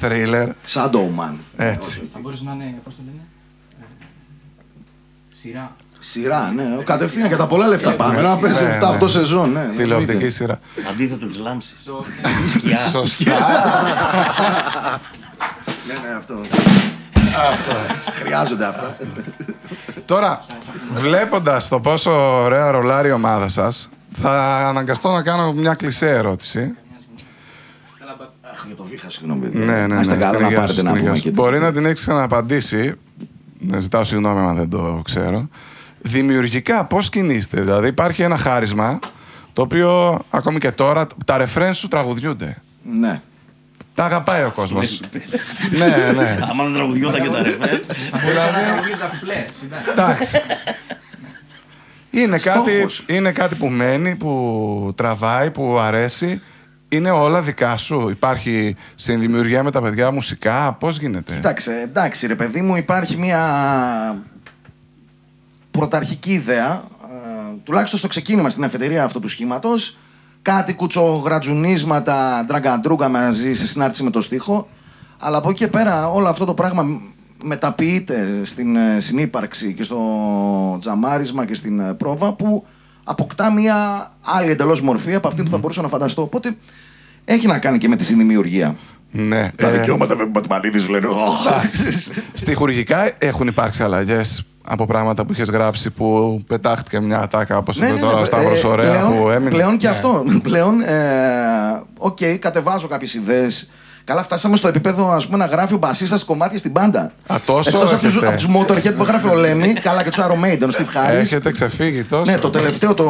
thriller, 0.02 0.48
Shadowman. 0.74 1.34
έτσι. 1.58 2.10
Θα 2.14 2.20
μπορούσε 2.22 2.44
να 2.46 2.52
είναι, 2.54 2.76
πώς 2.84 2.94
το 2.96 3.02
λένε, 3.06 3.22
ε, 3.82 3.86
σειρά. 5.30 5.76
Σειρά, 6.02 6.54
ναι. 6.56 6.84
Κατευθείαν 6.84 7.30
και 7.30 7.36
τα 7.36 7.48
πολλά 7.48 7.68
λεφτά 7.68 7.94
πάμε. 7.94 8.22
Να 8.22 8.38
παίζει 8.38 8.64
Ναι, 8.64 8.78
7-8 8.82 9.02
ναι. 9.02 9.08
σεζόν, 9.08 9.52
ναι. 9.52 9.70
Τηλεοπτική 9.78 10.12
εννοείται. 10.12 10.30
σειρά. 10.30 10.60
Αντίθετο 10.90 11.26
της 11.26 11.38
λάμψης. 11.38 11.76
Στο 11.80 12.06
Σκιά. 12.54 12.78
Σωστά. 12.78 13.34
Ναι, 15.88 15.94
ναι, 15.94 16.16
αυτό. 16.18 16.42
Χρειάζονται 18.16 18.66
αυτά. 18.66 18.96
Τώρα, 20.06 20.46
βλέποντας 20.94 21.68
το 21.68 21.80
πόσο 21.80 22.12
ωραία 22.44 22.72
ρολάρει 22.72 23.08
η 23.08 23.12
ομάδα 23.12 23.50
σας, 23.50 23.90
θα 24.12 24.58
αναγκαστώ 24.68 25.12
να 25.12 25.22
κάνω 25.22 25.54
μια 25.54 25.74
κλεισέ 25.74 26.10
ερώτηση. 26.10 26.76
Αχ, 28.54 28.64
για 28.66 28.76
το 28.76 28.84
βήχα, 28.84 29.10
συγγνώμη. 29.10 29.42
παιδιά. 29.42 29.66
Ναι, 29.66 29.72
ναι, 29.74 29.88
ναι. 29.88 29.96
Να 29.96 30.02
είστε 30.02 30.16
καλά 30.16 30.30
στην 30.34 30.42
να 30.42 30.48
υγεία 30.48 30.60
πάρετε 30.60 30.74
σου, 30.74 30.84
να 30.84 30.90
στην 30.90 30.96
υγεία 30.96 31.08
πούμε 31.08 31.16
σου. 31.18 31.24
και 31.24 31.32
Μπορεί 31.32 31.60
να 31.60 31.72
την 31.72 31.86
έχεις 31.86 32.00
ξαναπαντήσει. 32.00 32.94
Να 33.60 33.80
ζητάω 33.80 34.04
συγγνώμη 34.04 34.40
αν 34.40 34.56
δεν 34.56 34.70
το 34.70 35.02
ξέρω. 35.04 35.50
Δημιουργικά, 36.02 36.86
πώς 36.86 37.10
κινείστε; 37.10 37.62
Δηλαδή, 37.62 37.88
υπάρχει 37.88 38.22
ένα 38.22 38.38
χάρισμα 38.38 39.00
το 39.60 39.66
οποίο 39.66 40.20
ακόμη 40.30 40.60
και 40.60 40.72
τώρα 40.72 41.08
τα 41.26 41.38
ρεφρέν 41.38 41.74
σου 41.74 41.88
τραγουδιούνται. 41.88 42.58
Ναι. 42.84 43.22
Τα 43.96 44.06
αγαπάει 44.06 44.44
ο 44.44 44.52
κόσμος. 44.52 45.02
ναι, 45.72 46.12
ναι. 46.16 46.38
Άμα 46.50 46.64
δεν 46.64 46.74
τραγουδιόταν 46.74 47.22
και 47.22 47.30
τα 47.30 47.44
ρεφέ. 47.44 47.80
Μπορούσα 48.12 48.52
να 48.52 48.64
τραγουδήσω 48.64 48.98
τα 48.98 49.06
κουπλέ. 49.06 49.34
εντάξει. 49.34 49.92
Εντάξει. 49.92 50.38
Είναι 52.10 52.38
κάτι, 52.38 52.72
Στόχος. 52.72 53.04
είναι 53.08 53.32
κάτι 53.32 53.56
που 53.56 53.68
μένει, 53.68 54.16
που 54.16 54.94
τραβάει, 54.96 55.52
που 55.52 55.80
αρέσει. 55.80 56.42
Είναι 56.90 57.10
όλα 57.10 57.42
δικά 57.42 57.78
σου. 57.78 58.10
Υπάρχει 58.10 58.76
συνδημιουργία 58.96 59.64
με 59.64 59.72
τα 59.72 59.82
παιδιά 59.82 60.12
μουσικά. 60.12 60.74
Πώς 60.80 60.98
γίνεται; 60.98 61.34
Κοίταξε, 61.34 61.72
εντάξει 61.84 62.28
ρε 62.28 62.36
παιδί 62.36 62.62
μου, 62.62 62.76
υπάρχει 62.76 63.18
μια 63.18 63.42
πρωταρχική 65.72 66.32
ιδέα, 66.32 66.84
ε, 66.99 66.99
τουλάχιστον 67.70 68.00
στο 68.00 68.08
ξεκίνημα 68.08 68.50
στην 68.50 68.64
αφετηρία 68.64 69.04
αυτού 69.04 69.20
του 69.20 69.28
σχήματος, 69.28 69.98
κάτι 70.42 70.74
κουτσογρατζουνίσματα, 70.74 72.46
τραγκαντρούγκα 72.48 73.10
μαζί 73.10 73.54
σε 73.54 73.68
συνάρτηση 73.68 74.04
με 74.04 74.10
το 74.10 74.22
στίχο, 74.22 74.68
αλλά 75.20 75.38
από 75.38 75.50
εκεί 75.50 75.60
και 75.60 75.68
πέρα 75.68 76.10
όλο 76.12 76.28
αυτό 76.28 76.46
το 76.46 76.54
πράγμα 76.54 77.02
μεταποιείται 77.44 78.42
στην 78.44 78.76
ε, 78.76 79.00
συνύπαρξη 79.00 79.74
και 79.74 79.84
στο 79.84 79.98
τζαμάρισμα 80.80 81.46
και 81.46 81.54
στην 81.54 81.80
ε, 81.80 81.94
πρόβα 81.94 82.34
που 82.34 82.66
αποκτά 83.04 83.52
μια 83.52 84.10
άλλη 84.22 84.52
εντελώς 84.52 84.82
μορφή 84.82 85.16
από 85.16 85.28
αυτή 85.28 85.44
που 85.44 85.50
θα 85.50 85.58
μπορούσα 85.58 85.82
να 85.82 85.88
φανταστώ. 85.88 86.22
Οπότε 86.22 86.58
έχει 87.26 87.48
να 87.48 87.58
κάνει 87.58 87.78
και 87.78 87.88
με 87.88 87.96
τη 87.96 88.06
συνδημιουργία. 88.06 88.76
Ναι. 89.12 89.52
Τα 89.56 89.68
Ε, 89.68 89.80
δικαιώματα 89.80 90.16
με 90.16 90.26
Μπατμανίδης 90.26 90.88
λένε. 90.88 91.08
«Ωχ». 91.08 91.48
Στιχουργικά 92.34 93.12
έχουν 93.18 93.48
υπάρξει 93.48 93.84
αλλαγές 93.84 94.44
από 94.68 94.86
πράγματα 94.86 95.26
που 95.26 95.32
είχες 95.32 95.50
γράψει 95.50 95.90
που 95.90 96.40
πετάχτηκε 96.48 97.00
μια 97.00 97.20
ατάκα 97.22 97.58
όπως 97.58 97.78
Ναι, 97.78 97.86
είπε 97.86 97.94
ναι, 97.96 98.02
τώρα 98.02 98.16
ναι, 98.16 98.22
ο 98.22 98.26
Σταύρος 98.26 98.64
ε, 98.64 98.68
Ωραία 98.68 98.92
πλέον, 98.92 99.18
που 99.22 99.30
έμεινε. 99.30 99.50
Πλέον 99.50 99.78
και 99.78 99.88
Ναι. 99.88 99.94
αυτό. 99.94 100.24
Πλέον, 100.44 100.82
ε, 100.82 100.96
οκ, 101.98 102.18
κατεβάζω 102.40 102.88
κάποιες 102.88 103.14
ιδέες. 103.14 103.70
Καλά, 104.04 104.24
φτάσαμε 104.24 104.56
στο 104.56 104.68
επίπεδο 104.68 105.10
ας 105.12 105.26
πούμε, 105.26 105.38
να 105.38 105.46
γράφει 105.46 105.74
ο 105.74 105.78
μπασίστας 105.78 106.24
κομμάτια 106.24 106.58
στην 106.58 106.72
μπάντα. 106.72 107.12
Α, 107.28 107.36
τόσο 107.46 107.70
Εκτός 107.70 107.92
από 107.94 108.02
τους, 108.02 108.16
έχετε. 108.16 108.28
από 108.28 108.36
τους 108.38 108.48
Motorhead 108.56 108.94
που 108.98 109.02
έγραφε 109.04 109.28
ο 109.30 109.36
Lemmy, 109.36 109.74
καλά 109.88 110.04
και 110.04 110.10
τους 110.10 110.20
Iron 110.20 110.46
Maiden, 110.46 110.62
ο 110.64 110.68
Steve 110.78 111.10
Harris. 111.10 111.14
Έχετε 111.20 111.52
ξεφύγει 111.52 112.04
τόσο. 112.04 112.32
Ναι, 112.32 112.38
το 112.38 112.50
τελευταίο 112.50 112.94
το, 112.94 113.04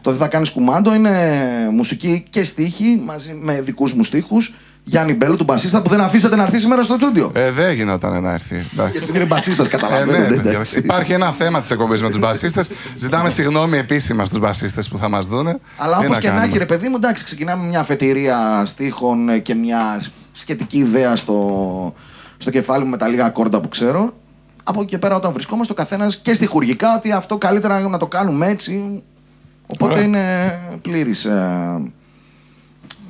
το 0.00 0.10
Δεν 0.10 0.18
θα 0.18 0.28
κάνεις 0.28 0.50
κουμάντο 0.50 0.94
είναι 0.94 1.40
μουσική 1.72 2.24
και 2.30 2.44
στίχη 2.44 3.02
μαζί 3.04 3.34
με 3.40 3.60
δικούς 3.60 3.94
μου 3.94 4.04
στίχους. 4.04 4.54
Γιάννη 4.84 5.14
Μπέλου, 5.14 5.36
του 5.36 5.44
μπασίστα, 5.44 5.82
που 5.82 5.88
δεν 5.88 6.00
αφήσατε 6.00 6.36
να 6.36 6.42
έρθει 6.42 6.58
σήμερα 6.58 6.82
στο 6.82 6.94
στούντιο. 6.94 7.30
Ε, 7.34 7.50
δεν 7.50 7.72
γινόταν 7.72 8.22
να 8.22 8.32
έρθει. 8.32 8.54
εντάξει. 8.72 8.98
Γιατί 8.98 9.16
είναι 9.16 9.24
μπασίστας, 9.26 9.66
Ε, 9.66 9.70
ναι, 9.70 9.76
καταλαβαίνετε. 9.78 10.34
παιδιά. 10.34 10.50
εντάξει. 10.50 10.78
Υπάρχει 10.78 11.12
ένα 11.12 11.32
θέμα 11.32 11.60
της 11.60 11.70
εκπομπής 11.70 12.02
με 12.02 12.08
τους 12.08 12.18
μπασίστες. 12.18 12.70
Ζητάμε 12.96 13.30
συγγνώμη 13.30 13.78
επίσημα 13.78 14.24
στους 14.24 14.38
μπασίστες 14.38 14.88
που 14.88 14.98
θα 14.98 15.08
μας 15.08 15.26
δούνε. 15.26 15.58
Αλλά 15.76 15.98
Τι 15.98 16.04
όπως 16.04 16.18
και 16.18 16.26
να 16.26 16.32
κάνουμε; 16.32 16.48
έχει, 16.48 16.58
ρε 16.58 16.66
παιδί 16.66 16.88
μου, 16.88 16.96
εντάξει, 16.96 17.24
ξεκινάμε 17.24 17.66
μια 17.66 17.80
αφετηρία 17.80 18.62
στίχων 18.66 19.28
ε, 19.28 19.38
και 19.38 19.54
μια 19.54 20.02
σχετική 20.32 20.78
ιδέα 20.78 21.16
στο, 21.16 21.94
στο 22.36 22.50
κεφάλι 22.50 22.84
μου 22.84 22.90
με 22.90 22.96
τα 22.96 23.08
λίγα 23.08 23.24
ακόρντα 23.24 23.60
που 23.60 23.68
ξέρω. 23.68 24.14
από 24.64 24.80
εκεί 24.80 24.90
και 24.90 24.98
πέρα 24.98 25.14
όταν 25.16 25.32
βρισκόμαστε 25.32 25.72
ο 25.72 25.76
καθένας 25.76 26.16
και 26.16 26.34
στοιχουργικά 26.34 26.94
ότι 26.96 27.12
αυτό 27.12 27.38
καλύτερα 27.38 27.80
να 27.80 27.98
το 27.98 28.06
κάνουμε 28.06 28.46
έτσι. 28.46 29.02
Οπότε 29.66 29.92
Ωραία. 29.92 30.04
είναι 30.04 30.58
πλήρης. 30.82 31.24
Ε, 31.24 31.82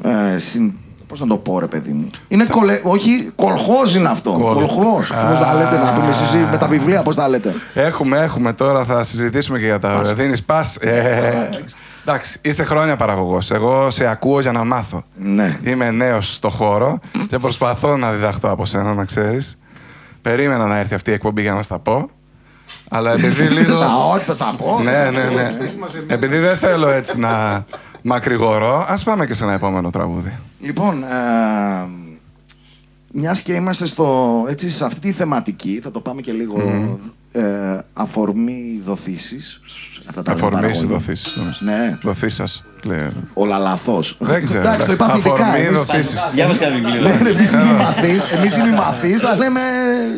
ε, 0.03 0.39
συν, 0.39 0.73
Πώς 1.11 1.21
να 1.21 1.27
το 1.27 1.37
πω, 1.37 1.59
ρε 1.59 1.67
παιδί 1.67 1.93
μου; 1.93 2.07
Είναι 2.29 2.45
κολε... 2.51 2.81
Όχι, 2.83 3.33
κολχός 3.35 3.95
είναι 3.95 4.09
αυτό. 4.09 4.31
Κολ- 4.31 4.59
Κολχός. 4.59 5.07
Πώς 5.09 5.39
τα 5.39 5.55
λέτε, 5.55 5.77
να 5.85 5.93
πούμε 5.93 6.11
εσείς 6.11 6.47
με 6.51 6.57
τα 6.57 6.67
βιβλία, 6.69 7.03
πώς 7.03 7.17
τα 7.17 7.29
λέτε; 7.29 7.55
Έχουμε, 7.75 8.19
έχουμε 8.19 8.53
τώρα, 8.53 8.85
θα 8.85 9.05
συζητήσουμε 9.05 9.59
και 9.59 9.65
για 9.65 9.79
τα. 9.79 10.01
Δίνεις 10.03 10.43
πας. 10.43 10.77
Ε, 10.77 11.49
εντάξει, 12.03 12.39
είσαι 12.43 12.65
χρόνια 12.65 12.97
παραγωγός. 12.97 13.51
Εγώ 13.51 13.91
σε 13.91 14.07
ακούω 14.07 14.41
για 14.41 14.53
να 14.53 14.65
μάθω. 14.65 15.03
Ναι. 15.17 15.59
Είμαι 15.65 15.91
νέος 15.91 16.35
στο 16.35 16.49
χώρο 16.51 16.99
και 17.29 17.39
προσπαθώ 17.39 17.97
να 17.97 18.11
διδαχτώ 18.11 18.51
από 18.51 18.65
σένα, 18.67 18.95
να 18.95 19.05
ξέρεις. 19.05 19.59
Περίμενα 20.23 20.67
να 20.67 20.79
έρθει 20.79 20.95
αυτή 20.95 21.11
η 21.11 21.15
εκπομπή 21.15 21.43
για 21.43 21.53
να 21.53 21.63
στα 21.63 21.79
πω. 21.79 22.11
Αλλά 22.91 23.13
επειδή 23.13 23.43
λίγο. 23.59 23.75
Στα 23.75 23.97
όχι, 24.15 24.25
θα 24.25 24.35
στα 24.35 24.55
πω. 24.59 24.81
ναι, 24.83 25.11
ναι, 25.13 25.25
ναι. 25.35 25.51
Επειδή 26.07 26.39
δεν 26.39 26.57
θέλω 26.57 26.89
έτσι 26.89 27.19
να 27.19 27.65
μακρηγορώ, 28.03 28.85
ας 28.89 29.03
πάμε 29.05 29.27
και 29.27 29.35
σε 29.35 29.45
ένα 29.45 29.53
επόμενο 29.53 29.91
τραγούδι. 29.91 30.39
Λοιπόν, 30.61 31.03
ε, 31.03 31.89
μιας 33.13 33.43
και 33.43 33.55
είμαστε 33.55 33.87
στο, 33.87 34.45
έτσι, 34.49 34.71
σε 34.71 34.85
αυτή 34.85 35.01
τη 35.01 35.13
θεματική, 35.13 35.81
θα 35.83 35.91
το 35.91 36.01
πάμε 36.01 36.21
και 36.21 36.33
λίγο 36.33 36.59
ε, 37.33 37.79
αφορμή 37.93 38.81
δοθήσεις. 38.83 39.61
Αυτά 40.09 40.23
τα 40.23 40.33
Αφορμή 40.33 40.55
παραγωγή. 40.61 40.87
δοθήσεις. 40.87 41.37
Ναι. 41.61 41.99
Δοθήσα. 42.03 42.45
Όλα 43.35 43.59
λαθό. 43.59 44.03
Δεν 44.19 44.45
ξέρω. 44.45 44.61
Εντάξει, 44.61 44.87
το 44.87 44.93
είπα 44.93 45.05
εντάξει. 45.05 45.23
θετικά. 45.23 45.45
Αφορμή 45.45 45.65
εμείς- 45.67 45.79
δοθήσει. 45.79 46.15
Για 46.35 46.47
μας 46.47 46.59
κάτι 46.59 46.73
βιβλίο. 46.75 47.01
Ναι, 47.01 47.31
εμείς 47.31 47.53
οι 47.53 47.57
μη 47.57 47.73
μαθείς, 47.79 48.25
εμείς 48.25 48.57
οι 48.57 48.61
μη 48.63 48.71
μαθείς 48.71 49.21
τα 49.21 49.37
λέμε 49.37 49.61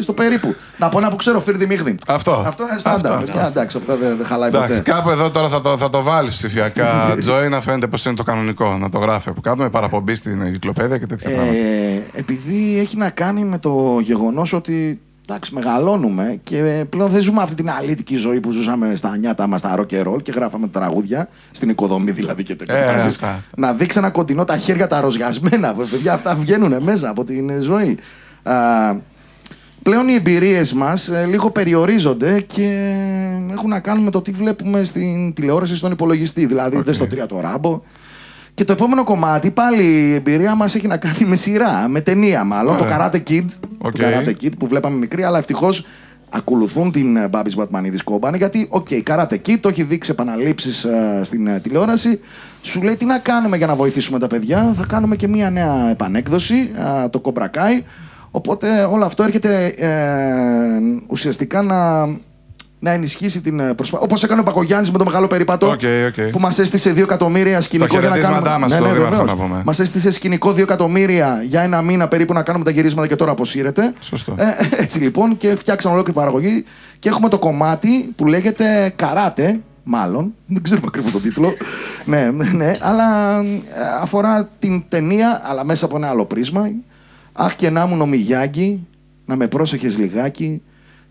στο 0.00 0.12
περίπου. 0.12 0.54
Να 0.78 0.88
πω 0.88 0.98
ένα 0.98 1.08
που 1.08 1.16
ξέρω, 1.16 1.40
φίρδι 1.40 1.66
μίγδι. 1.66 1.94
Αυτό. 2.06 2.42
Αυτό 2.46 2.62
είναι 2.62 2.72
Αυτό, 2.76 2.88
στάνταρ. 2.90 3.12
αυτό. 3.12 3.24
παιδιά, 3.26 3.46
Εντάξει, 3.46 3.76
αυτό 3.76 3.96
δεν 3.96 4.16
δεν 4.16 4.26
χαλάει 4.26 4.48
Εντάξει, 4.48 4.78
ποτέ. 4.82 4.90
κάπου 4.90 5.10
εδώ 5.10 5.30
τώρα 5.30 5.48
θα 5.48 5.60
το, 5.60 5.78
θα 5.78 5.88
το 5.88 6.02
βάλεις 6.02 6.34
ψηφιακά, 6.34 6.86
Τζόι, 7.20 7.48
να 7.48 7.60
φαίνεται 7.60 7.86
πώ 7.86 7.96
είναι 8.06 8.14
το 8.16 8.22
κανονικό. 8.22 8.76
Να 8.80 8.88
το 8.88 8.98
γράφει 8.98 9.28
από 9.28 9.40
κάτω 9.40 9.62
με 9.62 9.70
παραπομπή 9.70 10.14
στην 10.14 10.42
εγκυκλοπαίδεια 10.42 10.98
και 10.98 11.06
τέτοια 11.06 11.30
πράγματα. 11.30 11.56
Ε, 11.58 12.02
επειδή 12.12 12.78
έχει 12.80 12.96
να 12.96 13.10
κάνει 13.10 13.44
με 13.44 13.58
το 13.58 13.98
γεγονός 14.02 14.52
ότι 14.52 15.00
εντάξει, 15.26 15.54
μεγαλώνουμε 15.54 16.40
και 16.42 16.84
πλέον 16.88 17.10
δεν 17.10 17.22
ζούμε 17.22 17.42
αυτή 17.42 17.54
την 17.54 17.70
αλήτικη 17.70 18.16
ζωή 18.16 18.40
που 18.40 18.50
ζούσαμε 18.50 18.94
στα 18.94 19.16
νιάτα 19.16 19.46
μας, 19.46 19.60
στα 19.60 19.74
rock 19.78 19.92
and 19.92 20.06
roll 20.06 20.22
και 20.22 20.32
γράφαμε 20.32 20.68
τραγούδια, 20.68 21.28
στην 21.50 21.68
οικοδομή 21.68 22.10
δηλαδή 22.10 22.42
και 22.42 22.54
τέτοια. 22.54 22.74
Ε, 22.74 22.82
πράγματα. 22.82 23.06
αυτά, 23.08 23.28
αυτά. 23.28 23.50
Να 23.56 23.72
δείξει 23.72 23.98
ένα 23.98 24.10
κοντινό 24.10 24.44
τα 24.44 24.56
χέρια 24.56 24.86
τα 24.86 25.00
ροζιασμένα. 25.00 25.74
Παιδιά, 25.74 26.12
αυτά 26.12 26.34
βγαίνουν 26.34 26.82
μέσα 26.82 27.08
από 27.08 27.24
την 27.24 27.60
ζωή. 27.60 27.98
Α, 28.42 28.54
πλέον 29.82 30.08
οι 30.08 30.14
εμπειρίες 30.14 30.72
μας 30.72 31.08
ε, 31.08 31.24
λίγο 31.26 31.50
περιορίζονται 31.50 32.40
και 32.40 32.94
έχουν 33.50 33.68
να 33.68 33.80
κάνουν 33.80 34.04
με 34.04 34.10
το 34.10 34.22
τι 34.22 34.30
βλέπουμε 34.30 34.84
στην 34.84 35.32
τηλεόραση 35.32 35.76
στον 35.76 35.92
υπολογιστή. 35.92 36.46
Δηλαδή, 36.46 36.76
Οκ. 36.76 36.84
δεν 36.84 36.94
στο 36.94 37.06
τρίτο 37.06 37.40
Ράμπο. 37.40 37.82
Και 38.54 38.64
το 38.64 38.72
επόμενο 38.72 39.04
κομμάτι, 39.04 39.50
πάλι 39.50 39.82
η 39.84 40.14
εμπειρία 40.14 40.54
μας 40.54 40.74
έχει 40.74 40.86
να 40.86 40.96
κάνει 40.96 41.24
με 41.24 41.36
σειρά, 41.36 41.88
με 41.88 42.00
ταινία 42.00 42.44
μάλλον. 42.44 42.76
Το 42.76 42.84
Ωραία. 42.84 43.10
Karate 43.12 43.22
Kid. 43.30 43.44
OK. 43.78 43.96
Το 43.96 44.04
Karate 44.04 44.44
Kid 44.44 44.50
που 44.58 44.66
βλέπαμε 44.66 44.96
μικροί, 44.96 45.22
αλλά 45.22 45.38
ευτυχώς 45.38 45.84
ακολουθούν 46.30 46.92
την 46.92 47.16
ε, 47.16 47.28
Babis 47.32 47.54
Batmanidis 47.56 48.14
Company 48.14 48.36
γιατί, 48.36 48.66
OK, 48.70 48.86
Karate 49.04 49.36
Kid 49.46 49.58
το 49.60 49.68
έχει 49.68 49.82
δείξει 49.82 50.10
επαναλήψεις 50.10 50.84
ε, 50.84 51.20
στην 51.24 51.46
ε, 51.46 51.60
τηλεόραση. 51.60 52.20
Σου 52.62 52.82
λέει 52.82 52.96
τι 52.96 53.04
να 53.04 53.18
κάνουμε 53.18 53.56
για 53.56 53.66
να 53.66 53.74
βοηθήσουμε 53.74 54.18
τα 54.18 54.26
παιδιά. 54.26 54.72
Θα 54.76 54.84
κάνουμε 54.88 55.16
και 55.16 55.28
μία 55.28 55.50
νέα 55.50 55.90
επανέκδοση, 55.90 56.70
ε, 57.04 57.08
το 57.08 57.22
Cobra 57.24 57.44
Kai. 57.44 57.82
Οπότε 58.30 58.82
όλο 58.82 59.04
αυτό 59.04 59.22
έρχεται 59.22 59.66
ε, 59.66 59.90
ουσιαστικά 61.06 61.62
να, 61.62 62.08
να 62.82 62.90
ενισχύσει 62.90 63.40
την 63.40 63.74
προσπάθεια. 63.74 63.98
Όπως 64.04 64.22
έκανε 64.22 64.40
ο 64.40 64.42
Μπακογιάννης 64.42 64.90
με 64.90 64.98
το 64.98 65.04
μεγάλο 65.04 65.26
περίπατο 65.26 65.66
OK, 65.66 65.80
OK. 66.06 66.30
που 66.30 66.38
μας 66.40 66.58
έστησε 66.58 66.92
2 66.92 66.98
εκατομμύρια 66.98 67.60
σκηνικό 67.60 67.98
για 67.98 68.08
να 68.08 68.14
χαιρετίσματά 68.14 68.48
κάνουμε. 68.48 68.66
Ναι, 68.66 68.80
μας 68.80 68.82
στον 68.82 68.92
Δήμαρχο, 68.92 69.10
βεβαίως. 69.10 69.38
να 69.38 69.46
πούμε. 69.46 69.62
Μας 69.64 69.78
έστησε 69.78 70.10
σκηνικό 70.10 70.50
2 70.50 70.58
εκατομμύρια 70.58 71.42
για 71.46 71.62
ένα 71.62 71.82
μήνα 71.82 72.08
περίπου 72.08 72.32
να 72.32 72.42
κάνουμε 72.42 72.64
τα 72.64 72.70
γυρίσματα 72.70 73.08
και 73.08 73.16
τώρα 73.16 73.30
αποσύρεται. 73.30 73.92
Σωστό. 74.00 74.34
Ε, 74.38 74.44
έτσι 74.82 74.98
λοιπόν 74.98 75.36
και 75.36 75.54
φτιάξαμε 75.54 75.94
ολόκληρη 75.94 76.18
παραγωγή 76.18 76.64
και 76.98 77.08
έχουμε 77.08 77.28
το 77.28 77.38
κομμάτι 77.38 78.12
που 78.16 78.26
λέγεται 78.26 78.92
Καράτε, 78.96 79.60
μάλλον. 79.82 80.34
Δεν 80.46 80.62
ξέρουμε 80.62 80.86
ακριβώς 80.88 81.12
τον 81.12 81.22
τίτλο. 81.22 81.52
ναι, 82.04 82.30
ναι, 82.30 82.50
ναι, 82.50 82.72
αλλά 82.80 83.38
ε, 83.40 83.44
αφορά 84.00 84.48
την 84.58 84.84
ταινία, 84.88 85.42
αλλά 85.44 85.64
μέσα 85.64 85.84
από 85.84 85.96
ένα 85.96 86.08
άλλο 86.08 86.24
πρίσμα. 86.24 86.70
Αχ 87.32 87.54
και 87.56 87.70
να 87.70 87.86
μου 87.86 87.96
νομιγιάγκη, 87.96 88.86
να 89.24 89.36
με 89.36 89.48
πρόσεχες 89.48 89.98
λιγάκι. 89.98 90.62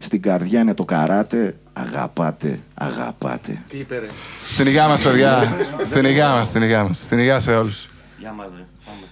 Στην 0.03 0.21
καρδιά 0.21 0.60
είναι 0.60 0.73
το 0.73 0.86
καράτε, 0.86 1.55
αγαπάτε, 1.73 2.60
αγαπάτε. 2.73 3.62
Τι 3.69 3.77
είπε 3.77 3.97
ρε; 3.97 4.07
Στην 4.49 4.67
υγεία 4.67 4.88
μας, 4.88 5.01
παιδιά. 5.01 5.57
Στην 5.81 6.05
υγεία 6.05 6.29
μας, 6.34 6.47
στην 6.47 6.62
υγεία 6.62 6.84
μας. 6.84 6.97
Στην 7.03 7.19
υγεία 7.19 7.39
σε 7.39 7.55
όλους. 7.55 7.89
Γεια 8.19 8.31
μας, 8.31 8.47
ρε. 8.55 8.65
Πάμε. 8.86 9.05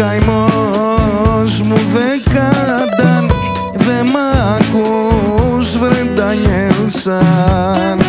Καημός 0.00 1.60
μου 1.60 1.76
δεν 1.92 2.22
κάνταν 2.34 3.30
Δεν 3.72 4.06
μ' 4.06 4.16
ακούς 4.56 5.76
βρε 5.76 6.04
Ντανιέλσαν 6.14 7.20
Αχ 7.94 7.99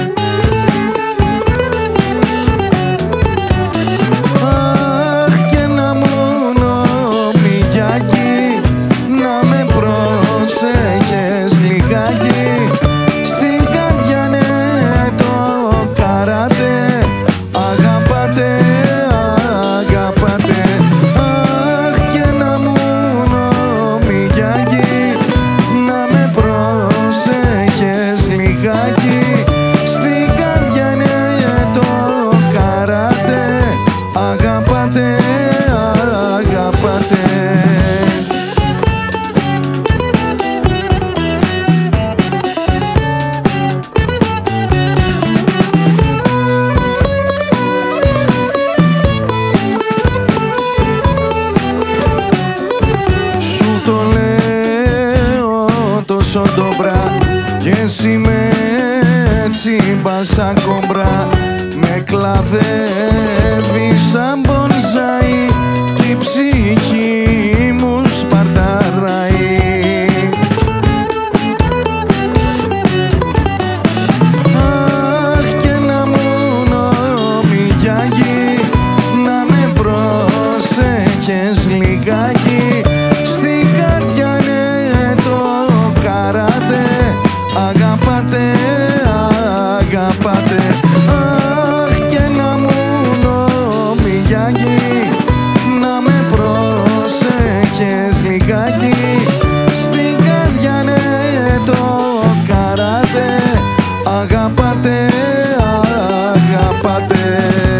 Amen. 107.41 107.70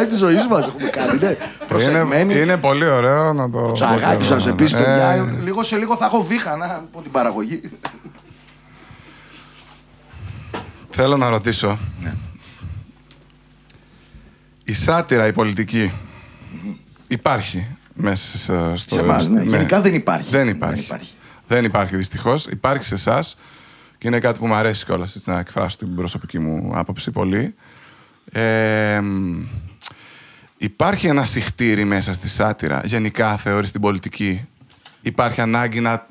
Live 0.00 0.06
τη 0.08 0.16
ζωή 0.16 0.34
μας 0.50 0.66
έχουμε 0.66 0.88
κάνει. 0.88 1.18
ναι. 1.20 1.36
Προσεγμένη. 1.68 2.32
Είναι, 2.32 2.42
είναι 2.42 2.56
πολύ 2.56 2.84
ωραίο 2.86 3.32
να 3.32 3.50
το. 3.50 3.72
Τσαγάκι 3.72 4.24
σα 4.24 4.48
επίση, 4.48 4.74
Ε, 4.74 4.78
παιδιά. 4.78 5.36
Λίγο 5.42 5.62
σε 5.62 5.76
λίγο 5.76 5.96
θα 5.96 6.04
έχω 6.06 6.22
βήχα 6.22 6.56
να 6.56 6.64
από 6.64 7.02
την 7.02 7.10
παραγωγή. 7.10 7.60
Θέλω 10.90 11.16
να 11.16 11.28
ρωτήσω. 11.28 11.78
Ναι. 12.02 12.12
Η 14.64 14.72
σάτυρα, 14.72 15.26
η 15.26 15.32
πολιτική, 15.32 15.92
υπάρχει 17.08 17.66
μέσα 17.94 18.38
σε- 18.38 18.76
στο... 18.76 18.94
Σε 18.94 19.00
εμάς, 19.00 19.28
ναι. 19.28 19.42
Γενικά 19.42 19.80
δεν 19.80 19.94
υπάρχει. 19.94 20.30
Δεν 20.30 20.44
Δεν 20.46 20.54
υπάρχει. 20.54 20.80
υπάρχει. 20.80 21.12
Δεν 21.46 21.64
υπάρχει, 21.64 21.96
δυστυχώς. 21.96 22.46
Υπάρχει 22.46 22.84
σε 22.84 22.94
εσάς 22.94 23.38
και 23.98 24.08
είναι 24.08 24.18
κάτι 24.18 24.38
που 24.38 24.46
μου 24.46 24.54
αρέσει 24.54 24.84
κιόλας 24.84 25.22
να 25.24 25.38
εκφράσω 25.38 25.76
την 25.76 25.94
προσωπική 25.94 26.38
μου 26.38 26.70
άποψη 26.74 27.10
πολύ. 27.10 27.54
Ε, 28.32 29.00
μ, 29.02 29.42
υπάρχει 30.62 31.06
ένα 31.06 31.24
συχτήρι 31.24 31.84
μέσα 31.84 32.12
στη 32.12 32.28
σάτυρα, 32.28 32.80
γενικά 32.84 33.36
θεωρείς 33.36 33.70
την 33.70 33.80
πολιτική. 33.80 34.46
Υπάρχει 35.00 35.40
ανάγκη 35.40 35.80
να 35.80 36.06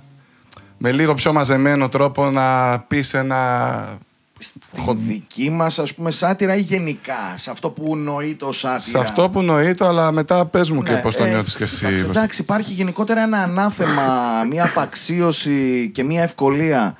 με 0.77 0.91
λίγο 0.91 1.13
πιο 1.13 1.33
μαζεμένο 1.33 1.89
τρόπο 1.89 2.29
να 2.29 2.79
πεις 2.79 3.13
ένα 3.13 3.99
Στη 4.41 4.59
δική 4.93 5.49
μας, 5.49 5.79
ας 5.79 5.93
πούμε, 5.93 6.11
σάτυρα 6.11 6.55
ή 6.55 6.61
γενικά, 6.61 7.33
σε 7.35 7.51
αυτό 7.51 7.69
που 7.69 7.95
νοεί 7.95 8.35
το 8.35 8.51
σάτυρα; 8.51 8.79
Σε 8.79 8.97
αυτό 8.97 9.29
που 9.29 9.41
νοείται, 9.41 9.85
αλλά 9.85 10.11
μετά 10.11 10.45
πες 10.45 10.69
μου 10.69 10.83
και 10.83 10.91
Ναι, 10.91 11.01
πώς 11.01 11.15
το 11.15 11.23
ε, 11.23 11.29
νιώθεις 11.29 11.55
κι 11.55 11.63
εσύ. 11.63 11.85
Εντάξει, 11.85 12.05
εντάξει, 12.05 12.41
υπάρχει 12.41 12.71
γενικότερα 12.73 13.21
ένα 13.21 13.37
ανάθεμα, 13.37 14.43
μια 14.49 14.65
απαξίωση 14.65 15.89
και 15.93 16.03
μια 16.03 16.23
ευκολία 16.23 16.95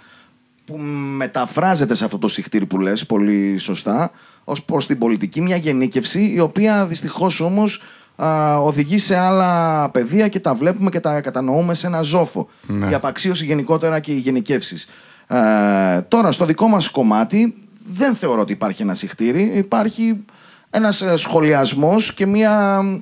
που 0.69 0.77
μεταφράζεται 1.15 1.93
σε 1.93 2.05
αυτό 2.05 2.17
το 2.17 2.27
συχτήρι 2.27 2.65
που 2.65 2.79
λες 2.79 3.05
πολύ 3.05 3.57
σωστά 3.57 4.11
ως 4.43 4.63
προς 4.63 4.87
την 4.87 4.97
πολιτική, 4.97 5.41
μια 5.41 5.55
γενίκευση 5.55 6.31
η 6.35 6.39
οποία 6.39 6.85
δυστυχώς 6.85 7.39
όμως 7.39 7.81
α, 8.15 8.57
οδηγεί 8.57 8.97
σε 8.97 9.17
άλλα 9.17 9.89
πεδία 9.89 10.27
και 10.27 10.39
τα 10.39 10.53
βλέπουμε 10.53 10.89
και 10.89 10.99
τα 10.99 11.21
κατανοούμε 11.21 11.73
σε 11.73 11.87
ένα 11.87 12.01
ζόφο. 12.01 12.47
Ναι. 12.67 12.89
Η 12.89 12.93
απαξίωση 12.93 13.45
γενικότερα 13.45 13.99
και 13.99 14.11
οι 14.11 14.17
γενικεύσεις. 14.17 14.87
Ε, 15.27 16.01
τώρα, 16.01 16.31
στο 16.31 16.45
δικό 16.45 16.67
μας 16.67 16.89
κομμάτι 16.89 17.55
δεν 17.85 18.15
θεωρώ 18.15 18.41
ότι 18.41 18.51
υπάρχει 18.51 18.81
ένα 18.81 18.93
συχτήρι. 18.93 19.51
Υπάρχει 19.55 20.23
ένας 20.69 21.01
ε, 21.01 21.17
σχολιασμός 21.17 22.13
και 22.13 22.25
μια 22.25 22.81
μ, 22.81 22.97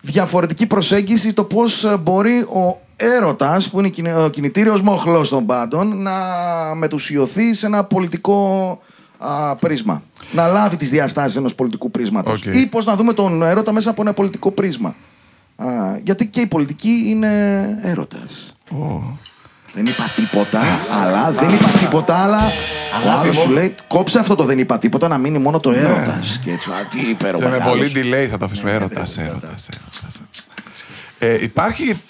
διαφορετική 0.00 0.66
προσέγγιση 0.66 1.32
το 1.32 1.44
πώς 1.44 1.84
ε, 1.84 1.96
μπορεί 1.96 2.38
ο 2.38 2.80
έρωτας, 3.02 3.70
που 3.70 3.78
είναι 3.78 3.88
κινη- 3.88 4.16
ο 4.16 4.28
κινητήριος 4.28 4.80
μοχλός 4.82 5.28
των 5.28 5.46
πάντων, 5.46 6.02
να 6.02 6.12
μετουσιωθεί 6.74 7.54
σε 7.54 7.66
ένα 7.66 7.84
πολιτικό 7.84 8.78
α, 9.18 9.56
πρίσμα. 9.56 10.02
Να 10.32 10.46
λάβει 10.46 10.76
τις 10.76 10.90
διαστάσεις 10.90 11.36
ενός 11.36 11.54
πολιτικού 11.54 11.90
πρίσματος. 11.90 12.40
Οκ. 12.46 12.54
Ή 12.54 12.66
πώς 12.66 12.84
να 12.84 12.96
δούμε 12.96 13.12
τον 13.12 13.42
έρωτα 13.42 13.72
μέσα 13.72 13.90
από 13.90 14.02
ένα 14.02 14.12
πολιτικό 14.12 14.50
πρίσμα. 14.50 14.94
Α, 15.56 15.66
γιατί 16.04 16.26
και 16.26 16.40
η 16.40 16.46
πολιτική 16.46 17.02
είναι 17.06 17.30
έρωτας. 17.82 18.52
Δεν 19.74 19.86
είπα 19.86 20.12
τίποτα, 20.16 20.60
αλλά 21.02 21.30
δεν 21.32 21.48
είπα 21.50 21.68
τίποτα, 21.68 22.16
αλλά 22.16 22.38
ο 22.38 23.08
Αγάπη 23.08 23.20
άλλος 23.22 23.36
μου. 23.36 23.42
σου 23.42 23.50
λέει 23.50 23.74
κόψε 23.88 24.18
αυτό 24.18 24.34
το 24.34 24.44
δεν 24.44 24.58
είπα 24.58 24.78
τίποτα 24.78 25.08
να 25.08 25.18
μείνει 25.18 25.38
μόνο 25.38 25.60
το 25.60 25.70
έρωτας. 25.70 26.40
Και 26.44 26.50
έτσι, 26.52 26.70
α, 26.70 26.74
τι 26.90 27.10
υπέροχο. 27.10 27.42
Και 27.42 27.48
με 27.48 27.56
μεγάλος. 27.56 27.76
πολύ 27.92 27.92
delay 27.94 28.26
θα 28.30 28.38
το 28.38 28.44
αφήσουμε. 28.44 28.70
Ναι, 28.70 28.76
Έρωτας, 28.76 29.16
ναι, 29.16 29.24
έρωτας, 29.24 29.68
έρωτας. 29.68 30.20
Ε, 31.18 31.42
υπάρχει... 31.42 32.00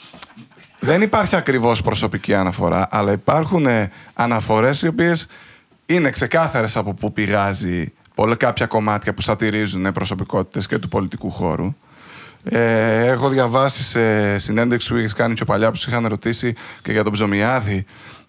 Δεν 0.84 1.02
υπάρχει 1.02 1.36
ακριβώς 1.36 1.82
προσωπική 1.82 2.34
αναφορά, 2.34 2.88
αλλά 2.90 3.12
υπάρχουν 3.12 3.66
ε, 3.66 3.90
αναφορές 4.14 4.82
οι 4.82 4.86
οποίες 4.86 5.26
είναι 5.86 6.10
ξεκάθαρες 6.10 6.76
από 6.76 6.94
πού 6.94 7.12
πηγάζει 7.12 7.92
πολλά 8.14 8.34
κάποια 8.34 8.66
κομμάτια 8.66 9.14
που 9.14 9.20
σατυρίζουν 9.20 9.86
ε, 9.86 9.92
προσωπικότητες 9.92 10.66
και 10.66 10.78
του 10.78 10.88
πολιτικού 10.88 11.30
χώρου. 11.30 11.74
Ε, 12.44 13.06
έχω 13.06 13.28
διαβάσει 13.28 13.82
σε 13.82 14.38
συνέντευξη 14.38 14.88
που 14.92 14.96
είχες 14.96 15.12
κάνει 15.12 15.34
πιο 15.34 15.44
παλιά 15.44 15.70
που 15.70 15.76
σου 15.76 15.90
είχαν 15.90 16.06
ρωτήσει 16.06 16.54
και 16.82 16.92
για 16.92 17.02
τον 17.02 17.12
Ψωμιάδη 17.12 17.84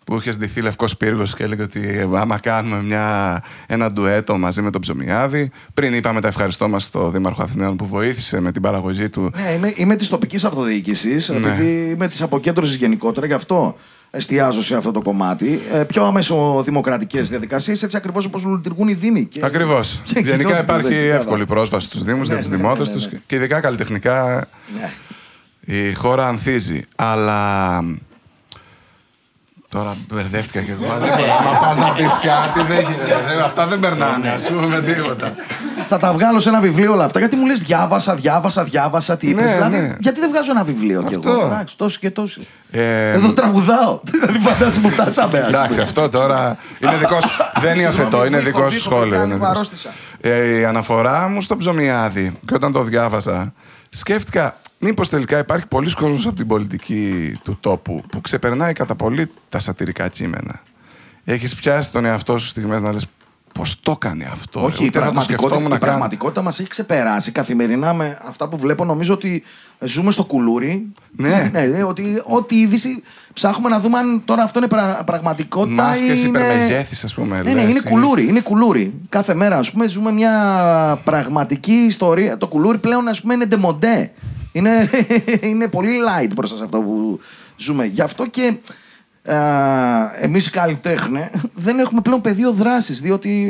που 0.06 0.16
είχε 0.16 0.32
ντυθεί 0.32 0.62
λευκός 0.62 0.98
πύργος 0.98 1.36
και 1.36 1.44
έλεγε 1.44 1.62
ότι 1.62 1.80
ε, 1.88 2.08
άμα 2.14 2.40
κάνουμε 2.40 2.82
μια, 2.84 3.44
ένα 3.68 3.92
ντουέτο 3.92 4.38
μαζί 4.38 4.62
με 4.62 4.70
τον 4.72 4.82
Ψωμιάδη. 4.82 5.52
Πριν 5.74 5.94
είπαμε 5.94 6.22
τα 6.22 6.28
ευχαριστώ 6.28 6.68
μας 6.70 6.84
στον 6.84 7.12
Δήμαρχο 7.12 7.44
Αθηναίων 7.44 7.76
που 7.76 7.88
βοήθησε 7.88 8.40
με 8.40 8.52
την 8.52 8.62
παραγωγή 8.62 9.10
του. 9.10 9.32
Ναι, 9.44 9.52
είμαι, 9.52 9.74
είμαι 9.76 9.96
της 9.96 10.08
τοπικής 10.10 10.44
αυτοδιοίκησης, 10.44 11.30
Ναι. 11.30 11.36
επειδή 11.36 11.90
είμαι 11.96 12.08
της 12.08 12.22
αποκέντρωσης 12.22 12.76
γενικότερα, 12.76 13.26
γι' 13.26 13.34
αυτό 13.34 13.76
εστιάζω 14.12 14.62
σε 14.64 14.76
αυτό 14.76 14.92
το 14.92 15.02
κομμάτι. 15.02 15.62
Ε, 15.74 15.84
πιο 15.84 16.04
αμέσω 16.04 16.62
δημοκρατικές 16.66 17.30
διαδικασίες, 17.30 17.84
έτσι 17.84 17.98
ακριβώς 17.98 18.26
όπως 18.26 18.46
λειτουργούν 18.46 18.88
οι 18.88 18.94
Δήμοι. 18.94 19.26
Και- 19.26 19.46
Ακριβώς. 19.46 20.02
και 20.04 20.14
Γενικά 20.20 20.36
κοινότητες, 20.36 20.62
υπάρχει 20.62 20.88
δεν 20.88 20.98
ξέρω. 20.98 21.16
εύκολη 21.16 21.46
πρόσβαση 21.46 21.88
στους 21.88 22.04
Δήμους 22.04 22.28
Ναι, 22.28 22.34
για 22.34 22.44
τους 22.44 22.52
ναι, 22.52 22.56
δημότες 22.58 22.88
ναι, 22.88 22.94
ναι, 22.96 23.02
του 23.02 23.08
ναι. 23.12 23.20
και 23.26 23.36
ειδικά 23.36 23.60
καλλιτεχνικά 23.60 24.46
Ναι. 24.80 24.92
η 25.76 25.94
χώρα 25.94 26.28
ανθίζει. 26.28 26.82
Αλλά. 26.96 27.80
Τώρα 29.74 29.96
μπερδεύτηκα 30.14 30.62
και 30.62 30.72
εγώ. 30.72 30.86
Δεν 31.00 31.10
μπορώ. 31.10 31.52
Μα 31.52 31.60
πας 31.68 31.78
να 31.78 31.94
πεις 31.94 32.12
κάτι, 32.24 32.68
δεν 32.68 32.80
γίνεται. 32.84 33.24
Δεν- 33.28 33.40
Αυτά 33.44 33.66
δεν 33.66 33.80
περνάνε, 33.80 34.30
ας 34.30 34.42
πούμε 34.42 34.82
τίποτα. 34.82 35.32
Θα 35.88 35.98
τα 35.98 36.14
βγάλω 36.14 36.40
σε 36.40 36.50
ένα 36.50 36.60
βιβλίο 36.60 36.92
όλα 36.92 37.06
αυτά. 37.06 37.20
Γιατί 37.20 37.36
μου 37.36 37.46
λες 37.46 37.60
διάβασα, 37.60 38.16
διάβασα, 38.16 38.64
διάβασα. 38.64 39.18
Τι 39.18 39.28
είπες. 39.30 39.44
Ναι, 39.46 39.52
δηλαδή, 39.54 39.78
ναι. 39.78 39.96
γιατί 40.00 40.20
δεν 40.20 40.30
βγάζω 40.30 40.52
ένα 40.52 40.64
βιβλίο 40.64 41.04
κι 41.04 41.14
εγώ; 41.14 41.30
Αυτό. 41.34 41.46
Εντάξει, 41.46 41.78
τόσοι 41.78 42.00
και 42.00 42.12
τόσοι. 42.12 42.48
Ε, 42.72 43.10
Εδώ 43.12 43.34
τραγουδάω. 43.34 44.00
Δηλαδή, 44.12 44.40
φαντάζομαι 44.40 44.88
που 44.88 44.94
φτάσαμε. 44.94 45.38
ας 45.40 45.46
πούμε. 45.46 45.58
Εντάξει, 45.58 45.82
αυτό 45.82 46.10
τώρα 46.10 46.58
είναι 46.80 46.96
δικό 46.96 47.20
σου. 47.22 47.30
Δεν 47.60 47.80
υιοθετώ, 47.80 48.26
είναι 48.26 48.38
Δίχω, 48.40 48.58
δικό 48.58 48.70
σου 48.70 48.76
δίχω, 48.76 48.90
σχόλιο. 48.90 49.04
παιδιά, 49.10 49.24
είναι 49.24 49.34
λίγο 49.34 49.38
δικό 49.38 49.46
σου. 49.46 49.50
αρρώστησα. 49.52 49.90
Ε, 50.22 50.60
η 50.60 50.66
αναφορά 50.66 51.28
μου 51.30 51.42
στο 51.42 51.58
ψωμιάδι 51.58 52.38
και 52.48 52.54
όταν 52.54 52.72
το 52.72 52.84
διάβασα, 52.84 53.54
σκέφτηκα 53.94 54.60
μήπως 54.80 55.10
τελικά 55.10 55.38
υπάρχει 55.38 55.66
πολλοί 55.68 55.94
κόσμος 55.94 56.26
από 56.26 56.36
την 56.36 56.48
πολιτική 56.48 57.34
του 57.44 57.58
τόπου 57.60 58.04
που 58.12 58.22
ξεπερνάει 58.22 58.74
κατά 58.74 58.96
πολύ 58.96 59.32
τα 59.50 59.60
σατυρικά 59.60 60.08
κείμενα. 60.08 60.62
Έχεις 61.24 61.56
πιάσει 61.56 61.92
τον 61.92 62.06
εαυτό 62.06 62.38
σου 62.38 62.48
στιγμές 62.48 62.82
να 62.82 62.94
λες 62.94 63.06
πώς 63.54 63.80
το 63.80 63.92
έκανε 63.92 64.30
αυτό. 64.32 64.64
Όχι, 64.64 64.84
η 64.84 64.86
Ούτε 64.86 65.00
θα 65.00 65.06
το 65.06 65.12
πραγματικότητα, 65.12 65.38
σκεφτόμουν 65.38 65.66
η 65.66 65.70
να 65.70 65.78
κάνω. 65.78 65.92
πραγματικότητα 65.92 66.42
μας 66.42 66.60
έχει 66.60 66.70
ξεπεράσει 66.70 67.32
καθημερινά 67.32 67.94
με 67.94 68.18
αυτά 68.28 68.48
που 68.48 68.58
βλέπω. 68.58 68.86
Νομίζω 68.86 69.14
ότι 69.14 69.44
ζούμε 69.86 70.12
στο 70.12 70.24
κουλούρι. 70.24 70.88
Ναι. 71.12 71.50
ναι 71.54 71.84
ότι 71.84 72.22
ό,τι 72.24 72.60
είδηση 72.60 73.04
ψάχνουμε 73.34 73.70
να 73.70 73.80
δούμε 73.80 73.98
αν 73.98 74.22
τώρα 74.26 74.44
αυτό 74.44 74.60
είναι 74.60 74.68
πρα- 74.68 75.02
πραγματικότητα. 75.06 75.84
Μάσκες 75.84 76.20
ή 76.20 76.24
είναι... 76.28 76.40
υπερμεγέθης, 76.40 77.04
ας 77.04 77.14
πούμε, 77.14 77.42
Ναι, 77.42 77.54
ναι, 77.54 77.62
λες, 77.62 77.70
είναι 77.70 77.80
ή- 77.86 77.90
κουλούρι. 77.90 78.28
Είναι 78.28 78.40
κουλούρι. 78.42 78.94
Κάθε 79.10 79.34
μέρα, 79.34 79.58
ας 79.58 79.72
πούμε, 79.72 79.88
ζούμε 79.88 80.12
μια 80.12 80.32
πραγματική 81.04 81.74
ιστορία. 81.74 82.38
Το 82.38 82.48
κουλούρι 82.48 82.78
πλέον, 82.78 83.08
ας 83.08 83.22
πούμε, 83.22 83.34
είναι 83.34 83.46
ντεμοντέ. 83.46 84.12
Είναι, 84.52 84.90
είναι 85.50 85.68
πολύ 85.68 85.90
light 86.08 86.30
μπροστά 86.36 86.58
σε 86.58 86.64
αυτό 86.64 86.82
που 86.82 87.20
ζούμε. 87.58 87.86
Γι' 87.86 88.02
αυτό 88.02 88.26
και 88.28 88.54
α, 89.32 89.36
εμείς 90.20 90.48
οι 90.48 90.50
καλλιτέχνε 90.52 91.32
δεν 91.56 91.80
έχουμε 91.80 92.02
πλέον 92.02 92.22
πεδίο 92.22 92.52
δράσης, 92.52 93.02
διότι 93.02 93.48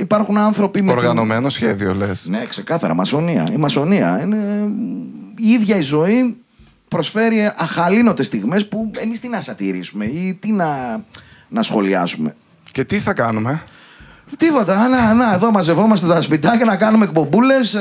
υπάρχουν 0.00 0.38
άνθρωποι 0.38 0.82
με... 0.82 0.88
την- 0.88 0.98
Οργανωμένο 0.98 1.48
σχέδιο 1.48 1.94
λες. 1.94 2.26
Ναι, 2.30 2.44
ξεκάθαρα, 2.48 2.94
μασονία. 2.94 3.48
Η 3.52 3.56
μασονία 3.56 4.20
είναι 4.22 4.36
η 5.42 5.48
ίδια 5.48 5.76
η 5.76 5.82
ζωή 5.82 6.36
προσφέρει 6.88 7.52
αχαλήνοτες 7.56 8.26
στιγμές 8.26 8.68
που 8.68 8.90
εμείς 8.96 9.20
τι 9.20 9.28
να 9.28 9.40
σατηρήσουμε 9.40 10.04
ή 10.04 10.38
τι 10.40 10.52
να, 10.52 11.00
να 11.48 11.62
σχολιάσουμε. 11.62 12.36
Και 12.72 12.84
τι 12.84 12.98
θα 12.98 13.12
κάνουμε; 13.12 13.62
Τίποτα. 14.36 14.88
Να, 14.88 15.14
να, 15.14 15.32
εδώ 15.32 15.50
μαζευόμαστε 15.50 16.06
τα 16.06 16.20
σπιτάκια 16.20 16.64
να 16.64 16.76
κάνουμε 16.76 17.04
εκπομπούλες, 17.04 17.74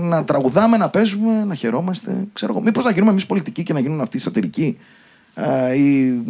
να 0.00 0.24
τραγουδάμε, 0.24 0.76
να 0.76 0.88
παίζουμε, 0.88 1.44
να 1.44 1.54
χαιρόμαστε. 1.54 2.24
Ξέρω 2.32 2.52
εγώ. 2.52 2.62
Μήπως 2.62 2.84
να 2.84 2.90
γίνουμε 2.90 3.10
εμείς 3.10 3.26
πολιτικοί 3.26 3.62
και 3.62 3.72
να 3.72 3.80
γίνουν 3.80 4.00
αυτοί 4.00 4.18
σατυρικοί. 4.18 4.78
Ε, 5.34 5.74
ή... 5.74 6.20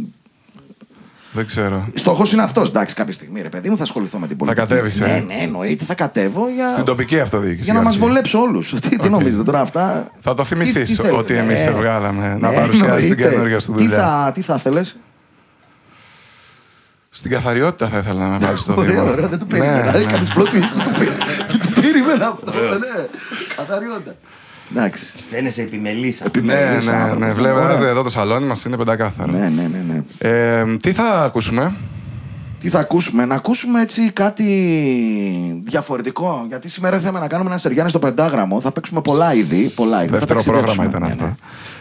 Δεν 1.37 1.47
ξέρω. 1.47 1.89
Στόχος 1.95 2.33
είναι 2.33 2.43
αυτός. 2.43 2.69
Εντάξει, 2.69 2.95
κάποια 2.95 3.13
στιγμή, 3.13 3.43
ρε 3.43 3.49
παιδί 3.49 3.69
μου, 3.69 3.77
θα 3.77 3.83
ασχοληθώ 3.83 4.19
με 4.19 4.27
την 4.27 4.37
πολιτική. 4.37 4.67
κατέβεις, 4.67 5.01
ε; 5.01 5.07
Ναι, 5.07 5.25
ναι, 5.27 5.43
εννοείται, 5.43 5.85
θα 5.85 5.95
κατέβω 5.95 6.49
για, 6.49 6.69
Στην 6.71 6.85
τοπική 6.85 7.21
αυτοδιοίκηση. 7.21 7.65
για 7.65 7.73
να 7.73 7.83
μας 7.83 7.95
όχι. 7.95 8.05
βολέψω 8.05 8.41
όλους. 8.41 8.75
τι, 8.81 8.97
τι 8.97 9.09
νομίζετε 9.09 9.43
τώρα 9.43 9.61
αυτά; 9.61 10.09
Θα 10.19 10.35
το 10.35 10.43
Τι- 10.43 10.49
θυμηθείς 10.49 10.89
τι 10.89 10.95
θέλετε, 10.95 11.15
ότι 11.17 11.35
εμείς 11.35 11.59
σε 11.59 11.71
βγάλαμε 11.71 12.37
να 12.41 12.49
παρουσιάσεις 12.51 13.03
την 13.03 13.13
εννοείται. 13.13 13.29
καινούργια 13.31 13.61
σου 13.61 13.73
Τι 13.73 13.83
δουλειά. 13.83 13.99
θα, 13.99 14.31
τι 14.35 14.41
θα 14.41 14.55
ήθελες; 14.59 14.99
Στην 17.11 17.31
καθαριότητα 17.31 17.89
θα 17.89 17.99
ήθελα 17.99 18.29
να 18.29 18.39
με 18.39 18.47
βάλεις 18.47 18.61
στο 18.61 18.73
Δήμο. 18.75 19.01
Ωραία, 19.01 19.13
ωραία, 19.13 19.27
δεν 19.29 19.39
το 19.39 19.45
Ναι, 19.51 19.59
περίμενα. 19.59 19.93
ναι. 19.93 19.99
Έκανες 19.99 20.33
plot 20.37 20.41
twist, 20.43 20.73
δεν 20.77 20.85
το 20.85 20.91
περίμενα. 20.99 21.25
Δεν 21.51 21.61
το 21.75 21.81
περίμενα 21.81 22.27
αυτό. 22.29 22.53
ναι. 22.53 23.07
Καθαριότητα. 23.57 24.15
Εντάξει. 24.75 25.05
Φαίνεσαι 25.31 25.63
επιμελής. 25.63 26.21
Ναι, 26.21 26.27
Επιμελής 26.27 26.87
ναι, 26.87 26.93
ναι. 26.93 26.99
άνθρωπος. 26.99 27.35
Βλέπω 27.35 27.59
Ωραία. 27.61 27.89
εδώ 27.89 28.03
το 28.03 28.11
σαλόνι 28.11 28.47
μας 28.47 28.65
είναι 28.65 28.77
πεντακάθαρο. 28.77 29.33
Ναι, 29.33 29.39
ναι, 29.39 29.69
ναι, 29.73 29.85
ναι. 29.89 30.03
Ε, 30.31 30.77
τι 30.77 30.93
θα 30.93 31.23
ακούσουμε; 31.23 31.75
Τι 32.61 32.69
θα 32.69 32.79
ακούσουμε, 32.79 33.25
να 33.25 33.35
ακούσουμε 33.35 33.81
έτσι 33.81 34.11
κάτι 34.11 34.45
διαφορετικό. 35.65 36.45
Γιατί 36.49 36.69
σήμερα 36.69 36.99
θέλουμε 36.99 37.19
να 37.21 37.27
κάνουμε 37.27 37.49
ένα 37.51 37.59
σεριάνι 37.59 37.89
στο 37.89 37.99
πεντάγραμμο. 37.99 38.61
Θα 38.61 38.73
παίξουμε 38.73 39.01
πολλά 39.01 39.35
είδη. 39.35 39.71
Πολλά 39.77 39.99
είδη. 40.03 40.13
Θα 40.13 40.19
Δεύτερο 40.19 40.41
ταξιδέψουμε. 40.43 40.89
πρόγραμμα 40.89 40.89
ήταν 40.89 41.03
Ναι, 41.03 41.09
αυτό. 41.09 41.25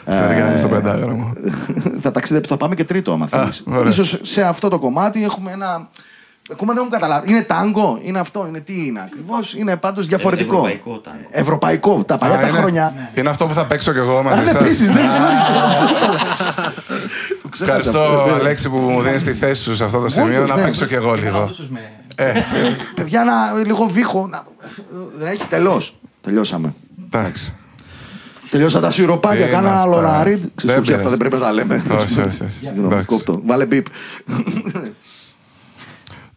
ναι. 0.05 0.15
Σεριάνι 0.15 0.57
στο 0.57 0.67
πεντάγραμμο. 0.67 1.33
θα 2.03 2.11
ταξιδέψουμε, 2.11 2.57
θα 2.57 2.63
πάμε 2.63 2.75
και 2.75 2.83
τρίτο, 2.83 3.11
άμα 3.11 3.27
θέλεις. 3.27 3.63
ωραία. 3.65 3.89
Ίσως 3.91 4.19
σε 4.21 4.41
αυτό 4.41 4.69
το 4.69 4.79
κομμάτι 4.79 5.23
έχουμε 5.23 5.51
ένα 5.51 5.89
Ακόμα 6.51 6.73
δεν 6.73 6.81
μου 6.85 6.89
καταλάβει. 6.91 7.29
Είναι 7.31 7.41
τάγκο, 7.41 7.99
είναι 8.01 8.19
αυτό, 8.19 8.45
είναι 8.47 8.59
τι 8.59 8.85
είναι 8.85 9.01
ακριβώς. 9.01 9.53
Είναι 9.53 9.75
πάντως 9.75 10.07
διαφορετικό. 10.07 10.51
ευρωπαϊκό 10.55 10.97
τάγκο. 10.99 11.17
Ευρωπαϊκό. 11.31 12.03
Τα 12.03 12.17
παλιά 12.17 12.35
Α, 12.37 12.39
τα 12.41 12.47
είναι- 12.47 12.57
χρόνια. 12.57 13.09
Είναι 13.15 13.29
αυτό 13.29 13.45
που 13.47 13.53
θα 13.53 13.65
παίξω 13.65 13.91
κι 13.91 13.97
εγώ 13.97 14.17
Α, 14.17 14.23
μαζί 14.23 14.41
ναι, 14.41 14.47
σας. 14.47 14.61
επίσης, 14.61 14.91
ναι, 14.91 15.01
Το 17.41 17.49
ξέχασα 17.49 17.75
αυτό, 17.77 17.99
Ευχαριστώ, 17.99 18.25
ναι. 18.25 18.39
Αλέξη, 18.39 18.69
που 18.69 18.77
μου 18.77 19.01
δίνεις 19.01 19.23
τη 19.23 19.33
θέση 19.33 19.61
σου 19.61 19.75
σε 19.75 19.83
αυτό 19.83 19.99
το 19.99 20.09
σημείο 20.09 20.35
Όντως, 20.37 20.49
να 20.49 20.55
ναι. 20.55 20.63
παίξω 20.63 20.85
κι 20.85 20.93
εγώ 20.93 21.15
Να 21.15 21.21
λίγο. 21.21 21.39
δώσεις 21.45 21.69
με... 21.69 21.79
Έτσι, 22.15 22.55
έτσι. 22.65 22.93
Παιδιά, 22.93 23.23
να, 23.23 23.63
λίγο 23.65 23.85
βήχο. 23.85 24.27
Να... 24.27 24.43
Δεν 25.17 25.27
έχει 25.27 25.45
τελώς. 25.47 25.95
Τελειώσαμε. 26.21 26.73
Εντάξει. 27.11 27.53
Τελειώσα 28.49 28.79
τα 28.79 28.91
σιροπάκια. 28.91 29.45
Τι 29.45 29.51
Κάνα 29.51 29.67
είναι 29.69 29.77
άλλο 29.79 29.95
αυτά; 29.95 30.17
να 30.17 30.23
ρίτ. 30.23 30.39
Δεν 30.39 30.51
Ξέρεις 30.55 30.77
ότι 30.77 30.93
αυτά 30.93 30.95
πειράζει. 30.97 31.09
δεν 31.09 31.17
πρέπει 31.17 31.35
να 31.35 31.41
τα 31.41 31.51
λέμε. 31.53 31.83
Όχι, 32.01 32.19
όχι, 32.19 32.43
όχι. 32.43 32.51
Συγγνώμη, 32.59 32.87
Εντάξει. 32.87 33.05
κόφτω. 33.05 33.41
Βάλε 33.45 33.65
μπίπ. 33.65 33.85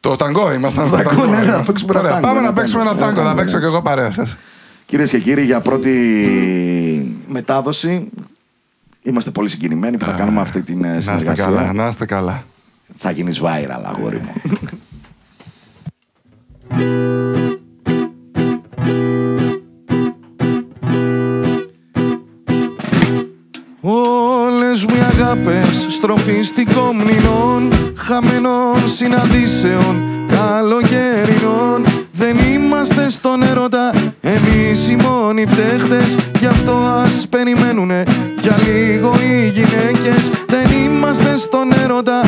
Το 0.01 0.17
ταγκό, 0.17 0.53
ήμασταν 0.53 0.89
στο 0.89 0.97
Ταγκό, 0.97 1.11
ταγκό. 1.11 1.25
ναι, 1.25 1.31
ναι, 1.31 1.37
να 1.37 1.43
Είμαστε. 1.53 1.73
παίξουμε 1.73 1.91
ένα 1.93 2.01
Ωραία, 2.01 2.13
τάγκο, 2.13 2.27
Πάμε 2.27 2.39
ένα 2.39 2.49
να 2.49 2.53
παίξουμε 2.55 2.83
ένα 2.83 2.91
τάγκο. 2.91 3.05
τάγκο, 3.05 3.21
Ένα 3.21 3.29
θα 3.29 3.35
τάγκο, 3.35 3.41
παίξω 3.41 3.57
ναι. 3.57 3.63
κι 3.63 3.69
εγώ 3.69 3.83
παρέα 3.83 4.11
σας. 4.11 4.37
Κυρίες 4.87 5.11
και 5.11 5.19
κύριοι, 5.19 5.45
για 5.45 5.61
πρώτη 5.61 7.17
μετάδοση 7.29 8.09
είμαστε 9.03 9.31
πολύ 9.31 9.49
συγκινημένοι 9.49 9.97
που 9.97 10.05
θα 10.05 10.13
κάνουμε 10.13 10.41
αυτή 10.41 10.63
την 10.63 10.85
ε, 10.85 10.89
Να 10.89 10.97
είστε 10.97 11.11
καλά, 11.15 11.35
συνεργασία. 11.37 11.73
να 11.73 11.89
είστε 11.89 12.07
καλά. 12.07 12.45
Θα 12.99 13.11
γίνει 13.11 13.37
viral, 13.43 13.83
αγόρι 13.85 14.17
μου. 14.21 14.33
Όλες 23.81 24.85
μου 24.85 24.95
οι 24.97 25.01
αγάπες 25.01 25.87
στροφιστικών 25.91 26.97
μνηνών 26.97 27.48
Χαμένων 28.09 28.89
συναντήσεων 28.97 29.97
καλοκαιρινών. 30.29 31.85
Δεν 32.13 32.39
είμαστε 32.39 33.09
στον 33.09 33.43
έρωτα 33.43 33.91
εμείς 34.21 34.89
οι 34.89 34.97
μόνοι 34.97 35.47
φταίχτες. 35.47 36.17
Γι' 36.41 36.47
αυτό 36.47 36.73
ας 36.73 37.27
περιμένουνε 37.31 38.03
για 38.41 38.57
λίγο 38.67 39.15
οι 39.21 39.49
γυναίκες. 39.49 40.31
Δεν 40.47 40.85
είμαστε 40.85 41.37
στον 41.37 41.73
έρωτα 41.85 42.28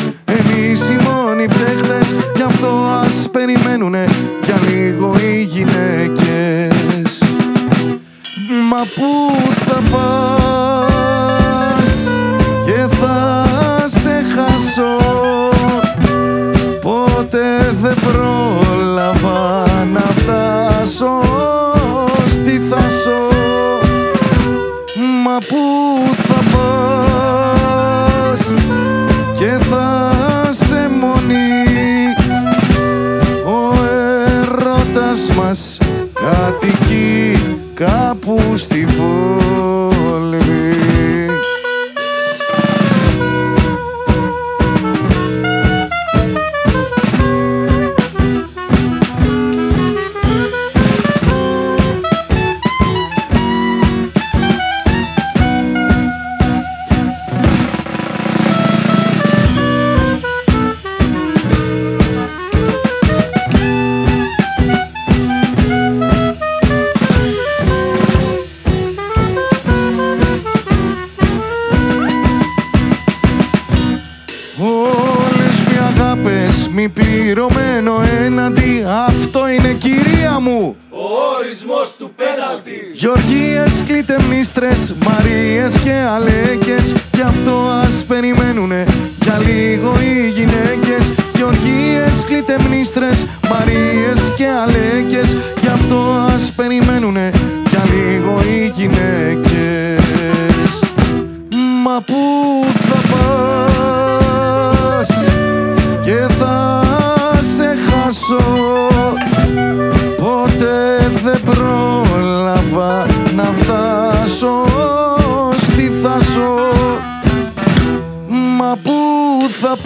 θα 119.63 119.77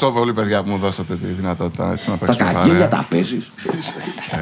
Ευχαριστώ 0.00 0.20
πολύ, 0.20 0.32
παιδιά, 0.34 0.62
που 0.62 0.70
μου 0.70 0.78
δώσατε 0.78 1.16
τη 1.16 1.26
δυνατότητα 1.26 1.92
έτσι, 1.92 2.10
να 2.10 2.16
Τα 2.18 2.26
παίξουμε 2.26 2.52
κακίλια 2.52 2.72
παρέα. 2.72 2.88
τα 2.88 3.06
παίζεις. 3.10 3.50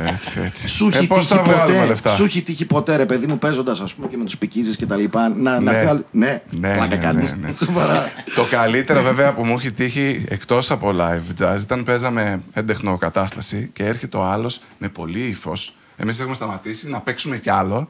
Έτσι, 0.07 0.41
έτσι. 0.45 0.69
Σου 0.69 0.91
Ε, 0.93 0.97
έχει 0.97 1.07
πώς 1.07 1.19
τύχει 1.19 1.35
θα 1.35 1.43
βγάλουμε 1.43 1.75
ποτέ, 1.75 1.87
λεφτά; 1.87 2.11
σου 2.15 2.25
έχει 2.25 2.43
τύχει 2.43 2.65
ποτέ 2.65 2.97
ρε 2.97 3.07
παιδί 3.07 3.27
μου 3.27 3.39
παίζοντας 3.39 3.81
ας 3.81 3.95
πούμε 3.95 4.07
και 4.07 4.17
με 4.17 4.25
τους 4.25 4.39
πικίζε 4.39 4.77
και 4.77 4.87
τα 4.87 4.97
λοιπά. 4.97 5.29
Να, 5.29 5.35
να 5.37 5.61
Ναι. 5.61 5.71
έρθει 5.71 5.87
άλλο- 5.87 6.05
Ναι, 6.11 6.43
Ναι, 6.51 6.75
πλάκα 6.75 6.87
ναι, 6.97 7.03
κάνεις. 7.03 7.31
ναι, 7.31 7.47
ναι. 7.49 7.55
Σοβαρά. 7.55 8.05
Το 8.35 8.45
καλύτερο 8.51 9.03
βέβαια 9.03 9.35
που 9.35 9.45
μου 9.45 9.55
έχει 9.55 9.73
τύχει 9.73 10.25
εκτός 10.29 10.71
από 10.71 10.93
live 10.99 11.43
jazz 11.43 11.61
ήταν 11.63 11.85
παίζαμε 11.85 12.43
έντεχνο 12.53 12.97
κατάσταση 12.99 13.71
και 13.73 13.85
έρχεται 13.85 14.17
ο 14.17 14.25
άλλος 14.25 14.61
με 14.79 14.89
πολύ 14.89 15.21
ύφος. 15.21 15.77
Εμείς 15.97 16.19
έχουμε 16.19 16.35
σταματήσει 16.35 16.89
να 16.89 17.01
παίξουμε 17.01 17.37
κι 17.37 17.51
άλλο 17.51 17.89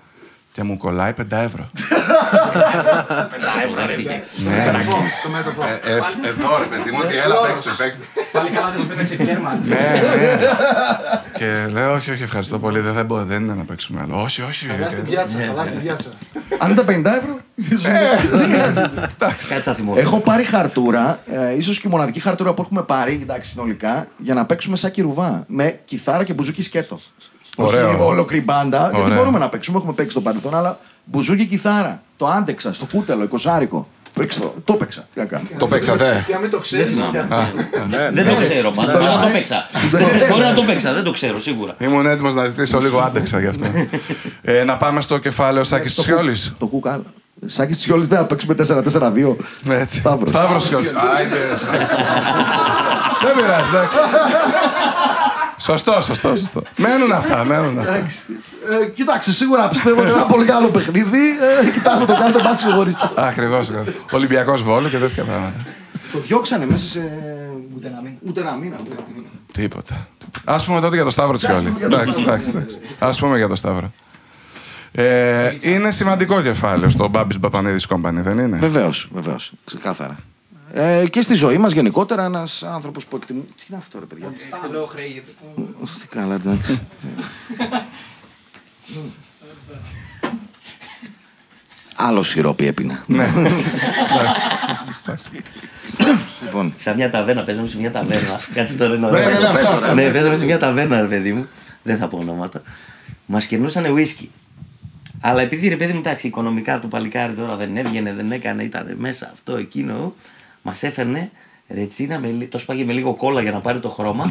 και 0.56 0.62
μου 0.62 0.76
κολλάει 0.76 1.12
5 1.16 1.22
ευρώ. 1.30 1.68
ναι, 4.44 4.64
Στο 5.20 5.28
μέτωπο. 5.28 5.62
ε, 5.62 5.92
ε, 5.92 5.94
εδώ 6.28 6.58
ρε 6.58 6.66
παιδί 6.66 6.90
μου, 6.90 6.98
ότι 7.04 7.16
έλα 7.16 7.34
παίξτε, 7.46 7.70
παίξτε. 7.78 8.04
Πάλι 8.32 8.50
καλά 8.50 8.70
δεν 8.70 8.80
σου 8.80 8.86
πέταξε 8.86 9.16
φιέρμα. 9.16 9.58
ναι, 9.64 9.74
ναι. 9.74 10.38
και 11.38 11.66
λέω, 11.72 11.94
όχι, 11.94 12.10
όχι, 12.10 12.22
ευχαριστώ 12.22 12.58
πολύ, 12.58 12.80
δεν, 12.80 12.94
θα 12.94 13.04
μπω, 13.04 13.24
δεν 13.24 13.42
είναι 13.42 13.54
να 13.54 13.64
παίξουμε 13.64 14.00
άλλο. 14.00 14.22
Όχι, 14.22 14.42
όχι. 14.42 14.66
Θα 14.66 14.90
στην 14.90 15.04
ε, 15.04 15.08
πιάτσα, 15.08 15.38
θα 15.56 15.64
στην 15.64 15.80
πιάτσα. 15.80 16.08
Αν 16.58 16.70
ήταν 16.70 16.86
50 16.88 17.04
ευρώ. 17.04 17.38
Εντάξει. 19.14 19.48
Κάτι 19.48 19.62
θα 19.62 19.74
θυμόσαι. 19.74 20.00
Έχω 20.00 20.20
πάρει 20.20 20.44
χαρτούρα, 20.44 21.20
ε, 21.26 21.56
ίσως 21.56 21.78
και 21.78 21.88
η 21.88 21.90
μοναδική 21.90 22.20
χαρτούρα 22.20 22.54
που 22.54 22.62
έχουμε 22.62 22.82
πάρει, 22.82 23.18
εντάξει, 23.22 23.50
συνολικά, 23.50 24.06
για 24.16 24.34
να 24.34 24.46
παίξουμε 24.46 24.76
σαν 24.76 24.90
κυρουβά. 24.90 25.44
Με 25.46 25.80
κιθάρα 25.84 26.24
και 26.24 26.32
μπουζούκι 26.32 26.62
σκέτο. 26.62 27.00
Ωραίο. 27.56 27.88
Όχι 27.88 27.96
ολόκληρη 28.00 28.44
μπάντα, 28.44 28.90
γιατί 28.92 29.04
Ωραίο. 29.04 29.16
μπορούμε 29.16 29.38
να 29.38 29.48
παίξουμε, 29.48 29.78
έχουμε 29.78 29.92
παίξει 29.92 30.10
στο 30.10 30.20
παρελθόν, 30.20 30.54
αλλά 30.54 30.78
μπουζούκι 31.04 31.46
κιθάρα. 31.46 32.02
Το 32.16 32.26
άντεξα, 32.26 32.72
στο 32.72 32.86
κούτελο, 32.92 33.22
εικοσάρικο. 33.22 33.88
Παίξ' 34.14 34.36
το. 34.40 34.54
Το 34.64 34.72
παίξα. 34.72 35.08
Τι 35.14 35.18
να 35.18 35.24
κάνω. 35.24 35.44
Το 35.58 35.66
παίξατε; 35.66 36.24
Και 36.26 36.34
αν 36.34 36.40
μην 36.40 36.50
το 36.50 36.58
ξέρεις. 36.58 36.88
Δεν 38.12 38.28
το 38.28 38.36
ξέρω, 38.40 38.72
μα 38.76 38.82
αλλά 38.82 39.20
το 39.20 39.28
παίξα. 39.32 39.66
Μπορεί 40.30 40.42
να 40.42 40.54
το 40.54 40.62
παίξα, 40.62 40.92
δεν 40.92 41.04
το 41.04 41.10
ξέρω 41.10 41.40
σίγουρα. 41.40 41.74
Ήμουν 41.78 42.06
έτοιμος 42.06 42.34
να 42.34 42.46
ζητήσω 42.46 42.80
λίγο 42.80 42.98
άντεξα 42.98 43.40
γι' 43.40 43.46
αυτό. 43.46 43.66
ε, 44.42 44.64
να 44.64 44.76
πάμε 44.76 45.00
στο 45.00 45.18
κεφάλαιο 45.18 45.64
Σάκης 45.64 45.94
Τσιόλης. 45.94 46.54
Το 46.58 46.66
κούκα. 46.66 47.02
Σάκης 47.46 47.78
Τσιόλης 47.78 48.08
δεν 48.08 48.18
θα 48.18 48.24
παίξουμε 48.24 48.54
4-4-2. 48.58 49.36
Έτσι. 49.70 49.96
Σταύρος. 49.96 50.28
Σταύρος 50.28 50.64
Τσιόλης. 50.64 50.92
Άιντε, 51.16 51.36
Σάκης. 51.56 51.96
Δεν 53.22 53.34
πειράζει, 53.34 53.68
εντάξει. 53.74 53.98
Σωστό, 55.58 56.00
σωστό, 56.02 56.36
σωστό. 56.36 56.62
Μένουν 56.76 57.12
αυτά, 57.12 57.44
μένουν 57.44 57.78
αυτά. 57.78 57.94
Εντάξει. 57.94 58.18
Ε, 58.82 58.86
κοιτάξτε, 58.86 59.30
σίγουρα 59.32 59.68
πιστεύω 59.68 60.00
ότι 60.00 60.08
είναι 60.08 60.18
ένα 60.18 60.26
πολύ 60.26 60.44
καλό 60.44 60.68
παιχνίδι. 60.68 61.18
Ε, 61.66 61.70
κοιτάμε 61.70 62.04
το 62.06 62.12
κάθε 62.12 62.42
μάτι 62.42 62.64
χωριστά. 62.64 63.12
Ακριβώς. 63.16 63.70
Ολυμπιακός 64.10 64.62
βόλο 64.62 64.88
και 64.88 64.98
τέτοια 64.98 65.24
πράγματα. 65.24 65.64
Το 66.12 66.18
διώξανε 66.18 66.66
μέσα 66.66 66.86
σε. 66.86 66.98
Ούτε 67.76 67.88
να 67.88 68.00
μην. 68.00 68.12
Ούτε 68.28 68.40
ένα 68.40 68.52
μήνα. 68.52 68.76
ούτε 68.80 68.90
ένα 68.92 69.02
μήνα. 69.14 69.28
Τίποτα. 69.52 70.08
Α 70.44 70.62
πούμε 70.64 70.80
τότε 70.80 70.94
για 70.94 71.04
το 71.04 71.10
Σταύρο 71.10 71.36
Τσιόλη. 71.36 71.58
πούμε 71.66 71.78
για 71.78 71.88
τον 71.88 72.00
Εντάξει, 72.00 72.22
εντάξει, 72.22 72.50
εντάξει. 72.50 72.78
Α 72.98 73.10
πούμε 73.10 73.36
για 73.36 73.48
το 73.48 73.56
Σταύρο. 73.56 73.92
Ε, 74.92 75.56
είναι 75.60 75.90
σημαντικό 75.90 76.42
κεφάλαιο 76.42 76.90
στο 76.90 77.08
Μπάμπης 77.08 77.38
Μπαπανίδη 77.38 77.80
Company, 77.88 78.12
δεν 78.12 78.38
είναι; 78.38 78.58
Βεβαίως, 78.58 79.08
βεβαίως. 79.12 79.52
Ξεκάθαρα. 79.64 80.16
Ε, 80.78 81.04
και 81.10 81.20
στη 81.20 81.34
ζωή 81.34 81.58
μας 81.58 81.72
γενικότερα 81.72 82.24
ένας 82.24 82.62
άνθρωπος 82.62 83.06
που 83.06 83.16
εκτιμεί. 83.16 83.40
Τι 83.40 83.64
είναι 83.68 83.78
αυτό, 83.78 83.98
ρε 83.98 84.04
παιδιά; 84.04 84.32
Το 84.62 84.68
λέω 84.70 84.86
χρέη 84.86 85.06
γιατί 85.08 85.28
το- 85.56 85.62
Τι 86.00 86.06
καλά, 86.06 86.34
εντάξει. 86.34 86.80
Άλλο 91.96 92.22
σιρόπι 92.22 92.66
έπινα. 92.66 93.02
Ναι. 93.06 93.28
λοιπόν, 96.44 96.72
Σε 96.76 96.94
μια 96.94 97.10
ταβέρνα, 97.10 97.42
παίζαμε 97.42 97.68
σε 97.68 97.76
μια 97.78 97.90
ταβέρνα. 97.90 98.40
Κάτσε 98.54 98.74
τώρα 98.74 98.96
να 98.96 99.10
Ναι, 99.10 99.18
ναι, 99.18 99.24
ναι, 99.24 99.46
αυτό. 99.46 99.94
Ναι, 99.94 100.10
παίζαμε 100.10 100.36
σε 100.36 100.44
μια 100.44 100.58
ταβέρνα, 100.58 101.00
ρε 101.00 101.06
παιδί 101.06 101.32
μου. 101.32 101.46
Δεν 101.82 101.98
θα 101.98 102.08
πω 102.08 102.16
ονόματα. 102.18 102.62
Μας 103.26 103.46
κερνούσαν 103.46 103.84
ουίσκι. 103.92 104.30
Αλλά 105.20 105.40
επειδή 105.42 105.68
ρε 105.68 105.76
παιδί 105.76 105.92
μου, 105.92 105.98
εντάξει, 105.98 106.26
οικονομικά 106.26 106.78
του 106.78 106.88
παλικάρι 106.88 107.32
τώρα 107.32 107.56
δεν 107.56 107.76
έβγαινε, 107.76 108.12
δεν 108.12 108.32
έκανε, 108.32 108.62
ήταν 108.62 108.94
μέσα 108.98 109.30
αυτό, 109.32 109.56
εκείνο, 109.56 110.14
μας 110.66 110.82
έφερνε 110.82 111.30
ρετσίνα 111.68 112.18
με, 112.18 112.28
λι- 112.28 112.50
το 112.50 112.58
σπάγε 112.58 112.84
με 112.84 112.92
λίγο 112.92 113.14
κόλλα 113.14 113.40
για 113.42 113.52
να 113.52 113.58
πάρει 113.60 113.78
το 113.78 113.88
χρώμα. 113.88 114.26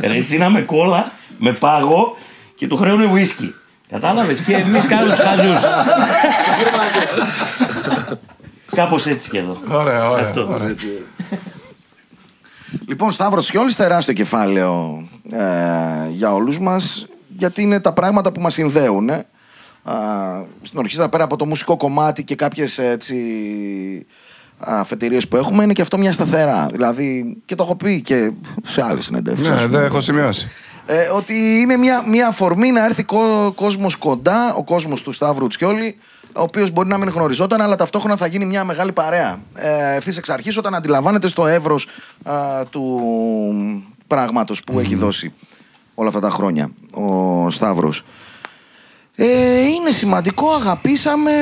ρετσίνα 0.12 0.50
με 0.50 0.60
κόλλα, 0.60 1.12
με 1.38 1.52
πάγο 1.52 2.16
και 2.56 2.66
του 2.66 2.76
χρέωνε 2.76 3.04
ουίσκι. 3.12 3.54
Κατάλαβες; 3.90 4.40
Και 4.40 4.54
εμείς 4.54 4.86
κάνουμε 4.86 5.14
τους 5.14 5.24
χαζούς. 5.24 5.58
Κάπως 8.74 9.06
έτσι 9.06 9.30
και 9.30 9.38
εδώ. 9.38 9.56
Ωραία, 9.70 10.10
ωραία. 10.10 10.24
Αυτό. 10.24 10.48
ωραία. 10.50 10.74
λοιπόν 12.88 13.10
Σταύρος 13.10 13.44
Σιόλης 13.46 13.76
τεράστιο 13.76 14.12
κεφάλαιο 14.12 15.04
ε, 15.30 16.08
για 16.10 16.32
όλους 16.32 16.58
μας 16.58 17.06
γιατί 17.38 17.62
είναι 17.62 17.80
τα 17.80 17.92
πράγματα 17.92 18.32
που 18.32 18.40
μας 18.40 18.52
συνδέουν. 18.52 19.08
Ε. 19.08 19.26
Α, 19.82 19.94
στην 20.62 20.78
ορχήστρα 20.78 21.08
πέρα 21.08 21.24
από 21.24 21.36
το 21.36 21.46
μουσικό 21.46 21.76
κομμάτι 21.76 22.24
και 22.24 22.34
κάποιες 22.34 22.78
έτσι 22.78 23.16
αφετηρίες 24.58 25.28
που 25.28 25.36
έχουμε 25.36 25.62
είναι 25.64 25.72
και 25.72 25.82
αυτό 25.82 25.98
μια 25.98 26.12
σταθερά. 26.12 26.66
Δηλαδή 26.72 27.36
και 27.44 27.54
το 27.54 27.62
έχω 27.62 27.76
πει 27.76 28.00
και 28.02 28.30
σε 28.64 28.82
άλλες 28.84 29.04
συνεντεύξεις. 29.04 29.48
ας 29.48 29.54
Ναι, 29.60 29.66
πούμε. 29.66 29.76
δεν 29.78 29.86
έχω 29.86 30.00
σημειώσει. 30.00 30.48
Ε, 30.86 31.08
ότι 31.14 31.34
είναι 31.60 31.76
μια, 31.76 32.04
μια 32.08 32.26
αφορμή 32.28 32.70
να 32.70 32.84
έρθει 32.84 33.02
κο, 33.02 33.52
κόσμος 33.54 33.96
κοντά, 33.96 34.54
ο 34.54 34.62
κόσμος 34.64 35.02
του 35.02 35.12
Σταύρου 35.12 35.46
Τσιόλη, 35.46 35.96
ο 36.32 36.40
οποίος 36.42 36.70
μπορεί 36.70 36.88
να 36.88 36.98
μην 36.98 37.08
γνωριζόταν, 37.08 37.60
αλλά 37.60 37.74
ταυτόχρονα 37.76 38.16
θα 38.16 38.26
γίνει 38.26 38.44
μια 38.44 38.64
μεγάλη 38.64 38.92
παρέα. 38.92 39.38
Ε, 39.54 39.96
Ευθύς 39.96 40.16
εξ 40.16 40.28
αρχής, 40.28 40.56
όταν 40.56 40.74
αντιλαμβάνεται 40.74 41.28
στο 41.28 41.46
εύρος 41.46 41.86
α, 42.22 42.62
του 42.70 43.00
πράγματος 44.06 44.64
που 44.64 44.80
έχει 44.80 44.94
δώσει 44.94 45.32
όλα 45.94 46.08
αυτά 46.08 46.20
τα 46.20 46.30
χρόνια 46.30 46.70
ο 46.90 47.50
Σταύρος. 47.50 48.04
Ε, 49.20 49.66
είναι 49.66 49.90
σημαντικό, 49.90 50.50
αγαπήσαμε 50.50 51.32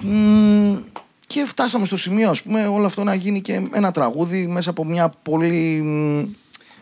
μ, 0.00 0.74
και 1.26 1.44
φτάσαμε 1.44 1.86
στο 1.86 1.96
σημείο, 1.96 2.30
ας 2.30 2.42
πούμε, 2.42 2.66
όλο 2.66 2.86
αυτό 2.86 3.04
να 3.04 3.14
γίνει 3.14 3.40
και 3.40 3.68
ένα 3.72 3.90
τραγούδι 3.90 4.46
μέσα 4.46 4.70
από 4.70 4.84
μια 4.84 5.12
πολύ 5.22 5.82
μ, 5.82 6.24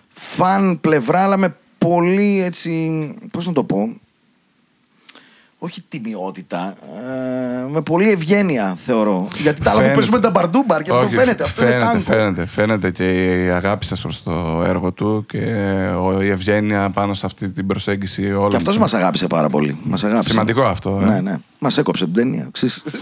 φαν 0.09 0.81
πλευρά, 0.81 1.23
αλλά 1.23 1.37
με 1.37 1.57
πολύ 1.79 2.43
έτσι, 2.43 2.91
πώς 3.31 3.47
να 3.47 3.53
το 3.53 3.65
πω, 3.65 4.01
όχι 5.65 5.85
τιμιότητα, 5.89 6.75
ε, 7.67 7.71
με 7.73 7.83
πολύ 7.83 8.11
ευγένεια 8.11 8.77
θεωρώ. 8.87 9.29
Γιατί 9.39 9.61
τα 9.61 9.71
άλλα 9.71 9.79
που 9.79 9.85
Φαίνεται. 9.85 9.95
παίζουμε 9.99 10.19
τα 10.19 10.31
μπαρντούμπαρ 10.31 10.83
και 10.83 10.91
αυτό 10.91 11.05
Όχι, 11.05 11.15
φαίνεται. 11.15 11.43
Αυτό 11.45 11.63
είναι 11.63 11.71
φαίνεται, 11.73 11.87
τάγκο. 11.91 12.01
φαίνεται, 12.01 12.47
φαίνεται 12.47 12.91
και 12.91 13.45
η 13.45 13.49
αγάπη 13.51 13.85
σας 13.85 14.01
προς 14.01 14.23
το 14.23 14.63
έργο 14.67 14.93
του 14.93 15.25
και 15.29 15.39
ο- 16.01 16.23
η 16.23 16.29
ευγένεια 16.29 16.91
πάνω 16.91 17.15
σε 17.15 17.27
αυτή 17.27 17.51
την 17.51 17.67
προσέγγιση 17.67 18.33
όλων. 18.33 18.51
Και 18.51 18.57
αυτός 18.57 18.73
των- 18.73 18.83
μας 18.83 18.95
αγάπησε 18.95 19.27
πάρα 19.27 19.49
πολύ. 19.49 19.79
Μας 19.83 20.05
αγάπησε. 20.05 20.31
Σημαντικό 20.31 20.63
αυτό, 20.63 21.01
ε. 21.03 21.05
Ναι, 21.05 21.21
ναι. 21.21 21.37
Μας 21.59 21.79
έκοψε 21.79 22.05
την 22.05 22.15
ταινία. 22.15 22.49
ξέρεις. 22.53 22.83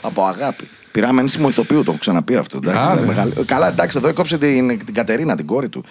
Από 0.00 0.24
αγάπη. 0.24 0.68
Πήραμε 0.92 1.20
ένσημο 1.20 1.48
ηθοποιού, 1.48 1.82
το 1.82 1.90
έχω 1.90 1.98
ξαναπεί 2.00 2.36
αυτό. 2.36 2.58
Εντάξει, 2.64 2.90
Άντε. 2.92 3.06
μεγάλη- 3.06 3.44
Καλά, 3.44 3.68
εντάξει, 3.68 3.98
εδώ 3.98 4.08
έκοψε 4.08 4.38
την, 4.38 4.84
την 4.84 4.94
Κατερίνα, 4.94 5.36
την 5.36 5.46
κόρη 5.46 5.68
του. 5.68 5.84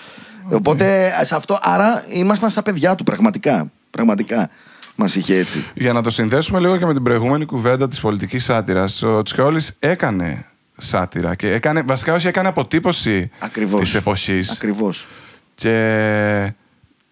Οπότε 0.51 1.09
σε 1.21 1.36
αυτό, 1.36 1.59
άρα 1.61 2.03
ήμασταν 2.09 2.49
σαν 2.49 2.63
παιδιά 2.63 2.95
του, 2.95 3.03
πραγματικά. 3.03 3.71
Πραγματικά 3.95 4.49
μας 4.95 5.15
είχε 5.15 5.37
έτσι. 5.37 5.63
Για 5.73 5.93
να 5.93 6.01
το 6.01 6.09
συνδέσουμε 6.09 6.59
λίγο 6.59 6.77
και 6.77 6.85
με 6.85 6.93
την 6.93 7.03
προηγούμενη 7.03 7.45
κουβέντα 7.45 7.87
της 7.87 7.99
πολιτικής 7.99 8.43
σάτυρας, 8.43 9.01
ο 9.01 9.21
Τσιόλης 9.21 9.75
έκανε 9.79 10.45
σάτυρα 10.77 11.35
και 11.35 11.53
έκανε, 11.53 11.81
βασικά 11.81 12.13
όχι 12.13 12.27
έκανε 12.27 12.47
αποτύπωση 12.47 13.31
Ακριβώς. 13.39 13.81
της 13.81 13.95
εποχής. 13.95 14.51
Ακριβώς. 14.51 15.07
Και 15.55 16.53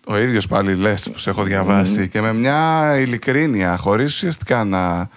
ο 0.06 0.18
ίδιος 0.18 0.48
πάλι 0.48 0.76
λες 0.76 1.10
που 1.12 1.20
σε 1.20 1.30
έχω 1.30 1.44
διαβάσει 1.44 2.10
και 2.10 2.22
με 2.22 2.34
μια 2.34 2.94
ειλικρίνεια, 3.00 3.78
χωρίς 3.78 4.14
ουσιαστικά 4.14 4.64
να, 4.64 5.10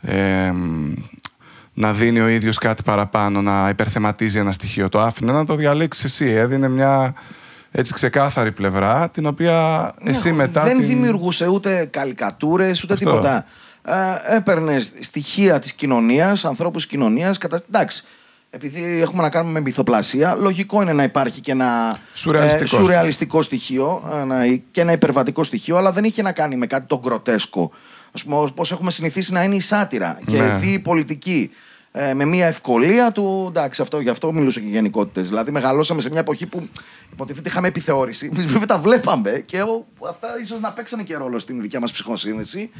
εμ, 0.00 0.94
να 1.74 1.92
δίνει 1.92 2.20
ο 2.20 2.28
ίδιος 2.28 2.58
κάτι 2.58 2.82
παραπάνω, 2.82 3.42
να 3.42 3.68
υπερθεματίζει 3.68 4.38
ένα 4.38 4.52
στοιχείο. 4.52 4.88
Το 4.88 5.00
άφηνε 5.00 5.32
να 5.32 5.44
το 5.44 5.54
διαλέξεις 5.54 6.04
εσύ. 6.04 6.26
Έδινε 6.26 6.68
μια 6.68 7.14
έτσι 7.72 7.92
ξεκάθαρη 7.92 8.52
πλευρά, 8.52 9.10
την 9.10 9.26
οποία 9.26 9.90
εσύ 10.04 10.28
Ναι, 10.28 10.34
μετά 10.36 10.62
δεν 10.62 10.78
την... 10.78 10.86
δημιουργούσε 10.86 11.46
ούτε 11.46 11.84
καλικατούρες 11.84 12.82
ούτε 12.84 12.92
Αυτό. 12.92 13.04
τίποτα. 13.04 13.44
Ε, 13.84 14.36
έπαιρνε 14.36 14.80
στοιχεία 15.00 15.58
της 15.58 15.72
κοινωνίας, 15.72 16.44
ανθρώπους 16.44 16.82
της 16.82 16.90
κοινωνίας. 16.90 17.38
Κατα... 17.38 17.60
Εντάξει, 17.68 18.04
επειδή 18.50 19.00
έχουμε 19.00 19.22
να 19.22 19.28
κάνουμε 19.30 19.52
με 19.52 19.60
μυθοπλασία, 19.60 20.34
λογικό 20.34 20.82
είναι 20.82 20.92
να 20.92 21.02
υπάρχει 21.02 21.40
και 21.40 21.50
ένα 21.50 21.98
Σουρεαλιστικό 22.14 22.76
ε, 22.76 22.80
σουρεαλιστικός 22.80 23.44
στοιχείο 23.44 24.02
ένα, 24.20 24.46
και 24.70 24.80
ένα 24.80 24.92
υπερβατικό 24.92 25.44
στοιχείο, 25.44 25.76
αλλά 25.76 25.92
δεν 25.92 26.04
είχε 26.04 26.22
να 26.22 26.32
κάνει 26.32 26.56
με 26.56 26.66
κάτι 26.66 26.86
το 26.86 26.98
γκροτέσκο. 26.98 27.70
Ας 28.12 28.24
πούμε, 28.24 28.50
πώς 28.54 28.72
έχουμε 28.72 28.90
συνηθίσει 28.90 29.32
να 29.32 29.42
είναι 29.42 29.54
η 29.54 29.60
σάτυρα 29.60 30.18
και 30.26 30.38
Ναι. 30.38 30.56
δει 30.60 30.72
η 30.72 30.78
πολιτική. 30.78 31.50
Ε, 31.92 32.14
με 32.14 32.24
μια 32.24 32.46
ευκολία 32.46 33.12
του. 33.12 33.46
Εντάξει, 33.48 33.82
αυτό, 33.82 34.00
γι' 34.00 34.08
αυτό 34.08 34.32
μιλούσα 34.32 34.60
και 34.60 34.66
γενικότητες. 34.66 35.28
Δηλαδή, 35.28 35.50
μεγαλώσαμε 35.50 36.00
σε 36.00 36.10
μια 36.10 36.20
εποχή 36.20 36.46
που 36.46 36.68
υποτίθεται 37.12 37.48
είχαμε 37.48 37.68
επιθεώρηση. 37.68 38.30
Εμεί 38.34 38.44
βέβαια 38.52 38.66
τα 38.66 38.78
βλέπαμε 38.78 39.42
και 39.46 39.62
ο, 39.62 39.86
αυτά 40.08 40.28
ίσως 40.40 40.60
να 40.60 40.72
παίξανε 40.72 41.02
και 41.02 41.16
ρόλο 41.16 41.38
στην 41.38 41.60
δικιά 41.60 41.80
μας 41.80 41.92
ψυχοσύνδεση. 41.92 42.70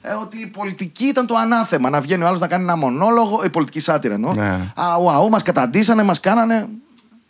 Ε, 0.00 0.12
ότι 0.12 0.38
η 0.38 0.46
πολιτική 0.46 1.04
ήταν 1.04 1.26
το 1.26 1.34
ανάθεμα. 1.34 1.90
Να 1.90 2.00
βγαίνει 2.00 2.22
ο 2.22 2.26
άλλος 2.26 2.40
να 2.40 2.46
κάνει 2.46 2.62
ένα 2.62 2.76
μονόλογο. 2.76 3.42
Η 3.44 3.50
πολιτική 3.50 3.80
σάτυρα 3.80 4.14
εννοώ. 4.14 4.34
Ναι. 4.34 4.72
Αου, 4.74 5.10
αου, 5.10 5.28
μας 5.28 5.42
καταντήσανε, 5.42 6.02
μας 6.02 6.20
κάνανε. 6.20 6.68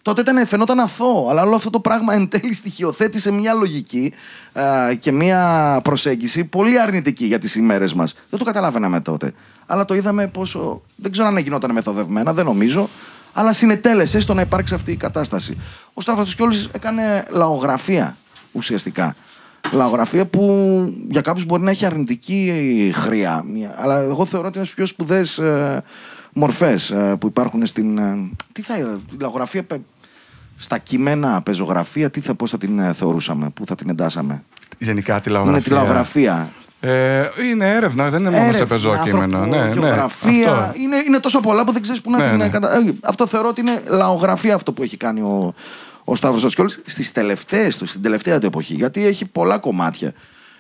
Τότε 0.07 0.20
ήταν, 0.20 0.46
φαινόταν 0.46 0.80
αθώο, 0.80 1.28
αλλά 1.30 1.42
όλο 1.42 1.54
αυτό 1.54 1.70
το 1.70 1.80
πράγμα 1.80 2.14
εν 2.14 2.28
τέλει 2.28 2.54
στοιχειοθέτησε 2.54 3.30
μια 3.30 3.52
λογική 3.54 4.12
α, 4.52 4.94
και 4.94 5.12
μια 5.12 5.80
προσέγγιση 5.84 6.44
πολύ 6.44 6.80
αρνητική 6.80 7.24
για 7.26 7.38
τις 7.38 7.54
ημέρες 7.54 7.94
μας. 7.94 8.14
Δεν 8.30 8.38
το 8.38 8.44
καταλάβαιναμε 8.44 9.00
τότε. 9.00 9.32
Αλλά 9.66 9.84
το 9.84 9.94
είδαμε 9.94 10.26
πόσο. 10.26 10.82
Δεν 10.96 11.11
ξέρω 11.12 11.26
αν 11.28 11.36
γινόταν 11.36 11.72
μεθοδευμένα, 11.72 12.32
δεν 12.32 12.44
νομίζω. 12.44 12.88
Αλλά 13.32 13.52
συνετέλεσε 13.52 14.20
στο 14.20 14.34
να 14.34 14.40
υπάρξει 14.40 14.74
αυτή 14.74 14.92
η 14.92 14.96
κατάσταση. 14.96 15.57
Ο 15.94 16.00
Σταύρος 16.00 16.34
Κιόλης 16.34 16.68
έκανε 16.72 17.24
λαογραφία 17.30 18.16
ουσιαστικά. 18.52 19.14
Λαογραφία 19.72 20.26
που 20.26 20.42
για 21.11 21.20
κάποιους 21.20 21.44
μπορεί 21.46 21.62
να 21.62 21.70
έχει 21.70 21.86
αρνητική 21.86 22.52
χρειά. 22.94 23.44
Μια- 23.52 23.74
Αλλά 23.78 23.98
εγώ 23.98 24.24
θεωρώ 24.24 24.46
ότι 24.48 24.57
είναι 24.59 24.66
στι 24.66 24.74
πιο 24.76 24.86
σπουδαίες 24.86 25.40
μορφές 26.32 26.94
που 27.18 27.26
υπάρχουν 27.26 27.66
στην. 27.66 27.98
ε, 27.98 28.30
Τι 28.52 28.62
θα 28.62 28.78
η 28.78 28.84
λαογραφία 29.20 29.62
πε- 29.64 29.80
στα 30.57 30.78
κείμενα, 30.78 31.42
πεζογραφία, 31.42 32.11
τι 32.11 32.20
θα, 32.20 32.34
πώς 32.34 32.50
θα 32.50 32.59
την 32.59 32.78
ε, 32.78 32.92
θεωρούσαμε, 32.92 33.50
πού 33.50 33.66
θα 33.66 33.74
την 33.74 33.88
εντάσσαμε. 33.88 34.42
Γενικά 34.78 35.20
τη 35.20 35.30
λαογραφία. 35.30 35.57
Είναι 35.59 35.64
τη 35.68 35.70
λαογραφία. 35.70 36.50
Ε, 36.80 37.24
είναι 37.50 37.72
έρευνα, 37.74 38.11
δεν 38.11 38.20
είναι 38.20 38.30
μόνο 38.30 38.42
σε 38.42 38.48
Έρευνα, 38.48 38.66
πεζόκειμενο. 38.66 39.46
Ναι, 39.46 39.57
ναι, 39.57 39.72
γεωγραφία. 39.72 40.52
αυτό. 40.52 40.72
είναι, 40.80 40.96
είναι 41.07 41.18
τόσο 41.18 41.40
πολλά 41.40 41.64
που 41.64 41.72
δεν 41.72 41.82
ξέρεις 41.82 42.00
πού 42.00 42.11
να 42.11 42.18
Ναι, 42.18 42.28
την. 42.28 42.36
ναι. 42.38 42.48
κατα- 42.48 42.74
ε, 42.76 42.94
Αυτό 43.02 43.26
θεωρώ 43.26 43.48
ότι 43.48 43.61
είναι 43.61 43.82
λαογραφία 43.86 44.54
αυτό 44.54 44.72
που 44.72 44.82
έχει 44.82 44.96
κάνει 44.96 45.20
ο, 45.20 45.54
ο 46.04 46.16
Σταύρος 46.16 46.44
Τσιόλης 46.54 46.82
στις 46.84 47.12
τελευταίες 47.12 47.76
του, 47.78 47.86
στην 47.86 48.02
τελευταία 48.02 48.38
του 48.38 48.46
εποχή. 48.46 48.74
Γιατί 48.74 49.07
έχει 49.07 49.24
πολλά 49.26 49.59
κομμάτια. 49.59 50.12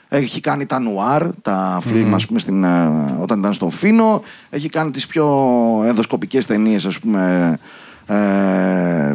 Έχει 0.08 0.40
κάνει 0.40 0.66
τα 0.66 0.78
νουάρ, 0.78 1.26
τα 1.42 1.78
φιλμ, 1.86 2.14
ας 2.14 2.26
πούμε, 2.26 2.38
στην, 2.38 2.64
ε, 2.64 2.90
όταν 3.20 3.38
ήταν 3.38 3.52
στο 3.52 3.70
Φίνο. 3.70 4.22
Έχει 4.50 4.68
κάνει 4.68 4.90
τις 4.90 5.06
πιο 5.06 5.26
ενδοσκοπικές 5.86 6.46
ταινίες, 6.46 6.84
ας 6.84 6.98
πούμε, 6.98 7.56
ε, 8.06 9.14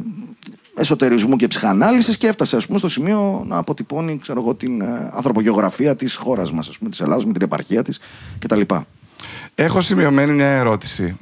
εσωτερισμού 0.76 1.36
και 1.36 1.48
ψυχανάλυσης 1.48 2.18
και 2.18 2.28
έφτασε, 2.28 2.56
ας 2.56 2.66
πούμε, 2.66 2.78
στο 2.78 2.88
σημείο 2.88 3.44
να 3.48 3.58
αποτυπώνει, 3.58 4.20
ξέρω 4.22 4.42
εγώ, 4.42 4.56
την 4.56 4.82
ε, 4.82 5.10
ανθρωπογεωγραφία 5.14 5.96
της 5.96 6.16
χώρας 6.16 6.52
μας, 6.52 6.68
ας 6.68 6.78
πούμε, 6.78 6.90
της 6.90 7.02
Ελλάδας 7.02 7.26
με 7.26 7.34
την 7.34 7.42
επαρχία 7.42 7.84
της 7.84 8.00
κτλ. 8.40 8.62
Έχω 9.56 9.82
σημειωμένη 9.82 10.32
μια 10.32 10.48
ερώτηση. 10.50 11.18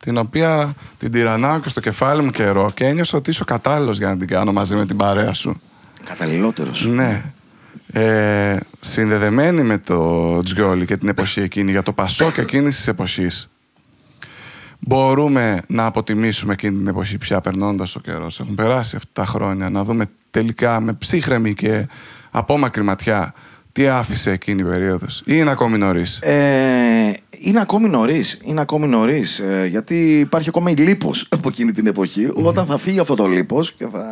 Την 0.00 0.16
οποία 0.16 0.74
την 0.98 1.12
τυραννάω 1.12 1.60
και 1.60 1.68
στο 1.68 1.80
κεφάλι 1.80 2.22
μου 2.22 2.30
καιρό 2.30 2.70
και 2.74 2.84
ένιωσα 2.86 3.16
ότι 3.16 3.30
είσαι 3.30 3.42
ο 3.42 3.44
κατάλληλος 3.44 3.98
για 3.98 4.08
να 4.08 4.16
την 4.16 4.26
κάνω 4.26 4.52
μαζί 4.52 4.74
με 4.74 4.86
την 4.86 4.96
παρέα 4.96 5.32
σου. 5.32 5.60
Καταλληλότερος. 6.04 6.86
Ναι. 6.86 7.22
Ε, 7.92 8.56
συνδεδεμένη 8.80 9.62
με 9.62 9.78
το 9.78 10.40
Τζιόλι 10.42 10.86
και 10.86 10.96
την 10.96 11.08
εποχή 11.08 11.40
εκείνη, 11.40 11.70
για 11.70 11.82
το 11.82 11.92
Πασόκ 11.92 12.36
εκείνης 12.36 12.76
της 12.76 12.86
εποχής. 12.86 13.48
Μπορούμε 14.86 15.62
να 15.66 15.86
αποτιμήσουμε 15.86 16.52
εκείνη 16.52 16.76
την 16.76 16.86
εποχή 16.86 17.18
πια 17.18 17.40
περνώντας 17.40 17.96
ο 17.96 18.00
καιρό. 18.00 18.26
Έχουν 18.40 18.54
περάσει 18.54 18.96
αυτά 18.96 19.10
τα 19.12 19.24
χρόνια. 19.24 19.70
Να 19.70 19.84
δούμε 19.84 20.06
τελικά 20.30 20.80
με 20.80 20.92
ψύχρεμη 20.92 21.54
και 21.54 21.86
απόμακρη 22.30 22.82
ματιά 22.82 23.34
τι 23.72 23.86
άφησε 23.86 24.30
εκείνη 24.30 24.60
η 24.60 24.64
περίοδος. 24.64 25.18
Ή 25.18 25.22
είναι 25.26 25.50
ακόμη 25.50 25.78
νωρίς; 25.78 26.18
Ε, 26.22 27.12
είναι 27.38 27.60
ακόμη 27.60 27.88
νωρίς. 27.88 28.38
Είναι 28.44 28.60
ακόμη 28.60 28.86
νωρίς. 28.86 29.38
Ε, 29.38 29.66
γιατί 29.70 30.18
υπάρχει 30.18 30.48
ακόμα 30.48 30.70
η 30.70 30.74
λίπος 30.74 31.26
από 31.28 31.48
εκείνη 31.48 31.72
την 31.72 31.86
εποχή. 31.86 32.30
Όταν 32.34 32.66
θα 32.66 32.78
φύγει 32.78 32.98
αυτό 32.98 33.14
το 33.14 33.26
λίπος 33.26 33.72
και 33.72 33.86
θα 33.92 34.04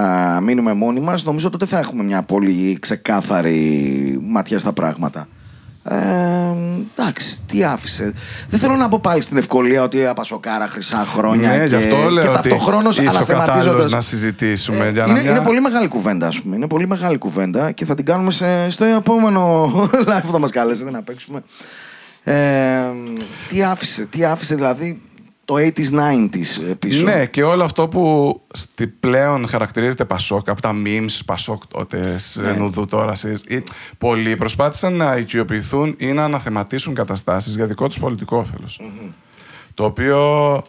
α, 0.00 0.40
μείνουμε 0.40 0.72
μόνοι 0.72 1.00
μας, 1.00 1.24
νομίζω 1.24 1.50
τότε 1.50 1.66
θα 1.66 1.78
έχουμε 1.78 2.02
μια 2.02 2.22
πολύ 2.22 2.78
ξεκάθαρη 2.80 4.18
ματιά 4.22 4.58
στα 4.58 4.72
πράγματα. 4.72 5.28
Ε, 5.84 5.96
εντάξει, 6.96 7.38
τι 7.46 7.64
άφησε. 7.64 8.12
Δεν 8.48 8.58
θέλω 8.60 8.74
να 8.76 8.88
πω 8.88 8.98
πάλι 9.02 9.22
στην 9.22 9.36
ευκολία 9.36 9.82
ότι 9.82 10.06
απασοκάρα 10.06 10.66
χρυσά 10.68 11.04
χρόνια 11.08 11.48
Ναι, 11.48 11.58
και, 11.58 11.64
γι' 11.64 11.74
αυτό 11.74 11.96
λέω 12.10 12.22
και 12.24 12.28
ότι 12.30 12.48
ταυτοχρόνως 12.48 12.98
είσαι 12.98 13.08
ο 13.08 13.12
κατάλληλος 13.12 13.30
αναθεματίζοντας 13.40 13.92
να 13.92 14.00
συζητήσουμε. 14.00 14.90
για 14.90 15.06
να 15.06 15.12
είναι, 15.12 15.20
μια- 15.22 15.30
είναι 15.30 15.40
πολύ 15.40 15.60
μεγάλη 15.60 15.88
κουβέντα, 15.88 16.26
ας 16.26 16.40
πούμε. 16.42 16.56
Είναι 16.56 16.66
πολύ 16.66 16.86
μεγάλη 16.86 17.18
κουβέντα 17.18 17.70
και 17.72 17.84
θα 17.84 17.94
την 17.94 18.04
κάνουμε 18.04 18.30
σε, 18.32 18.70
στο 18.70 18.84
επόμενο 18.84 19.66
live 20.08 20.22
που 20.26 20.32
θα 20.32 20.38
μας 20.38 20.50
καλέσετε 20.50 20.90
να 20.90 21.02
παίξουμε. 21.02 21.42
Ε, 22.24 22.34
τι 23.48 23.62
άφησε, 23.62 24.04
τι 24.06 24.24
άφησε 24.24 24.54
δηλαδή 24.54 25.00
το 25.52 25.58
80s, 25.58 25.92
90s 25.98 26.68
ε, 26.70 26.74
πίσω. 26.78 27.04
Ναι, 27.04 27.26
και 27.26 27.42
όλο 27.42 27.64
αυτό 27.64 27.88
που 27.88 28.40
στη 28.52 28.86
πλέον 28.86 29.48
χαρακτηρίζεται 29.48 30.04
Πασόκ, 30.04 30.48
από 30.50 30.60
τα 30.60 30.72
memes 30.84 31.20
Πασόκ 31.26 31.62
τότε, 31.66 32.16
Ναι. 32.34 32.52
Νουδού 32.52 32.86
τώρα, 32.86 33.14
σε- 33.14 33.40
ή- 33.48 33.62
πολλοί 33.98 34.36
προσπάθησαν 34.36 34.96
να 34.96 35.16
οικειοποιηθούν 35.16 35.94
ή 35.98 36.06
να 36.06 36.24
αναθεματίσουν 36.24 36.94
καταστάσεις 36.94 37.54
για 37.56 37.66
δικό 37.66 37.86
τους 37.86 37.98
πολιτικό 37.98 38.36
όφελος. 38.36 38.80
Το 39.74 39.84
οποίο 39.84 40.62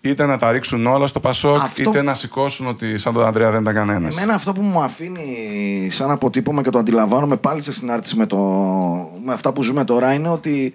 είτε 0.00 0.26
να 0.26 0.38
τα 0.38 0.52
ρίξουν 0.52 0.86
όλα 0.86 1.06
στο 1.06 1.20
Πασόκ, 1.20 1.60
Αυτό- 1.60 1.90
είτε 1.90 2.02
να 2.02 2.14
σηκώσουν 2.14 2.66
ότι 2.66 2.98
σαν 2.98 3.12
τον 3.12 3.24
Ανδρέα 3.26 3.50
δεν 3.50 3.60
ήταν 3.60 3.74
κανένας. 3.74 4.16
Εμένα 4.16 4.34
αυτό 4.34 4.52
που 4.52 4.60
μου 4.62 4.80
αφήνει 4.82 5.88
σαν 5.92 6.10
αποτύπωμα 6.10 6.62
και 6.62 6.70
το 6.70 6.78
αντιλαμβάνομαι 6.78 7.36
πάλι 7.36 7.62
σε 7.62 7.72
συνάρτηση 7.72 8.16
με, 8.16 8.26
το, 8.26 8.36
με 9.24 9.32
αυτά 9.32 9.52
που 9.52 9.62
ζούμε 9.62 9.84
τώρα 9.84 10.12
είναι 10.12 10.28
ότι 10.28 10.72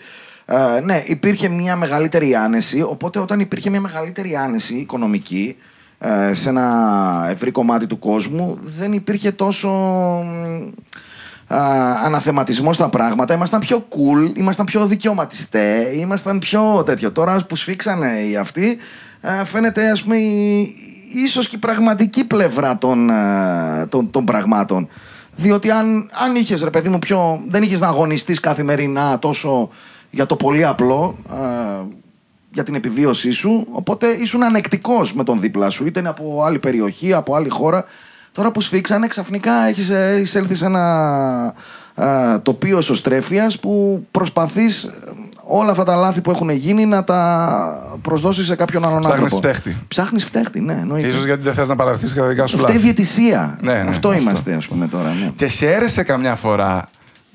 ε, 0.51 0.79
ναι, 0.79 1.03
υπήρχε 1.05 1.49
μια 1.49 1.75
μεγαλύτερη 1.75 2.35
άνεση. 2.35 2.81
Οπότε 2.81 3.19
όταν 3.19 3.39
υπήρχε 3.39 3.69
μια 3.69 3.81
μεγαλύτερη 3.81 4.35
άνεση 4.35 4.75
οικονομική 4.75 5.55
ε, 5.99 6.33
σε 6.33 6.49
ένα 6.49 7.27
ευρύ 7.29 7.51
κομμάτι 7.51 7.87
του 7.87 7.99
κόσμου 7.99 8.57
δεν 8.61 8.93
υπήρχε 8.93 9.31
τόσο 9.31 9.69
α, 11.47 11.57
αναθεματισμό 12.03 12.73
στα 12.73 12.89
πράγματα. 12.89 13.33
Ήμασταν 13.33 13.59
πιο 13.59 13.87
cool, 13.89 14.37
ήμασταν 14.37 14.65
πιο 14.65 14.85
δικαιωματιστέ, 14.85 15.91
ήμασταν 15.95 16.39
πιο 16.39 16.83
τέτοιο. 16.85 17.11
Τώρα 17.11 17.45
που 17.47 17.55
σφίξανε 17.55 18.19
οι 18.19 18.35
αυτοί, 18.35 18.77
ε, 19.21 19.45
φαίνεται 19.45 19.89
ας 19.89 20.03
πούμε 20.03 20.17
η, 20.17 20.75
ίσως 21.13 21.49
και 21.49 21.55
η 21.55 21.59
πραγματική 21.59 22.23
πλευρά 22.23 22.77
των, 22.77 23.09
ε, 23.09 23.85
των, 23.89 24.11
των 24.11 24.25
πραγμάτων. 24.25 24.87
Διότι 25.35 25.71
αν, 25.71 26.09
αν 26.23 26.35
είχες 26.35 26.61
ρε 26.61 26.69
παιδί 26.69 26.89
μου 26.89 26.99
πιο, 26.99 27.43
δεν 27.47 27.63
είχες 27.63 27.79
να 27.79 27.87
αγωνιστείς 27.87 28.39
καθημερινά 28.39 29.19
τόσο 29.19 29.69
για 30.09 30.25
το 30.25 30.35
πολύ 30.35 30.65
απλό, 30.65 31.17
ε, 31.31 31.85
για 32.53 32.63
την 32.63 32.75
επιβίωσή 32.75 33.31
σου, 33.31 33.67
οπότε 33.71 34.07
ήσουν 34.07 34.43
ανεκτικός 34.43 35.13
με 35.13 35.23
τον 35.23 35.39
δίπλα 35.39 35.69
σου, 35.69 35.85
είτε 35.85 35.99
είναι 35.99 36.09
από 36.09 36.43
άλλη 36.43 36.59
περιοχή, 36.59 37.13
από 37.13 37.35
άλλη 37.35 37.49
χώρα. 37.49 37.85
Τώρα 38.31 38.51
που 38.51 38.61
σφίξανε, 38.61 39.07
ξαφνικά 39.07 39.53
έχεις 39.67 39.89
ε, 39.89 40.19
εισέλθει 40.21 40.55
σε 40.55 40.65
ένα 40.65 41.53
ε, 41.95 42.37
τοπίο 42.39 42.77
εσωστρέφειας 42.77 43.59
που 43.59 44.05
προσπαθείς 44.11 44.83
ε, 44.83 44.91
όλα 45.43 45.71
αυτά 45.71 45.83
τα 45.83 45.95
λάθη 45.95 46.21
που 46.21 46.31
έχουν 46.31 46.49
γίνει 46.49 46.85
να 46.85 47.03
τα 47.03 47.99
προσδώσεις 48.01 48.45
σε 48.45 48.55
κάποιον 48.55 48.85
άλλον 48.85 48.99
Ψάχνεις 48.99 49.21
άνθρωπο. 49.21 49.47
φταίχτη. 49.47 49.77
Ψάχνεις 49.87 50.23
φταίχτη, 50.25 50.59
ναι. 50.61 50.73
εννοείται. 50.73 51.07
Ίσως 51.07 51.25
γιατί 51.25 51.43
δεν 51.43 51.53
θες 51.53 51.67
να 51.67 51.75
παραδεχτείς 51.75 52.13
και 52.13 52.19
τα 52.19 52.27
δικά 52.27 52.47
σου 52.47 52.57
Φταίει 52.57 52.69
λάθη. 52.73 52.83
διαιτησία. 52.83 53.57
Ναι, 53.61 53.73
ναι, 53.73 53.79
αυτό, 53.79 54.09
αυτό. 54.09 54.21
είμαστε, 54.21 54.53
ας 54.53 54.67
πούμε, 54.67 54.87
τώρα. 54.87 55.09
Ναι. 55.09 55.31
Και 55.35 55.47
χαίρεσαι 55.47 56.03
καμιά 56.03 56.35
φορά 56.35 56.87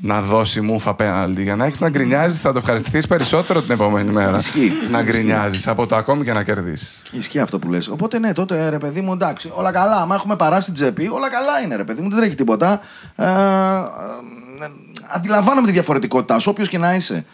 να 0.05 0.21
δώσει 0.21 0.61
μούφα 0.61 0.95
πέναλτι 0.95 1.43
για 1.43 1.57
να 1.57 1.65
έχεις 1.65 1.81
να 1.81 1.89
γκρινιάζεις, 1.89 2.41
θα 2.41 2.53
το 2.53 2.59
ευχαριστηθείς 2.59 3.07
περισσότερο 3.07 3.63
την 3.63 3.71
επόμενη 3.73 4.11
μέρα. 4.11 4.37
Ισχύει. 4.37 4.73
Να 4.91 5.03
γκρινιάζεις 5.03 5.67
από 5.69 5.87
το 5.87 5.97
ακόμη 5.97 6.25
και 6.25 6.33
να 6.33 6.43
κερδίσεις. 6.43 7.03
Ισχύει 7.13 7.39
αυτό 7.39 7.59
που 7.59 7.71
λες. 7.71 7.89
Οπότε 7.89 8.19
ναι, 8.19 8.33
τότε 8.33 8.69
ρε 8.69 8.79
παιδί 8.79 9.01
μου, 9.01 9.13
εντάξει, 9.13 9.51
όλα 9.55 9.73
καλά. 9.73 9.97
Άμα 9.97 10.15
έχουμε 10.15 10.37
παράσει 10.37 10.65
την 10.67 10.75
τσέπη, 10.75 11.09
όλα 11.09 11.31
καλά 11.31 11.61
είναι 11.65 11.77
ρε 11.77 11.85
παιδί 11.85 12.03
μου, 12.03 12.09
δεν 12.09 12.19
τρέχει 12.19 12.35
τίποτα. 12.35 12.81
Ε, 13.17 13.25
ε, 13.25 13.29
ε, 13.29 14.71
αντιλαμβάνομαι 15.15 15.67
τη 15.67 15.73
διαφορετικότητά 15.73 16.39
σου, 16.39 16.51
όποιος 16.51 16.69
και 16.69 16.79
να 16.79 16.95
είσαι. 16.95 17.25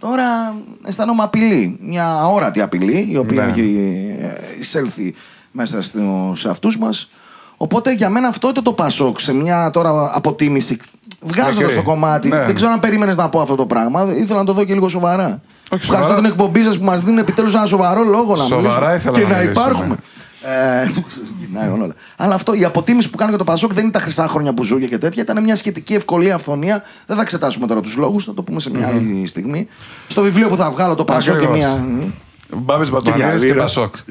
Τώρα 0.00 0.54
αισθάνομαι 0.84 1.22
απειλή. 1.22 1.78
Μια 1.82 2.06
αόρατη 2.06 2.60
απειλή, 2.60 3.08
η 3.10 3.16
οποία 3.16 3.44
Ναι. 3.44 3.50
έχει 3.50 3.76
ε, 4.20 4.60
εισέλθει 4.60 5.14
μέσα 5.50 5.82
στο, 5.82 6.32
σε 6.36 6.48
αυτούς 6.48 6.78
μας. 6.78 7.08
Οπότε 7.56 7.92
για 7.92 8.08
μένα 8.08 8.28
αυτό 8.28 8.48
ήταν 8.48 8.64
το 8.64 8.72
Πασόκ 8.72 9.20
σε 9.20 9.32
μια 9.32 9.70
τώρα 9.70 10.10
αποτίμηση. 10.14 10.78
Βγάζοντας 11.20 11.70
Οκ. 11.72 11.76
το 11.76 11.82
κομμάτι. 11.82 12.28
Ναι. 12.28 12.44
Δεν 12.44 12.54
ξέρω 12.54 12.70
αν 12.70 12.80
περίμενες 12.80 13.16
να 13.16 13.28
πω 13.28 13.40
αυτό 13.40 13.54
το 13.54 13.66
πράγμα. 13.66 14.06
Ήθελα 14.16 14.38
να 14.38 14.44
το 14.44 14.52
δω 14.52 14.64
και 14.64 14.74
λίγο 14.74 14.88
σοβαρά. 14.88 15.24
Όχι, 15.26 15.40
Ευχαριστώ 15.70 15.96
σοβαρά. 15.96 16.14
την 16.14 16.24
εκπομπή 16.24 16.62
σας 16.62 16.78
που 16.78 16.84
μας 16.84 17.00
δίνουν 17.00 17.18
επιτέλους 17.18 17.54
ένα 17.54 17.66
σοβαρό 17.66 18.04
λόγο 18.04 18.36
να 18.36 18.44
Σοβαρά 18.44 18.90
μιλήσουμε. 18.90 18.94
ήθελα 18.94 19.18
και 19.18 19.22
να 19.22 19.28
να, 19.28 19.38
μιλήσουμε. 19.38 19.50
υπάρχουμε. 19.64 19.96
Ε, 20.42 20.90
γυρνάει 21.38 21.68
όλα. 21.68 21.94
Αλλά 22.16 22.34
αυτό, 22.34 22.54
η 22.54 22.64
αποτίμηση 22.64 23.10
που 23.10 23.16
κάνω 23.16 23.30
για 23.30 23.38
το 23.38 23.44
Πασόκ 23.44 23.72
δεν 23.72 23.82
είναι 23.82 23.92
τα 23.92 23.98
χρυσά 23.98 24.28
χρόνια 24.28 24.52
που 24.54 24.62
ζούσε 24.64 24.86
και 24.86 24.98
τέτοια. 24.98 25.22
Ήταν 25.22 25.42
μια 25.42 25.56
σχετική 25.56 25.94
ευκολία 25.94 26.34
αφθονία. 26.34 26.82
Δεν 27.06 27.16
θα 27.16 27.22
εξετάσουμε 27.22 27.66
τώρα 27.66 27.80
τους 27.80 27.96
λόγους, 27.96 28.24
θα 28.24 28.34
το 28.34 28.42
πούμε 28.42 28.60
σε 28.60 28.70
μια 28.70 28.86
άλλη 28.86 29.26
στιγμή. 29.26 29.68
Στο 30.08 30.22
βιβλίο 30.22 30.48
που 30.48 30.56
θα 30.56 30.70
βγάλω 30.70 30.94
το 30.94 31.04
Πασόκ 31.04 31.38
και 31.38 31.44
Ακριβώς. 31.44 31.56
μια. 31.58 31.84
Μπάμπη 32.56 32.84
Και 32.84 32.90
μια 32.90 33.00
Μπατμανίδη 33.12 33.38
και 33.40 33.46
λίρα. 33.46 33.62
Πασόκ. 33.62 33.94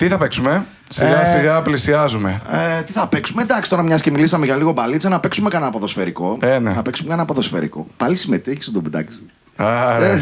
Ξέρεις. 0.00 0.08
Τι 0.08 0.08
θα 0.08 0.18
παίξουμε, 0.18 0.66
σιγά 0.88 1.20
Ε, 1.20 1.38
σιγά 1.38 1.62
πλησιάζουμε. 1.62 2.40
Ε, 2.78 2.82
τι 2.82 2.92
θα 2.92 3.06
παίξουμε, 3.06 3.42
εντάξει 3.42 3.70
τώρα 3.70 3.82
μιας 3.82 4.00
και 4.00 4.10
μιλήσαμε 4.10 4.44
για 4.44 4.56
λίγο 4.56 4.72
μπαλίτσα, 4.72 5.08
να 5.08 5.20
παίξουμε 5.20 5.48
κανένα 5.48 5.70
ποδοσφαιρικό. 5.70 6.38
Ε, 6.40 6.58
ναι. 6.58 6.72
Να 6.72 6.82
παίξουμε 6.82 7.08
κανένα 7.08 7.26
ποδοσφαιρικό. 7.26 7.86
Πάλι 7.96 8.16
συμμετέχεις 8.16 8.64
στον 8.64 8.82
πεντάκι 8.82 9.12
σου. 9.12 9.26
Άρα. 9.56 10.14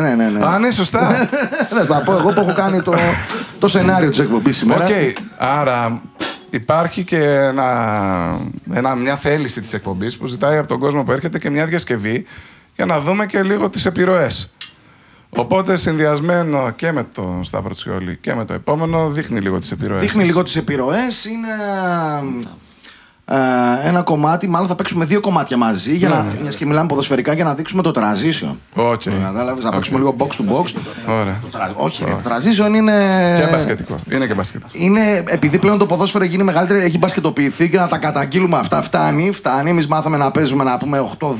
ναι, 0.00 0.14
ναι, 0.14 0.28
ναι. 0.28 0.44
Α, 0.44 0.58
ναι, 0.58 0.70
σωστά. 0.70 1.28
Δεν 1.76 1.84
θα 1.84 2.02
πω 2.02 2.12
εγώ 2.12 2.32
που 2.32 2.40
έχω 2.40 2.52
κάνει 2.52 2.82
το, 2.82 2.94
το 3.58 3.68
σενάριο 3.68 4.08
της 4.08 4.18
εκπομπής 4.18 4.56
σήμερα. 4.56 4.84
Οκ, 4.84 4.90
άρα 5.36 6.02
υπάρχει 6.50 7.04
και 7.04 7.24
ένα, 7.24 8.38
ένα, 8.72 8.94
μια 8.94 9.16
θέληση 9.16 9.60
της 9.60 9.72
εκπομπής 9.72 10.16
που 10.16 10.26
ζητάει 10.26 10.56
από 10.58 10.68
τον 10.68 10.78
κόσμο 10.78 11.04
που 11.04 11.12
έρχεται 11.12 11.38
και 11.38 11.50
μια 11.50 11.66
διασκευή 11.66 12.24
για 12.76 12.86
να 12.86 13.00
δούμε 13.00 13.26
και 13.26 13.42
λίγο 13.42 13.70
τις 13.70 13.86
επιρροές. 13.86 14.50
Οπότε 15.36 15.76
συνδυασμένο 15.76 16.70
και 16.70 16.92
με 16.92 17.04
τον 17.14 17.44
Σταύρο 17.44 17.74
Τσιόλη 17.74 18.16
και 18.16 18.34
με 18.34 18.44
το 18.44 18.54
επόμενο 18.54 19.08
δείχνει 19.08 19.40
λίγο 19.40 19.58
τις 19.58 19.70
επιρροές. 19.70 20.00
Δείχνει 20.00 20.20
της. 20.20 20.28
λίγο 20.28 20.42
τις 20.42 20.56
επιρροές. 20.56 21.24
Είναι 21.24 21.48
ε, 23.24 23.88
ένα 23.88 24.02
κομμάτι, 24.02 24.48
μάλλον 24.48 24.68
θα 24.68 24.74
παίξουμε 24.74 25.04
δύο 25.04 25.20
κομμάτια 25.20 25.56
μαζί, 25.56 25.96
για 25.96 26.08
να, 26.08 26.26
μιας 26.42 26.56
και 26.56 26.66
μιλάμε 26.66 26.86
ποδοσφαιρικά, 26.86 27.32
για 27.32 27.44
να 27.44 27.54
δείξουμε 27.54 27.82
το 27.82 27.92
transition. 27.94 28.56
OK. 28.74 29.02
Το 29.02 29.10
κατάλαβες, 29.22 29.64
να 29.64 29.70
παίξουμε 29.70 29.98
λίγο 29.98 30.16
box 30.18 30.26
to 30.26 30.54
box. 30.54 30.72
Ωραία. 31.20 31.40
Όχι, 31.74 32.04
ρε, 32.04 32.10
το 32.10 32.30
transition 32.30 32.74
είναι. 32.74 32.92
Και 33.38 33.50
μπασκετικό. 33.50 33.94
Είναι 34.10 34.26
και 34.26 34.34
μπασκετικό. 34.34 34.70
Είναι, 34.72 35.22
επειδή 35.26 35.58
πλέον 35.58 35.78
το 35.78 35.86
ποδόσφαιρο 35.86 36.24
γίνει 36.24 36.42
μεγαλύτερο, 36.42 36.80
έχει 36.80 36.98
μπασκετοποιηθεί 36.98 37.68
και 37.68 37.76
να 37.76 37.88
τα 37.88 37.98
καταγγείλουμε 37.98 38.58
αυτά. 38.58 38.82
Φτάνει, 38.82 39.30
φτάνει. 39.30 39.70
Εμείς 39.70 39.86
μάθαμε 39.86 40.16
να 40.16 40.30
παίζουμε 40.30 40.64
να 40.64 40.78
πούμε 40.78 41.10
8, 41.18 41.26
10, 41.26 41.34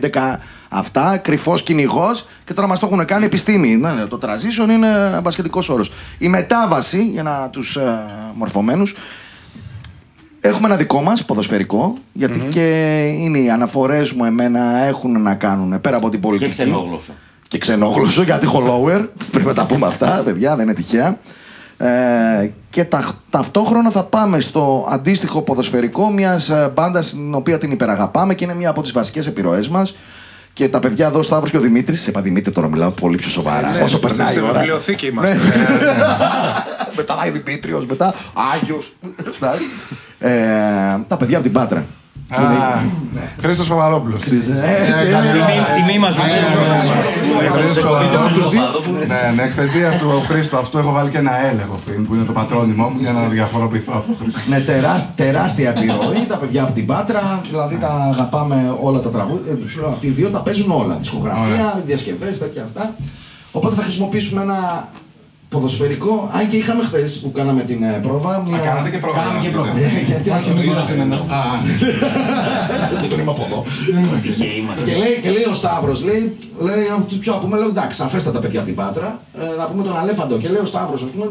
11 0.00 0.38
αυτά. 0.68 1.16
Κρυφός 1.16 1.62
κυνηγός 1.62 2.26
και 2.44 2.52
τώρα 2.54 2.68
μας 2.68 2.80
το 2.80 2.88
έχουν 2.92 3.04
κάνει 3.04 3.24
επιστήμη. 3.24 3.76
Ναι, 3.76 3.92
ναι, 3.92 4.04
το 4.04 4.18
transition 4.22 4.70
είναι 4.70 5.20
μπασκετικός 5.22 5.68
όρος. 5.68 5.92
Η 6.18 6.28
μετάβαση 6.28 7.02
για 7.02 7.22
να 7.22 7.48
τους 7.50 7.76
ε, 7.76 8.04
μορφωμένους. 8.34 8.94
Έχουμε 10.40 10.66
ένα 10.66 10.76
δικό 10.76 11.02
μας 11.02 11.24
ποδοσφαιρικό, 11.24 11.94
γιατί 12.12 12.38
και 12.50 12.98
είναι 13.18 13.38
οι 13.38 13.50
αναφορές 13.50 14.12
μου 14.12 14.24
εμένα 14.24 14.76
έχουν 14.84 15.22
να 15.22 15.34
κάνουν 15.34 15.80
πέρα 15.80 15.96
από 15.96 16.08
την 16.08 16.20
Και 16.20 16.26
πολιτική. 16.26 16.50
ξενόγλωσσο. 16.50 17.12
Και 17.48 17.58
ξενόγλωσσο, 17.58 18.22
γιατί 18.22 18.44
έχω 18.44 18.62
lower. 18.66 19.06
Πρέπει 19.32 19.46
να 19.46 19.54
τα 19.54 19.66
πούμε 19.66 19.86
αυτά, 19.86 20.22
παιδιά, 20.24 20.56
δεν 20.56 20.64
είναι 20.64 20.74
τυχαία. 20.74 21.18
Ε, 21.78 22.50
και 22.70 22.84
τα, 22.84 23.10
ταυτόχρονα 23.30 23.90
θα 23.90 24.04
πάμε 24.04 24.40
στο 24.40 24.86
αντίστοιχο 24.90 25.42
ποδοσφαιρικό 25.42 26.10
μιας 26.10 26.50
μπάντας 26.74 27.10
την 27.10 27.34
οποία 27.34 27.58
την 27.58 27.70
υπεραγαπάμε 27.70 28.34
και 28.34 28.44
είναι 28.44 28.54
μια 28.54 28.70
από 28.70 28.82
τις 28.82 28.92
βασικές 28.92 29.26
επιρροές 29.26 29.68
μας. 29.68 29.94
Και 30.58 30.68
τα 30.68 30.78
παιδιά 30.80 31.06
εδώ, 31.06 31.22
Σταύρος 31.22 31.50
και 31.50 31.56
ο 31.56 31.60
Δημήτρης. 31.60 32.06
Είπα 32.06 32.20
Δημήτρη, 32.20 32.52
τώρα 32.52 32.68
μιλάω 32.68 32.90
πολύ 32.90 33.16
πιο 33.16 33.28
σοβαρά. 33.28 33.72
Ναι, 33.72 33.80
Όσο 33.82 33.98
περνάει 33.98 34.28
η 34.28 34.32
Σε 34.32 34.40
ώρα. 34.40 34.52
βιβλιοθήκη 34.52 35.06
είμαστε. 35.06 35.34
Ναι. 35.34 35.42
μετά 36.96 37.16
Άι 37.22 37.30
Δημήτριος, 37.30 37.86
μετά 37.86 38.14
Άγιος. 38.54 38.92
ε, 40.18 40.30
τα 41.08 41.16
παιδιά 41.18 41.36
από 41.36 41.46
την 41.46 41.52
Πάτρα. 41.52 41.84
Α, 42.30 42.38
Χρήστο 43.40 43.64
Παπαδόπουλο. 43.64 44.16
Ε, 44.16 44.18
Τιμή- 44.20 45.86
Τιμή 45.86 45.98
μας 45.98 46.16
Ναι, 49.06 49.32
ναι, 49.36 49.42
εξαιτία 49.42 49.90
του 49.98 50.22
Χρήστου 50.26 50.56
αυτού 50.58 50.78
έχω 50.78 50.92
βάλει 50.92 51.10
και 51.10 51.18
ένα 51.18 51.30
L 51.54 51.58
εγώ 51.64 51.80
πριν, 51.84 52.06
που 52.06 52.14
είναι 52.14 52.24
το 52.24 52.32
πατρόνιμο 52.32 52.88
μου 52.88 52.96
για 53.00 53.12
να 53.12 53.28
διαφοροποιηθώ 53.28 53.92
από 53.94 54.06
τον 54.06 54.16
Χρήστο. 54.22 54.40
Ναι, 54.48 54.60
τεράσ- 54.60 55.14
τεράστια 55.16 55.68
επιρροή. 55.70 56.26
τα 56.28 56.36
παιδιά 56.36 56.62
από 56.62 56.72
την 56.72 56.86
Πάτρα, 56.86 57.40
δηλαδή 57.48 57.76
τα 57.76 58.10
αγαπάμε 58.12 58.76
όλα 58.82 59.00
τα 59.00 59.10
τραγούδια. 59.10 59.52
Ε, 59.64 59.68
σου 59.68 59.80
λέω, 59.80 59.88
αυτοί 59.88 60.06
οι 60.06 60.10
δύο 60.10 60.28
τα 60.30 60.38
παίζουν 60.38 60.70
όλα. 60.70 60.96
Δισκογραφία, 61.00 61.82
διασκευέ, 61.86 62.26
τέτοια 62.30 62.62
αυτά. 62.62 62.94
Οπότε 63.52 63.74
θα 63.74 63.82
χρησιμοποιήσουμε 63.82 64.42
ένα 64.42 64.88
ποδοσφαιρικό. 65.48 66.30
Αν 66.32 66.48
και 66.48 66.56
είχαμε 66.56 66.84
χθες 66.84 67.18
που 67.22 67.32
κάναμε 67.32 67.62
την 67.62 67.82
ε, 67.82 68.00
πρόβα. 68.02 68.42
Μια... 68.46 68.56
Α, 68.56 68.60
κάνατε 68.60 68.90
και 68.90 68.98
πρόγραμμα. 68.98 69.26
Κάναμε 69.26 69.44
και 69.44 69.50
πρόγραμμα. 69.50 69.78
Ε, 69.80 70.04
γιατί 70.06 70.30
Όχι, 70.30 70.50
με 70.50 70.62
είδασαν 70.64 71.00
εννοώ. 71.00 71.18
δεν 73.00 73.08
τον 73.10 73.20
είμαι 73.20 73.30
από 73.30 73.44
εδώ. 73.48 73.64
Τυχαίοι 74.22 74.48
Και 74.48 74.54
είμαστε. 74.54 74.90
λέει, 75.02 75.18
και 75.22 75.30
λέει 75.30 75.46
ο 75.50 75.54
Σταύρος, 75.54 76.04
λέει, 76.04 76.36
λέει 76.60 76.86
να 76.90 77.00
του 77.08 77.18
πιο 77.18 77.32
πούμε, 77.42 77.58
λέω 77.58 77.68
εντάξει, 77.68 78.02
αφέστατα 78.02 78.38
παιδιά 78.38 78.58
από 78.58 78.68
την 78.68 78.76
Πάτρα, 78.76 79.20
ε, 79.40 79.58
να 79.58 79.64
πούμε 79.64 79.82
τον 79.82 79.98
Αλέφαντο. 79.98 80.38
Και 80.38 80.48
λέει 80.48 80.62
ο 80.62 80.66
Σταύρος, 80.66 81.02
ας 81.02 81.10
πούμε, 81.10 81.26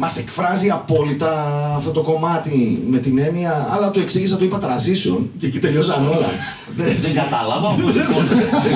μας 0.00 0.16
εκφράζει 0.16 0.68
απόλυτα 0.70 1.32
αυτό 1.76 1.90
το 1.90 2.00
κομμάτι 2.02 2.82
με 2.90 2.98
την 2.98 3.18
έννοια, 3.18 3.68
αλλά 3.70 3.90
το 3.90 4.00
εξήγησα, 4.00 4.36
το 4.36 4.44
είπα 4.44 4.58
transition 4.66 5.18
και 5.38 5.46
εκεί 5.46 5.58
τελειώσαν 5.58 6.06
όλα. 6.08 6.28
Δεν- 6.76 6.96
Δεν 7.00 7.14
κατάλαβα 7.14 7.68
όμως. 7.68 7.92
Δεν 7.92 8.06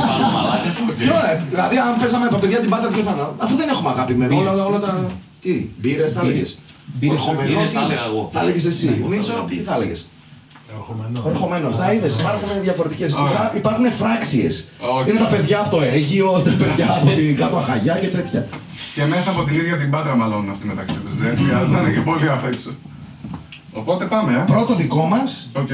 κάνω 0.09 0.31
μαλάκα. 0.35 0.69
Τι 0.99 1.05
ωραία, 1.19 1.47
δηλαδή 1.51 1.77
αν 1.79 1.99
παίζαμε 2.01 2.27
από 2.27 2.37
παιδιά 2.37 2.59
την 2.59 2.71
Πάτρα, 2.71 2.89
ποιο 2.89 3.03
θα 3.03 3.11
είναι, 3.11 3.27
αφού 3.39 3.57
δεν 3.57 3.69
έχουμε 3.69 3.89
αγάπη 3.91 4.13
όλα, 4.41 4.65
όλα 4.67 4.79
τα. 4.79 5.07
Τι, 5.43 5.69
μπύρες, 5.81 6.13
θα 6.13 6.21
έλεγε. 6.21 6.45
Μπύρες, 6.99 7.21
μπύρες 7.47 7.71
θα 7.71 7.81
έλεγα 7.85 8.05
εγώ. 8.11 8.29
Θα 8.33 8.41
έλεγε 8.41 8.69
εσύ. 8.69 8.87
Ναι, 8.89 8.95
εγώ 8.97 9.03
θα 9.03 9.09
Μίτσο, 9.15 9.33
έλεγα 9.33 9.47
τι 9.49 9.55
μπύρες. 9.55 9.67
θα 9.69 9.75
έλεγε. 9.75 9.93
Ερχομένω. 11.29 11.69
Να 11.79 11.93
είδες, 11.93 12.15
υπάρχουν 12.19 12.49
διαφορετικές. 12.63 13.15
Υπάρχουν 13.57 13.91
φράξιες. 13.93 14.69
Όχι. 14.99 15.11
Είναι 15.11 15.19
τα 15.19 15.27
παιδιά 15.27 15.61
από 15.61 15.71
το 15.77 15.83
Αίγυο, 15.83 16.31
τα 16.47 16.53
παιδιά 16.59 16.87
από 16.97 17.07
την 17.07 17.37
κάτω 17.37 17.57
Αχαγιά 17.57 17.95
και 17.95 18.07
τέτοια. 18.07 18.47
Και 18.95 19.05
μέσα 19.05 19.31
από 19.31 19.43
την 19.45 19.55
ίδια 19.55 19.77
την 19.77 19.91
Πάτρα 19.91 20.17
μαλώνουν 20.17 20.51
αυτοί 20.51 20.67
μεταξύ 20.67 20.99
τους. 20.99 21.17
Δεν 21.17 21.37
χρειάζεται 21.37 21.77
να 21.77 21.81
είναι 21.81 21.91
και 21.91 22.01
πολύ 22.01 22.29
απ' 22.29 22.45
έξω. 22.45 22.71
Οπότε 23.73 24.05
πάμε, 24.05 24.33
ε. 24.33 24.45
Πρώτο 24.47 24.75
δικό 24.75 25.05
μας 25.07 25.51
Οκ. 25.53 25.69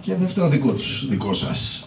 και 0.00 0.14
δεύτερο 0.14 0.48
δικό 0.48 0.70
τους. 0.72 1.06
Δικό 1.08 1.32
σας. 1.32 1.86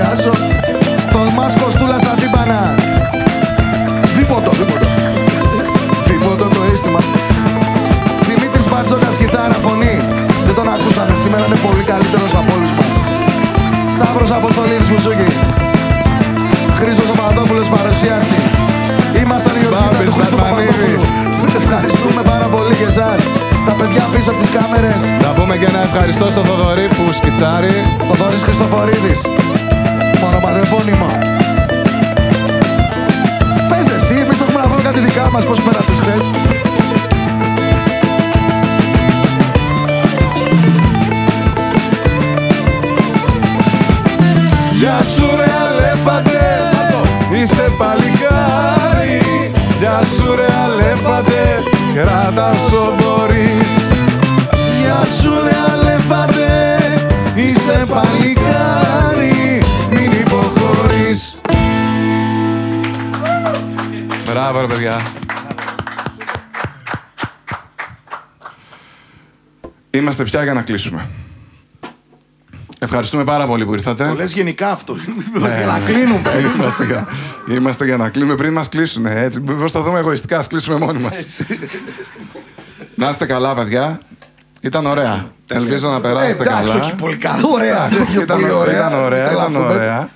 σχολιάσω. 0.00 0.32
Θωμάς 1.12 1.54
Κοστούλα 1.60 1.98
στα 2.04 2.12
τύμπανα. 2.20 2.60
Δίποτο, 4.16 4.50
δίποτο. 4.58 4.86
Δίποτο 6.06 6.46
το 6.54 6.60
αίσθημα. 6.72 7.00
Δημήτρης 8.28 8.66
Μπαρτζόκας, 8.70 9.14
κιθάρα, 9.20 9.56
φωνή. 9.64 9.94
Δεν 10.46 10.54
τον 10.58 10.68
ακούσατε 10.74 11.14
σήμερα, 11.22 11.44
είναι 11.48 11.60
πολύ 11.66 11.84
καλύτερος 11.92 12.32
από 12.40 12.50
όλους 12.56 12.72
μας. 12.76 12.90
Σταύρος 13.94 14.30
Αποστολίδης 14.38 14.88
Μουσούκη 14.92 15.28
Χρήστος 16.78 17.06
Παπαδόπουλος 17.10 17.68
παρουσίαση. 17.74 18.38
Είμαστε 19.20 19.50
οι 19.60 19.64
ορχήστρα 19.70 20.00
του 20.06 20.12
Χρήστου 20.16 20.36
Παπαδόπουλου. 20.40 21.00
Ευχαριστούμε 21.60 22.22
πάρα 22.32 22.46
πολύ 22.54 22.74
και 22.80 22.88
εσάς. 22.92 23.20
Τα 23.68 23.74
παιδιά 23.78 24.02
πίσω 24.12 24.30
από 24.32 24.40
τις 24.42 24.50
κάμερες. 24.56 25.02
Να 25.24 25.30
πούμε 25.36 25.54
και 25.60 25.66
ένα 25.72 25.80
ευχαριστώ 25.88 26.26
στον 26.34 26.44
Θοδωρή 26.48 26.86
που 26.96 27.04
σκιτσάρει. 27.18 27.74
Θοδωρής 28.08 28.42
Χριστοφορίδης. 28.46 29.20
Μονοπατεπώνυμο. 30.50 31.18
Πες 33.68 33.94
εσύ, 33.96 34.14
εμείς 34.14 34.38
το 34.38 34.44
έχουμε 34.44 34.60
να 34.60 34.66
βρούμε 34.66 34.82
κάτι 34.82 35.00
δικά 35.00 35.30
μας. 35.30 35.44
Πώς 35.44 35.60
πέρασες 35.60 35.98
χθες. 35.98 36.22
Γεια 44.78 45.00
σου 45.14 45.26
ρε 45.36 45.50
αλέφαντε, 45.66 46.70
είσαι 47.32 47.72
παλικάρι. 47.78 49.20
Γεια 49.78 50.00
σου 50.16 50.34
ρε 50.36 50.48
αλέφαντε, 50.64 51.62
κράτα 51.94 52.50
όσο 52.50 52.94
μπορείς. 52.98 53.72
Γεια 54.82 55.02
σου 55.20 55.32
ρε 55.44 55.56
αλέφαντε, 55.72 56.78
είσαι 57.34 57.84
παλικάρι. 57.88 58.29
Μπράβο, 64.52 64.66
ρε 64.66 64.74
παιδιά. 64.74 65.00
Είμαστε 69.90 70.22
πια 70.24 70.42
για 70.42 70.54
να 70.54 70.62
κλείσουμε. 70.62 71.08
Ευχαριστούμε 72.78 73.24
πάρα 73.24 73.46
πολύ 73.46 73.64
που 73.64 73.72
ήρθατε. 73.74 74.06
Το 74.08 74.14
λες 74.14 74.32
γενικά 74.32 74.70
αυτό. 74.70 74.96
Είμαστε 75.36 75.56
Ναι, 75.58 75.64
για 75.64 75.72
να 75.72 75.78
ναι. 75.78 75.84
κλείνουμε. 75.84 76.30
Είμαστε 76.54 76.84
για, 76.84 77.08
είμαστε 77.48 77.84
για 77.84 77.96
να 77.96 78.08
κλείνουμε 78.08 78.34
πριν 78.34 78.52
μας 78.52 78.68
κλείσουν. 78.68 79.06
Έτσι. 79.06 79.40
Μήπως 79.40 79.72
το 79.72 79.82
δούμε 79.82 79.98
εγωιστικά, 79.98 80.38
ας 80.38 80.46
κλείσουμε 80.46 80.78
μόνοι 80.78 80.98
μας. 80.98 81.40
να 82.94 83.08
είστε 83.08 83.26
καλά, 83.26 83.54
παιδιά. 83.54 84.00
Ήταν 84.60 84.86
ωραία. 84.86 85.30
Ελπίζω 85.48 85.88
να 85.88 85.96
Ε, 85.96 86.00
περάσετε 86.00 86.42
Εντάξει, 86.42 86.64
καλά. 86.72 86.84
όχι 86.84 86.94
πολύ 86.94 87.16
καλά. 87.16 87.42
Ωραία. 87.52 87.84
όχι 88.00 88.20
ήταν, 88.20 88.40
πολύ 88.40 88.50
ωραία. 88.52 88.74
ήταν 88.88 88.98
ωραία, 89.04 89.18
ήταν 89.32 89.34
Τρελαθούμε. 89.34 89.66
ωραία. 89.74 90.08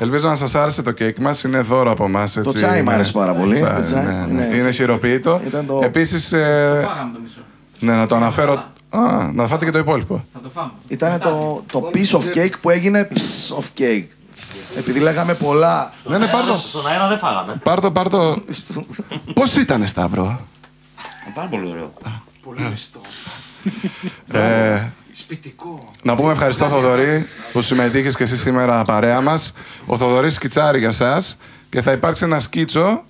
Ελπίζω 0.00 0.28
να 0.28 0.34
σας 0.36 0.54
άρεσε 0.54 0.82
το 0.82 0.90
κέικ 0.90 1.18
μας. 1.18 1.42
Είναι 1.42 1.60
δώρο 1.60 1.90
από 1.90 2.04
εμάς. 2.04 2.32
Το 2.32 2.52
τσάι 2.52 2.82
μου 2.82 2.90
άρεσε 2.90 3.12
πάρα 3.12 3.34
πολύ. 3.34 3.54
Τσάι, 3.54 3.74
Το 3.76 3.82
τσάι, 3.82 4.04
ναι, 4.04 4.12
ναι. 4.12 4.46
ναι. 4.46 4.56
Είναι 4.56 4.70
χειροποίητο. 4.70 5.40
Ήταν 5.46 5.66
το- 5.66 5.80
Επίσης, 5.82 6.32
ε, 6.32 6.82
Φάγαμε 6.86 7.12
το 7.14 7.20
μισό. 7.22 7.40
ναι, 7.80 7.92
να 7.96 8.06
το 8.06 8.14
αναφέρω... 8.14 8.52
Α, 8.92 9.30
να 9.32 9.46
φάτε 9.46 9.64
και 9.64 9.70
το 9.70 9.78
υπόλοιπο. 9.78 10.24
Θα 10.32 10.40
το 10.40 10.50
φάμε. 10.50 10.70
Ήταν 10.88 11.18
το, 11.20 11.64
το 11.72 11.90
piece 11.94 12.18
of 12.18 12.36
cake 12.36 12.52
που 12.60 12.70
έγινε 12.70 13.08
piece 13.14 13.56
of 13.58 13.80
cake. 13.80 14.04
Επειδή 14.78 15.00
λέγαμε 15.00 15.34
πολλά. 15.34 15.90
Ναι, 16.04 16.18
ναι, 16.18 16.26
πάρ' 16.26 16.44
το. 16.44 16.54
Στον 16.54 16.86
αέρα 16.86 17.08
δεν 17.08 17.18
φάγαμε. 17.18 17.60
Πάρ' 17.62 17.80
το, 17.80 17.90
πάρ' 17.90 18.08
το. 18.08 18.36
Πώς 19.34 19.56
ήτανε, 19.56 19.86
Σταύρο; 19.86 20.40
Πάρα 21.34 21.48
πολύ 21.48 21.70
ωραίο. 21.70 21.92
Πολύ 22.44 22.60
μεστό. 22.70 23.00
Ε, 25.20 25.22
Σπιτικό. 25.22 25.78
Να 26.02 26.14
πούμε 26.14 26.30
ευχαριστώ 26.32 26.68
Θοδωρή 26.68 27.26
που 27.52 27.60
συμμετείχες 27.60 28.16
και 28.16 28.22
εσύ 28.22 28.36
σήμερα 28.36 28.82
παρέα 28.82 29.20
μας. 29.20 29.52
Ο 29.86 29.96
Θοδωρής 29.96 30.34
σκιτσάρει 30.34 30.78
για 30.78 30.92
σας 30.92 31.36
και 31.68 31.82
θα 31.82 31.92
υπάρξει 31.92 32.24
ένα 32.24 32.40
σκίτσο 32.40 33.04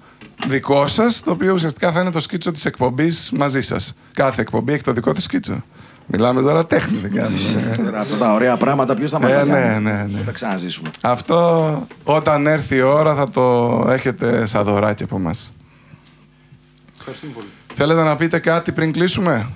δικό 0.47 0.87
σας, 0.87 1.23
το 1.23 1.31
οποίο 1.31 1.53
ουσιαστικά 1.53 1.93
θα 1.93 2.01
είναι 2.01 2.11
το 2.11 2.21
σκίτσο 2.21 2.51
της 2.51 2.65
εκπομπής 2.65 3.31
μαζί 3.37 3.61
σας. 3.61 3.97
Κάθε 4.13 4.41
εκπομπή 4.41 4.73
έχει 4.73 4.83
το 4.83 4.93
δικό 4.93 5.13
της 5.13 5.25
σκίτσο. 5.25 5.63
Μιλάμε 6.07 6.43
τώρα 6.43 6.67
τέχνη, 6.67 6.99
δεν 6.99 7.15
κάνουμε. 7.15 7.77
Τώρα 7.85 7.99
Αυτά 7.99 8.17
τα 8.17 8.33
ωραία 8.33 8.57
πράγματα 8.57 8.95
ποιος 8.95 9.11
θα 9.11 9.21
μας 9.21 9.33
Ε, 9.33 9.35
τα 9.35 9.45
ναι, 9.45 9.53
κάνει; 9.53 9.83
ναι, 9.83 9.91
ναι. 9.91 10.19
Θα 10.19 10.25
τα 10.25 10.33
ξαναζήσουμε. 10.33 10.91
Αυτό 11.01 11.87
όταν 12.05 12.47
έρθει 12.47 12.75
η 12.77 12.81
ώρα 12.81 13.15
θα 13.15 13.29
το 13.29 13.87
έχετε 13.91 14.47
σαν 14.47 14.65
δωράκι 14.65 15.03
από 15.03 15.19
μας. 15.19 15.53
Ευχαριστούμε 16.99 17.33
πολύ. 17.33 17.47
Θέλετε 17.75 18.03
να 18.03 18.17
πείτε 18.17 18.39
κάτι 18.39 18.73
πριν 18.73 18.93
κλείσουμε; 18.93 19.49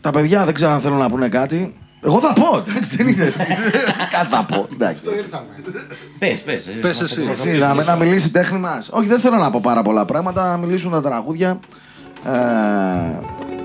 Τα 0.00 0.10
παιδιά 0.10 0.44
δεν 0.44 0.54
ξέρω 0.54 0.70
αν 0.70 0.80
θέλουν 0.80 0.98
να 0.98 1.10
πούνε 1.10 1.28
κάτι. 1.28 1.74
Εγώ 2.00 2.20
θα 2.20 2.32
πω. 2.32 2.64
Εντάξει, 2.68 2.96
δεν 2.96 3.08
είναι. 3.08 3.32
Κάτι 4.10 4.28
θα 4.30 4.44
πω. 4.44 4.68
Εντάξει. 4.72 5.02
Ήρθαμε. 5.14 5.46
Πες, 6.18 6.40
πες. 6.40 6.66
ε, 6.66 6.70
Πες 6.70 7.00
μας 7.00 7.10
εσύ. 7.10 7.22
το 7.22 7.30
Εσύ, 7.30 7.58
να, 7.58 7.74
να 7.74 7.96
μιλήσει 7.96 8.26
η 8.26 8.30
τέχνη 8.30 8.58
μας. 8.58 8.88
Όχι, 8.92 9.06
δεν 9.08 9.18
θέλω 9.20 9.36
να 9.36 9.50
πω 9.50 9.60
πάρα 9.62 9.82
πολλά 9.82 10.04
πράγματα. 10.04 10.50
Να 10.50 10.56
μιλήσουν 10.56 10.90
τα 10.90 11.00
τραγούδια. 11.00 11.58
Ε, 12.24 12.30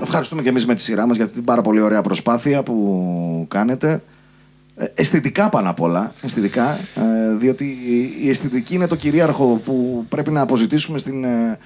ευχαριστούμε 0.02 0.42
και 0.42 0.48
εμείς 0.48 0.66
με 0.66 0.74
τη 0.74 0.80
σειρά 0.80 1.06
μας 1.06 1.16
για 1.16 1.26
την 1.26 1.44
πάρα 1.44 1.62
πολύ 1.62 1.80
ωραία 1.80 2.00
προσπάθεια 2.02 2.62
που 2.62 3.44
κάνετε. 3.50 4.02
Ε, 4.76 4.84
αισθητικά 4.94 5.48
πάνω 5.48 5.70
απ' 5.70 5.80
όλα. 5.80 6.12
Αισθητικά, 6.22 6.70
ε, 6.94 7.34
διότι 7.34 7.76
η 8.22 8.30
αισθητική 8.30 8.74
είναι 8.74 8.86
το 8.86 8.96
κυρίαρχο 8.96 9.60
που 9.64 10.04
πρέπει 10.08 10.30
να 10.30 10.40
αποζητήσουμε 10.40 10.98
στην 10.98 11.24
ε, 11.24 11.28
ε, 11.28 11.58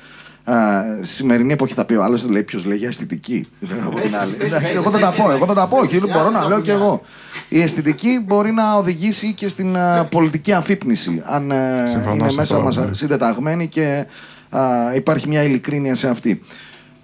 σημερινή 1.01 1.53
εποχή. 1.53 1.74
Θα 1.74 1.84
πει 1.84 1.94
ο 1.94 2.03
άλλος, 2.03 2.28
λέει 2.28 2.42
ποιος 2.42 2.64
λέει 2.64 2.78
για 2.78 2.88
αισθητική. 2.88 3.44
Δεν 3.61 3.78
από 3.86 4.01
την 4.01 4.16
άλλη. 4.16 4.36
Εντάξει, 4.38 4.72
εγώ 4.74 4.90
θα 4.90 4.99
τα 4.99 5.11
πω. 5.11 5.30
Εγώ 5.30 5.46
θα 5.46 5.55
τα 5.55 5.66
πω. 5.66 5.76
Όχι, 5.76 6.01
μπορώ 6.12 6.30
να 6.30 6.49
λέω 6.49 6.61
κι 6.61 6.70
εγώ. 6.70 7.01
Η 7.49 7.62
αισθητική 7.62 8.24
μπορεί 8.26 8.53
να 8.53 8.74
οδηγήσει 8.74 9.32
και 9.32 9.49
στην 9.49 9.74
ε, 9.74 10.09
πολιτική 10.11 10.53
αφύπνιση. 10.53 11.22
Αν 11.26 11.51
ε, 11.51 11.84
Συμφωνώ 11.86 12.14
είναι 12.14 12.28
σε 12.28 12.36
μέσα 12.36 12.55
αυτό, 12.55 12.66
μας 12.66 12.76
ναι. 12.76 12.94
συντεταγμένη 12.94 13.68
και 13.68 14.07
α, 14.51 14.61
υπάρχει 14.94 15.28
μια 15.28 15.42
ειλικρίνεια 15.42 15.94
σε 15.94 16.09
αυτή. 16.09 16.42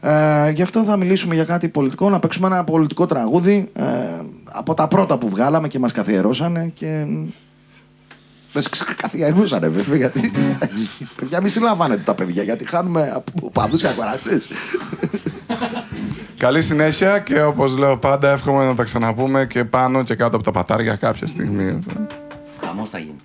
Ε, 0.01 0.51
γι' 0.51 0.63
αυτό 0.63 0.83
θα 0.83 0.97
μιλήσουμε 0.97 1.35
για 1.35 1.45
κάτι 1.45 1.69
πολιτικό, 1.69 2.11
να 2.11 2.19
παίξουμε 2.19 2.47
ένα 2.47 2.65
πολιτικό 2.65 3.07
τραγούδι 3.07 3.69
ε, 3.73 3.83
από 4.45 4.75
τα 4.75 4.89
πρώτα 4.89 5.19
που 5.19 5.29
βγάλαμε 5.29 5.69
και 5.69 5.79
μας 5.79 5.93
καθιερώσανε 5.93 6.73
και... 6.75 7.07
Μας 8.55 8.69
ξε- 8.69 8.95
καθιερούσανε 8.95 9.69
βέβαια, 9.69 9.97
γιατί... 9.97 10.31
παιδιά, 11.17 11.41
μη 11.41 11.49
συλλαμβάνετε 11.49 12.03
τα 12.03 12.15
παιδιά, 12.15 12.43
γιατί 12.43 12.69
χάνουμε 12.69 13.13
από 13.15 13.51
παδούς 13.51 13.81
και 13.81 13.89
ακροατές. 13.89 14.49
Καλή 16.39 16.63
συνέχεια 16.63 17.19
και 17.19 17.43
όπως 17.43 17.77
λέω 17.77 17.97
πάντα 17.99 18.31
εύχομαι 18.31 18.65
να 18.65 18.75
τα 18.75 18.85
ξαναπούμε 18.85 19.47
και 19.47 19.65
πάνω 19.65 20.03
και 20.03 20.15
κάτω 20.15 20.37
από 20.37 20.45
τα 20.45 20.51
πατάρια 20.51 20.97
κάποια 20.97 21.27
στιγμή. 21.27 21.79
Χαμός 22.65 22.89
θα 22.89 22.99
γίνει. 22.99 23.17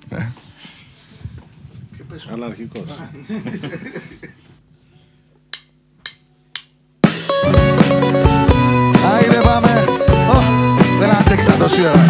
Αναρχικός. 2.34 2.84
Άιντε 9.16 9.40
πάμε! 9.44 9.84
Ω, 10.30 10.42
Δεν 11.00 11.10
άντεξα 11.10 11.52
τόση 11.58 11.82
ώρα. 11.82 12.06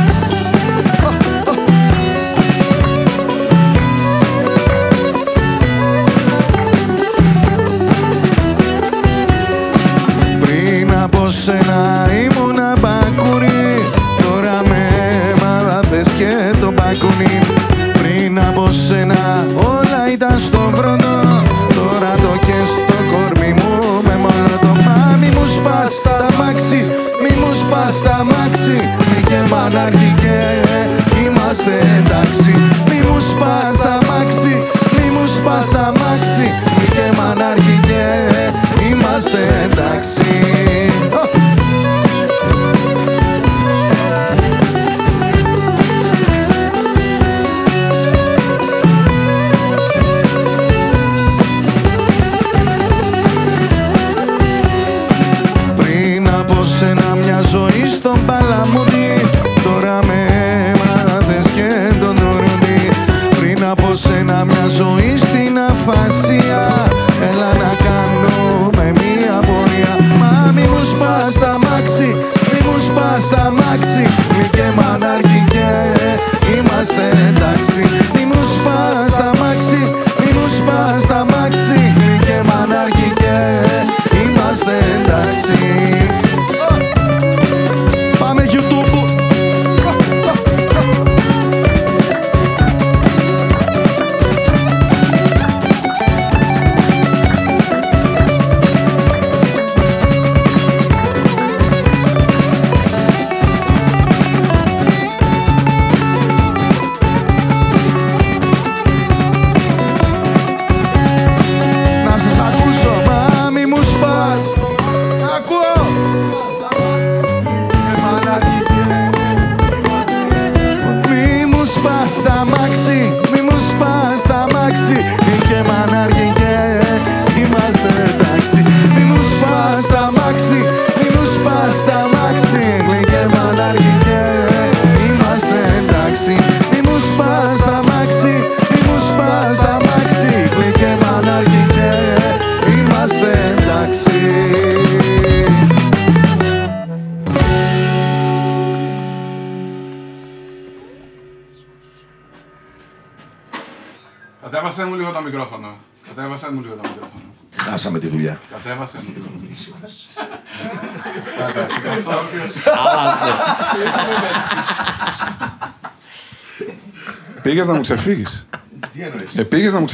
Και 16.92 17.00
το 17.00 17.08
μπακούνι 17.08 17.40
Πριν 17.94 18.40
από 18.40 18.72
σένα 18.72 19.46
όλα 19.58 20.12
ήταν 20.12 20.40
στο 20.40 20.72
βρόνο 20.74 21.42
Τώρα 21.76 22.16
το 22.16 22.46
και 22.46 22.60
στο 22.66 22.96
κορμί 23.12 23.54
μου. 23.54 24.02
Με 24.04 24.16
μόνο 24.16 24.54
το 24.62 24.68
μάμι 24.86 25.30
μου 25.36 25.46
σπάς 25.56 26.02
τα 26.02 26.28
μάξι. 26.38 26.86
Μη 27.22 27.32
μου 27.40 27.54
σπάς 27.54 28.02
τα 28.02 28.24
μάξι. 28.24 28.78
Μη 29.10 29.24
και 29.30 29.40
μανάρχηκε 29.50 30.38
είμαστε 31.26 31.74
εντάξει. 31.98 32.52
Μη 32.90 33.00
μου 33.08 33.20
σπάς 33.20 33.79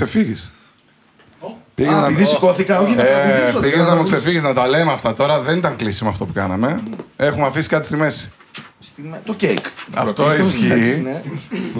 Ε, 0.02 0.06
πήγες 0.06 0.16
να 0.16 0.24
μου 0.24 0.32
ξεφύγεις. 0.32 0.52
Πήγες 1.76 1.94
Α, 1.94 2.00
να- 2.02 2.08
επειδή 2.08 2.26
σηκώθηκα, 2.26 2.80
όχι 2.80 2.96
να 2.96 3.02
Ε, 3.02 3.06
τραγουδήσω. 3.06 3.60
πήγες 3.60 3.62
δεν 3.62 3.72
να 3.72 3.84
μου 3.84 3.86
τραγουδήσω. 3.90 4.16
ξεφύγεις 4.16 4.44
να 4.44 4.54
τα 4.54 4.68
λέμε 4.68 4.92
αυτά 4.92 5.14
τώρα. 5.14 5.42
Δεν 5.42 5.58
ήταν 5.58 5.76
κλείσιμο 5.76 6.10
αυτό 6.10 6.26
που 6.26 6.34
κάναμε. 6.34 6.82
Έχουμε 7.16 7.46
αφήσει 7.46 7.68
κάτι 7.70 7.86
στη 7.86 7.96
μέση. 7.96 8.32
Στη 8.80 9.02
με- 9.02 9.22
Το 9.26 9.34
κέικ. 9.34 9.58
Αυτό 9.96 10.24
Πρωτίστως, 10.24 10.64
εντάξει, 10.64 10.82
ισχύει. 10.90 11.02
ναι. 11.02 11.22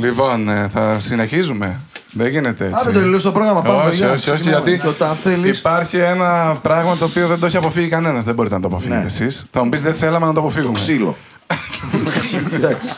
Λοιπόν, 0.08 0.50
ε, 0.50 0.70
θα 0.74 1.00
συνεχίζουμε. 1.00 1.80
Δεν 2.12 2.28
γίνεται 2.28 2.64
έτσι. 2.66 2.78
Άντε 2.82 2.92
το 2.92 3.00
τελείωσε 3.00 3.26
το 3.26 3.32
πρόγραμμα. 3.32 3.62
Πάμε, 3.62 3.78
όχι, 3.82 3.90
παιδιά. 3.90 4.06
όχι, 4.12 4.16
όχι, 4.30 4.40
Ξεκινάμε. 4.40 4.64
γιατί 4.70 4.82
Και 4.84 4.88
όταν 4.88 5.16
θέλεις... 5.16 5.58
υπάρχει 5.60 5.98
ένα 5.98 6.60
πράγμα 6.62 6.96
το 6.98 7.06
οποίο 7.06 7.28
δεν 7.28 7.40
το 7.40 7.46
έχει 7.46 7.58
αποφύγει 7.58 7.88
κανένας. 7.88 8.24
Δεν 8.24 8.34
μπορείτε 8.36 8.56
να 8.56 8.62
το 8.62 8.68
αποφύγετε 8.68 9.00
Ναι. 9.00 9.06
εσείς. 9.06 9.46
Θα 9.52 9.64
μου 9.64 9.70
πεις 9.70 9.82
δεν 9.82 9.94
θέλαμε 9.94 10.26
να 10.26 10.34
το 10.34 10.40
αποφύγουμε. 10.40 10.74
Ξύλο. 10.74 11.18
Εντάξει. 12.54 12.90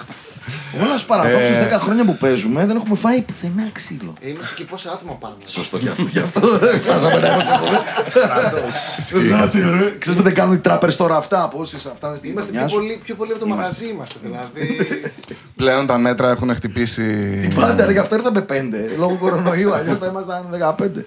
Όλα 0.83 0.97
στου 0.97 1.07
παραδόξου 1.07 1.53
Ε. 1.53 1.69
10 1.75 1.79
χρόνια 1.79 2.05
που 2.05 2.17
παίζουμε 2.17 2.65
δεν 2.65 2.75
έχουμε 2.75 2.95
φάει 2.95 3.21
πουθενά 3.21 3.69
ξύλο. 3.71 4.13
Είμαστε 4.21 4.55
και 4.55 4.63
πόσα 4.63 4.91
άτομα 4.91 5.13
πάνω. 5.13 5.35
Σωστό 5.45 5.77
και 5.77 5.89
αυτό. 5.89 6.03
Γι' 6.03 6.19
αυτό 6.19 6.57
δεν 6.57 6.81
φτάσαμε 6.81 7.19
να 7.19 7.27
είμαστε 7.33 7.53
εδώ. 7.53 9.25
Ελάτε, 9.25 9.59
ρε. 9.59 9.97
Ξέρεις 9.97 10.19
που 10.19 10.23
δεν 10.25 10.33
κάνουν 10.33 10.53
οι 10.53 10.57
τράπερ 10.57 10.95
τώρα 10.95 11.15
αυτά. 11.17 11.47
Πόσες 11.47 11.85
αυτά 11.85 12.07
είναι 12.07 12.17
στη 12.17 12.27
Είμαστε 12.27 12.51
γειτονιά 12.51 12.67
πιο 12.67 12.77
σου; 12.77 12.83
πολύ, 12.83 12.99
πιο 13.03 13.15
πολύ 13.15 13.31
από 13.31 13.39
το 13.39 13.47
μαγαζί 13.47 13.87
είμαστε. 13.87 14.19
Δηλαδή. 14.23 14.77
Πλέον 15.55 15.85
τα 15.85 15.97
μέτρα 15.97 16.29
έχουν 16.29 16.55
χτυπήσει. 16.55 17.47
Πάντα, 17.55 17.85
ρε, 17.85 17.91
γι' 17.91 17.97
αυτό 17.97 18.15
ήρθαμε 18.15 18.41
πέντε. 18.41 18.77
Λόγω 18.97 19.15
κορονοϊού, 19.15 19.73
αλλιώς 19.73 19.99
θα 19.99 20.05
ήμασταν 20.05 20.75
15. 20.79 21.05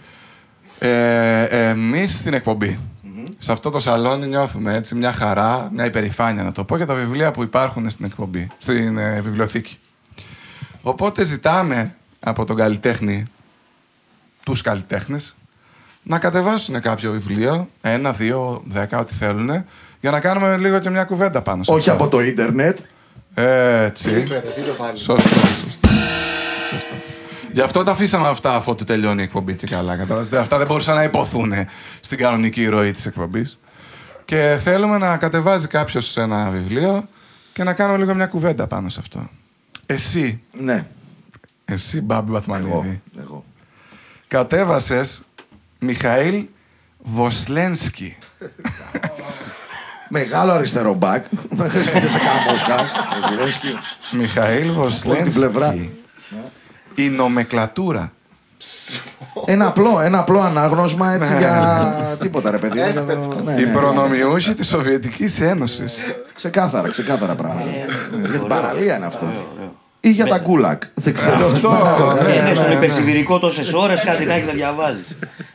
Ε, 0.78 1.68
Εμείς 1.68 2.18
στην 2.18 2.34
εκπομπη 3.21 3.37
σε 3.39 3.53
αυτό 3.53 3.71
το 3.71 3.81
σαλόνι 3.81 4.27
νιώθουμε 4.27 4.75
έτσι 4.75 4.95
μια 4.95 5.12
χαρά, 5.12 5.68
μια 5.73 5.85
υπερηφάνεια 5.85 6.43
να 6.43 6.53
το 6.53 6.64
πω 6.64 6.77
για 6.77 6.87
τα 6.87 6.95
βιβλία 6.95 7.31
που 7.31 7.43
υπάρχουν 7.43 7.91
στην 7.91 8.05
εκπομπή, 8.05 8.49
στην 8.59 8.99
ε, 8.99 9.21
βιβλιοθήκη. 9.21 9.79
Οπότε 10.83 11.25
ζητάμε 11.25 11.95
από 12.21 12.45
τον 12.45 12.57
καλλιτέχνη, 12.57 13.27
τους 14.45 14.61
καλλιτέχνες, 14.62 15.37
να 16.03 16.18
κατεβάσουν 16.18 16.81
κάποιο 16.81 17.12
βιβλίο, 17.12 17.68
ένα, 17.81 18.12
δύο, 18.12 18.62
δέκα, 18.66 18.99
ό,τι 18.99 19.14
θέλουν, 19.14 19.64
για 20.01 20.11
να 20.11 20.21
κάνουμε 20.21 20.57
λίγο 20.57 20.79
και 20.79 20.91
μια 20.91 21.05
κουβέντα 21.05 21.43
πάνω 21.43 21.62
σε 21.62 21.73
Όχι 21.73 21.91
αυτό. 21.91 22.05
από 22.05 22.16
το 22.16 22.23
ίντερνετ. 22.23 22.79
Έτσι. 23.35 24.11
Είπε, 24.11 24.43
τι 24.55 24.61
το 24.61 24.73
πάλι. 24.79 24.99
Σωστό, 24.99 25.29
σωστό. 25.29 25.89
σωστό. 26.71 26.95
Γι' 27.53 27.61
αυτό 27.61 27.82
τα 27.82 27.92
αφήσαμε 27.92 28.28
αυτά 28.28 28.55
αφού 28.55 28.74
του 28.74 28.84
τελειώνει 28.84 29.20
η 29.20 29.24
εκπομπή 29.24 29.55
και 29.55 29.66
καλά. 29.66 29.96
Κατάλαβες. 29.96 30.32
Αυτά 30.38 30.59
δεν 30.59 30.66
μπορούσαν 30.66 30.94
να 30.94 31.03
υποθούν 31.03 31.53
στην 32.01 32.18
κανονική 32.18 32.66
ροή 32.66 32.92
της 32.92 33.07
εκπομπής. 33.07 33.59
Και 34.24 34.59
θέλουμε 34.62 34.98
να 34.98 35.16
κατεβάζει 35.16 35.66
κάποιος 35.66 36.16
ένα 36.16 36.51
βιβλίο 36.51 37.09
και 37.53 37.64
να 37.64 37.72
κάνουμε 37.72 37.98
λίγο 37.98 38.14
μια 38.14 38.26
κουβέντα 38.26 38.66
πάνω 38.66 38.88
σε 38.88 39.01
αυτό. 39.01 39.28
Εσύ, 39.86 40.40
Ναι, 40.53 40.86
εσύ 41.64 42.01
Μπάμπη 42.01 42.30
εγώ. 42.30 42.38
Βαθμανίδη, 42.38 43.03
εγώ. 43.20 43.44
κατέβασες 44.28 45.22
Μιχαήλ 45.78 46.46
Βοσλένσκι. 46.98 48.16
Μεγάλο 50.12 50.53
αριστερό 50.53 50.94
μπακ. 50.94 51.24
Έστησε 51.62 52.09
σε 52.09 52.18
κάμποσχας. 52.18 52.92
Ο 53.16 53.28
Ζηλένσκι. 53.28 53.74
Μιχαήλ 54.12 54.62
την 54.62 55.32
πλευρά. 55.32 55.70
Βοσλένσκι. 55.70 55.92
Η 56.95 57.09
νομεκλατούρα. 57.09 58.12
Ένα 59.45 59.66
απλό, 59.66 60.01
ένα 60.01 60.18
απλό 60.18 60.41
ανάγνωσμα 60.41 61.12
έτσι 61.12 61.32
Ναι. 61.32 61.38
για 61.38 62.16
τίποτα 62.20 62.51
ρε 62.51 62.57
παιδί. 62.59 62.80
Εύπεπτο. 62.80 63.41
Ναι, 63.45 63.53
Οι 63.53 63.64
ναι. 63.64 63.72
προνομιούχοι 63.72 64.55
της 64.55 64.66
Σοβιετικής 64.66 65.41
Ένωσης. 65.41 66.05
Ξεκάθαρα, 66.34 66.88
ξεκάθαρα 66.88 67.34
πράγματα. 67.34 67.68
Ε, 67.68 68.28
Για 68.28 68.38
την 68.38 68.49
παραλία 68.49 68.97
είναι 68.97 69.07
αυτό. 69.07 69.32
Ή 70.01 70.11
για 70.11 70.26
τα 70.26 70.38
γκούλακ. 70.38 70.82
Δεν 70.95 71.14
ξέρω. 71.14 71.47
Αυτό, 71.47 71.70
ναι. 72.22 72.32
Είναι 72.34 72.55
στον 72.55 72.72
υπερσιβηρικό 72.72 73.38
τόσες 73.38 73.72
ώρες 73.72 74.01
κάτι 74.05 74.24
να 74.24 74.34
έχεις 74.34 74.47
να 74.47 74.53
διαβάζεις. 74.53 75.05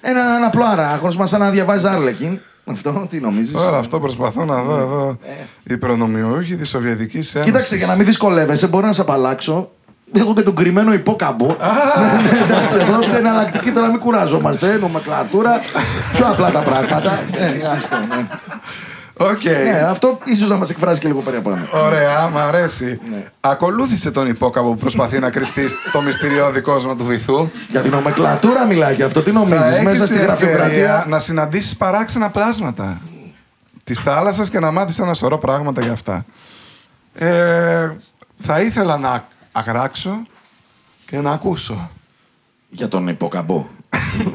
Ένα, 0.01 0.35
ένα 0.35 0.45
απλό 0.45 0.63
ανάγνωσμα 0.65 1.25
σαν 1.25 1.39
να 1.39 1.49
διαβάζει 1.49 1.87
Άρλεκιν. 1.87 2.39
Αυτό 2.65 3.07
τι 3.09 3.19
νομίζεις; 3.19 3.53
Τώρα 3.53 3.77
αυτό 3.77 3.99
προσπαθώ 3.99 4.45
να 4.45 4.61
δω 4.63 4.75
εδώ. 4.77 5.17
Οι 5.63 5.77
προνομιούχοι 5.77 6.55
της 6.55 6.69
Σοβιετικής 6.69 7.35
Ένωσης. 7.35 7.51
Κοίταξε, 7.51 7.75
για 7.75 7.87
να 7.87 7.95
μην 7.95 8.05
δυσκολεύεσαι, 8.05 8.67
μπορώ 8.67 8.85
να 8.85 8.93
σε 8.93 9.01
απαλλάξω. 9.01 9.71
Έχω 10.13 10.33
και 10.33 10.41
τον 10.41 10.55
κρυμμένο 10.55 10.93
υπόκαμπο. 10.93 11.45
Ναι, 11.45 12.39
Εντάξει, 12.43 12.77
εδώ 12.77 13.01
είναι 13.01 13.17
εναλλακτική 13.17 13.71
τώρα, 13.71 13.87
μην 13.87 13.99
κουράζομαστε. 13.99 14.77
Νομεκλατούρα. 14.81 15.59
Πιο 16.13 16.27
απλά 16.27 16.51
τα 16.51 16.59
πράγματα. 16.59 17.19
Ε, 17.31 17.67
άστο, 17.75 17.97
ναι. 18.09 18.27
Οκ. 19.17 19.43
Ναι, 19.43 19.85
αυτό 19.89 20.19
ίσως 20.23 20.49
να 20.49 20.57
μας 20.57 20.69
εκφράσει 20.69 20.99
και 20.99 21.07
λίγο 21.07 21.19
παραπάνω. 21.19 21.67
Ωραία, 21.71 22.29
μ' 22.29 22.37
αρέσει. 22.37 22.99
Ναι. 23.09 23.23
Ακολούθησε 23.39 24.11
τον 24.11 24.27
ιππόκαμπο 24.27 24.69
που 24.69 24.77
προσπαθεί 24.77 25.19
να 25.19 25.29
κρυφτεί 25.29 25.67
στο 25.67 26.01
μυστηριώδη 26.01 26.61
κόσμο 26.61 26.95
του 26.95 27.05
βυθού. 27.05 27.49
Για 27.69 27.81
την 27.81 27.91
νομενκλατούρα 27.91 28.65
μιλάει 28.65 28.95
και 28.95 29.03
αυτό. 29.03 29.21
Τι 29.21 29.31
Θα 29.31 29.39
νομίζει, 29.39 29.61
έχεις 29.63 29.83
μέσα 29.83 30.05
στη 30.05 30.15
την 30.15 30.29
ευκαιρία 30.29 30.55
γραφειοκρατία; 30.55 31.05
να 31.07 31.19
συναντήσεις 31.19 31.75
παράξενα 31.75 32.29
πλάσματα 32.29 32.97
της 33.83 33.99
θάλασσας 33.99 34.49
και 34.49 34.59
να 34.59 34.71
μάθεις 34.71 34.99
ένα 34.99 35.13
σωρό 35.13 35.37
πράγματα 35.37 35.81
για 35.81 35.91
αυτά. 35.91 36.25
Ε, 37.13 37.95
θα 38.37 38.61
ήθελα 38.61 38.97
να 38.97 39.27
αράξω 39.55 40.21
και 41.05 41.19
να 41.19 41.31
ακούσω. 41.31 41.89
Για 42.69 42.87
τον 42.87 43.07
υποκαμπό. 43.07 43.67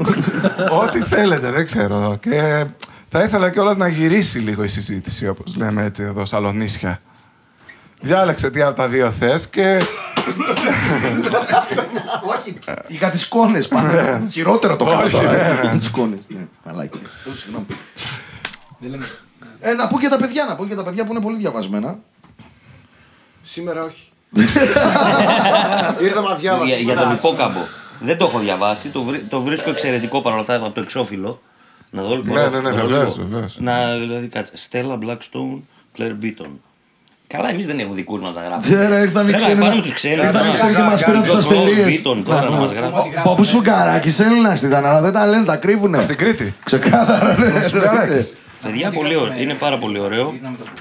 Ό,τι 0.83 1.01
θέλετε, 1.01 1.51
δεν 1.51 1.67
ξέρω. 1.67 2.17
Και 2.21 2.65
θα 3.09 3.23
ήθελα 3.23 3.51
κιόλας 3.51 3.77
να 3.77 3.89
γυρίσει 3.89 4.39
λίγο 4.39 4.65
η 4.65 4.69
συζήτηση, 4.69 5.29
όπως 5.29 5.57
λέμε 5.57 5.85
έτσι 5.85 6.03
εδώ, 6.03 6.25
σαλονίσια. 6.25 7.01
Διάλεξε 8.01 8.51
τι 8.51 8.63
από 8.63 8.77
τα 8.77 8.89
δύο 8.89 9.11
θες 9.11 9.49
και 9.49 9.79
Όχι, 12.37 12.59
για 12.89 13.11
τις 13.11 13.29
κόνε 13.29 13.63
πάνω. 13.63 14.27
Χειρότερο 14.31 14.77
το 14.77 14.85
κάνω 14.85 15.03
Όχι, 15.03 15.11
τώρα. 15.11 15.31
ναι, 15.31 15.39
ε, 15.39 15.55
ναι. 15.55 15.61
Για 15.61 15.77
τις 15.77 15.91
κόνε. 15.91 16.19
Μαλάκι. 16.65 16.99
Ω, 17.31 17.35
συγγνώμη. 17.35 17.67
Ε, 19.61 19.73
να 19.73 19.87
πω 19.87 19.99
και 19.99 20.09
τα 20.09 20.17
παιδιά, 20.17 20.45
να 20.45 20.57
πω 20.57 20.67
και 20.67 20.75
τα 20.75 20.83
παιδιά 20.85 21.05
που 21.05 21.13
είναι 21.13 21.21
πολύ 21.21 21.37
διαβασμένα. 21.37 21.99
Σήμερα 23.43 23.83
όχι. 23.85 24.10
Ήρθα 26.05 26.23
μα 26.23 26.35
διάβασα. 26.35 26.65
Για, 26.67 26.77
για 26.77 26.97
τον 26.97 27.13
υπόκαμπο. 27.13 27.61
Δεν 28.01 28.19
το 28.19 28.25
έχω 28.25 28.39
διαβάσει, 28.39 28.89
το, 28.89 29.03
βρί- 29.03 29.29
το 29.29 29.41
βρίσκω 29.41 29.71
εξαιρετικό 29.71 30.21
παρόλα 30.21 30.41
αυτά 30.41 30.55
από 30.55 30.71
το 30.71 30.81
εξώφυλλο. 30.81 31.41
Να 31.91 32.03
δω, 32.03 32.17
Ναι, 32.17 32.33
ναι, 32.33 32.49
ναι, 32.49 32.61
να 32.61 32.71
δω 32.71 32.87
βεβαίως, 32.87 33.17
λίγο. 33.17 33.29
βεβαίως. 33.31 33.57
Να, 33.59 33.95
δηλαδή, 33.97 34.27
κάτσε. 34.29 34.53
Στέλλα 34.57 34.99
Blackstone, 35.03 35.59
Claire 35.99 36.25
Beaton. 36.25 36.49
Καλά, 37.27 37.51
εμείς 37.51 37.67
δεν 37.67 37.79
έχουμε 37.79 37.95
δικούς 37.95 38.21
μας 38.21 38.35
να 38.35 38.41
γράφουμε. 38.43 38.77
Τέρα, 38.77 38.99
ήρθαν 39.01 39.29
οι 39.29 39.31
Πρέπει 39.31 39.43
να 39.43 39.49
ξένοι. 39.49 39.61
πάρουμε 39.65 39.83
τους 39.83 39.93
ξένους. 39.93 40.25
Ήρθαν 40.25 40.45
οι 40.45 40.49
να- 40.49 40.55
ξένοι 40.55 40.75
και 40.75 40.83
μας 40.83 41.05
πήραν 41.05 41.23
του 41.23 41.29
Τον 41.29 41.39
αστερίες. 41.39 41.87
Beaton 42.05 42.23
τώρα 42.25 42.43
να 42.43 42.51
μας 42.57 42.71
γράφει. 42.71 43.09
Πόπου 43.23 43.45
Σουγκαράκης 43.45 44.19
Έλληνας 44.21 44.63
ήταν, 44.63 44.87
αλλά 44.87 45.01
δεν 45.01 45.13
τα 45.13 45.27
λένε, 45.27 45.45
τα 45.45 45.57
κρύβουνε. 45.57 45.99
από 45.99 46.07
την 46.07 46.17
Κρήτη. 46.17 46.55
Ξεκάθαρα, 46.65 47.37
ναι. 47.39 47.53
Σουγκαράκης. 48.63 48.83
Παιδιά, 48.83 49.01
πολύ 49.01 49.17
ωραίο. 49.17 49.43
Είναι 49.43 49.55
πάρα 49.55 49.79
πολύ 49.79 49.99
ωραίο. 49.99 50.35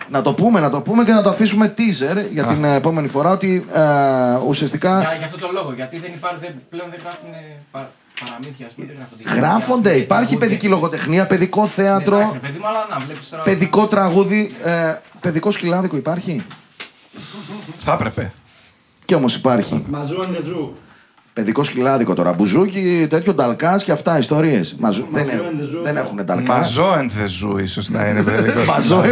Να 0.10 0.22
το 0.22 0.34
πούμε, 0.34 0.60
να 0.60 0.70
το 0.70 0.82
πούμε 0.82 1.04
και 1.04 1.12
να 1.12 1.22
το 1.22 1.30
αφήσουμε 1.30 1.74
teaser 1.78 2.26
για 2.32 2.46
την 2.46 2.64
ε, 2.64 2.76
επόμενη 2.76 3.08
φορά 3.08 3.32
ότι 3.32 3.66
ε, 3.74 3.82
ουσιαστικά 4.48 5.00
Για, 5.00 5.14
για 5.18 5.26
αυτό 5.26 5.38
το 5.38 5.50
λόγο, 5.54 5.74
γιατί 5.74 6.00
δεν 6.00 6.12
υπάρχουν, 6.16 6.40
δεν, 6.40 6.54
πλέον 6.70 6.90
δεν 6.90 7.00
γράφουν 7.04 7.30
πα, 7.72 7.92
παραμύθια, 8.20 8.66
ας 8.66 8.74
πούμε, 8.74 8.88
δεν 8.88 8.96
γράφονται. 8.96 9.40
γράφονται, 9.40 9.96
υπάρχει 9.96 10.38
παιδική 10.38 10.68
λογοτεχνία, 10.68 11.28
παιδικό 11.28 11.60
Εντάξει, 11.60 11.82
θέατρο, 11.82 12.18
ρε 12.34 12.40
παιδί 12.40 12.58
μου, 12.60 12.68
αλλά 12.68 12.88
να 12.90 13.06
βλέπεις 13.06 13.30
τώρα... 13.30 13.44
παιδικό 13.44 13.88
τραγούδι, 13.88 14.56
ε, 14.64 14.96
παιδικό 15.20 15.52
σκυλάδικο 15.52 15.96
υπάρχει; 15.96 16.44
Θα 17.80 17.94
έπρεπε. 17.94 18.34
Και 19.06 19.16
όμως 19.16 19.36
υπάρχει. 19.36 19.84
Μαζού 19.88 20.22
αν 20.22 20.32
δεν 20.32 20.42
ζου. 20.42 20.74
Παιδικό 21.34 21.64
σκυλάδικο 21.64 22.14
τώρα. 22.14 22.34
Μπουζούκι, 22.34 23.08
τέτοιο 23.10 23.34
νταλκάς 23.34 23.84
και 23.84 23.92
αυτά 23.92 24.18
ιστορίες. 24.18 24.76
Δεν, 25.12 25.30
έχουν- 25.30 25.84
δεν 25.84 25.98
έχουν 25.98 26.24
νταλκά. 26.26 26.54
Μαζό 26.54 26.96
ενθεζού, 27.00 27.58
ίσως 27.58 27.90
να 27.90 28.08
είναι 28.08 28.22
παιδικός. 28.24 28.66
Μαζό 28.66 29.04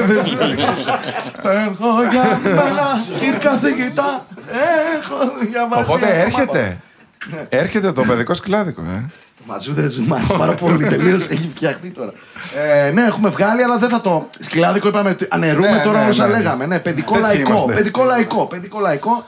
Έχω 1.44 1.88
για 2.12 2.40
μένα 2.44 2.86
την 3.20 3.40
καθηγητά. 3.40 4.26
Έχω 5.00 5.16
για 5.50 5.68
μαζί. 5.68 5.84
Οπότε 5.88 6.22
έρχεται. 6.22 6.78
Έρχεται 7.50 7.92
το 7.92 8.02
παιδικό 8.04 8.34
σκλάδικο, 8.34 8.82
ε. 8.82 9.06
Μαζού 9.46 9.74
δεν 9.74 9.92
σου 9.92 10.04
μ' 10.08 10.14
άρεσε 10.14 10.34
πάρα 10.38 10.54
πολύ. 10.54 10.88
Τελείως 10.88 11.28
έχει 11.30 11.50
φτιαχτεί 11.56 11.90
τώρα. 11.90 12.12
Ε, 12.88 12.92
ναι, 12.92 13.02
έχουμε 13.04 13.30
βγάλει, 13.30 13.64
αλλά 13.64 13.78
δεν 13.78 13.90
θα 13.90 14.02
το. 14.02 14.28
Σκυλάδικο 14.40 14.88
είπαμε 14.88 15.10
ότι 15.10 15.26
αναιρούμε 15.30 15.70
Ναι, 15.72 15.82
τώρα 15.84 16.04
ναι, 16.04 16.10
όσα 16.10 16.28
ναι. 16.28 16.38
λέγαμε. 16.38 16.66
Ναι, 16.66 16.80
παιδικό 16.80 17.14
Τέτοιοι 17.14 17.26
λαϊκό. 17.26 17.52
είμαστε. 17.52 17.74
Παιδικό 17.74 18.04
λαϊκό. 18.04 18.46
Παιδικό 18.46 18.80
λαϊκό. 18.80 19.28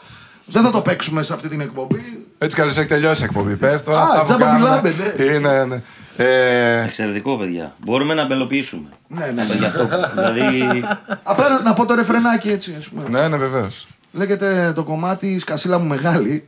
Δεν 0.52 0.64
θα 0.64 0.72
το 0.72 0.82
παίξουμε 0.82 1.24
σε 1.24 1.34
αυτή 1.34 1.48
την 1.50 1.62
εκπομπή. 1.62 2.26
Έτσι 2.38 2.56
κι 2.56 2.62
αλλιώς 2.62 2.78
έχει 2.78 2.88
τελειώσει 2.88 3.22
η 3.22 3.26
εκπομπή. 3.26 3.56
Πες 3.58 3.84
τώρα 3.84 4.00
Α, 4.00 4.04
αυτά 4.04 4.18
που 4.20 4.24
τζάμπα 4.24 4.46
κάνουμε. 4.46 4.60
μιλάμε, 4.66 4.94
ναι. 5.18 5.24
Είναι, 5.34 5.66
ναι. 5.66 5.82
Ε, 6.26 6.84
Εξαιρετικό, 6.84 7.38
παιδιά. 7.38 7.76
Μπορούμε 7.86 8.14
να 8.14 8.22
αμπελοποιήσουμε. 8.22 8.88
Ναι, 9.08 9.32
ναι. 9.36 9.44
Γι' 9.58 9.66
αυτό. 9.66 9.88
δηλαδή. 10.16 10.84
Απλά 11.24 11.50
να- 11.50 11.62
να 11.62 11.74
πω 11.74 11.86
το 11.86 11.96
ρεφρενάκι 11.96 12.50
έτσι. 12.50 12.76
Ας 12.80 12.88
πούμε. 12.90 13.10
ναι, 13.20 13.28
ναι, 13.28 13.38
βεβαίως. 13.38 13.88
Λέγεται 14.12 14.72
το 14.76 14.84
κομμάτι 14.84 15.40
Σκασίλα 15.40 15.80
μου 15.80 15.88
μεγάλη. 15.88 16.46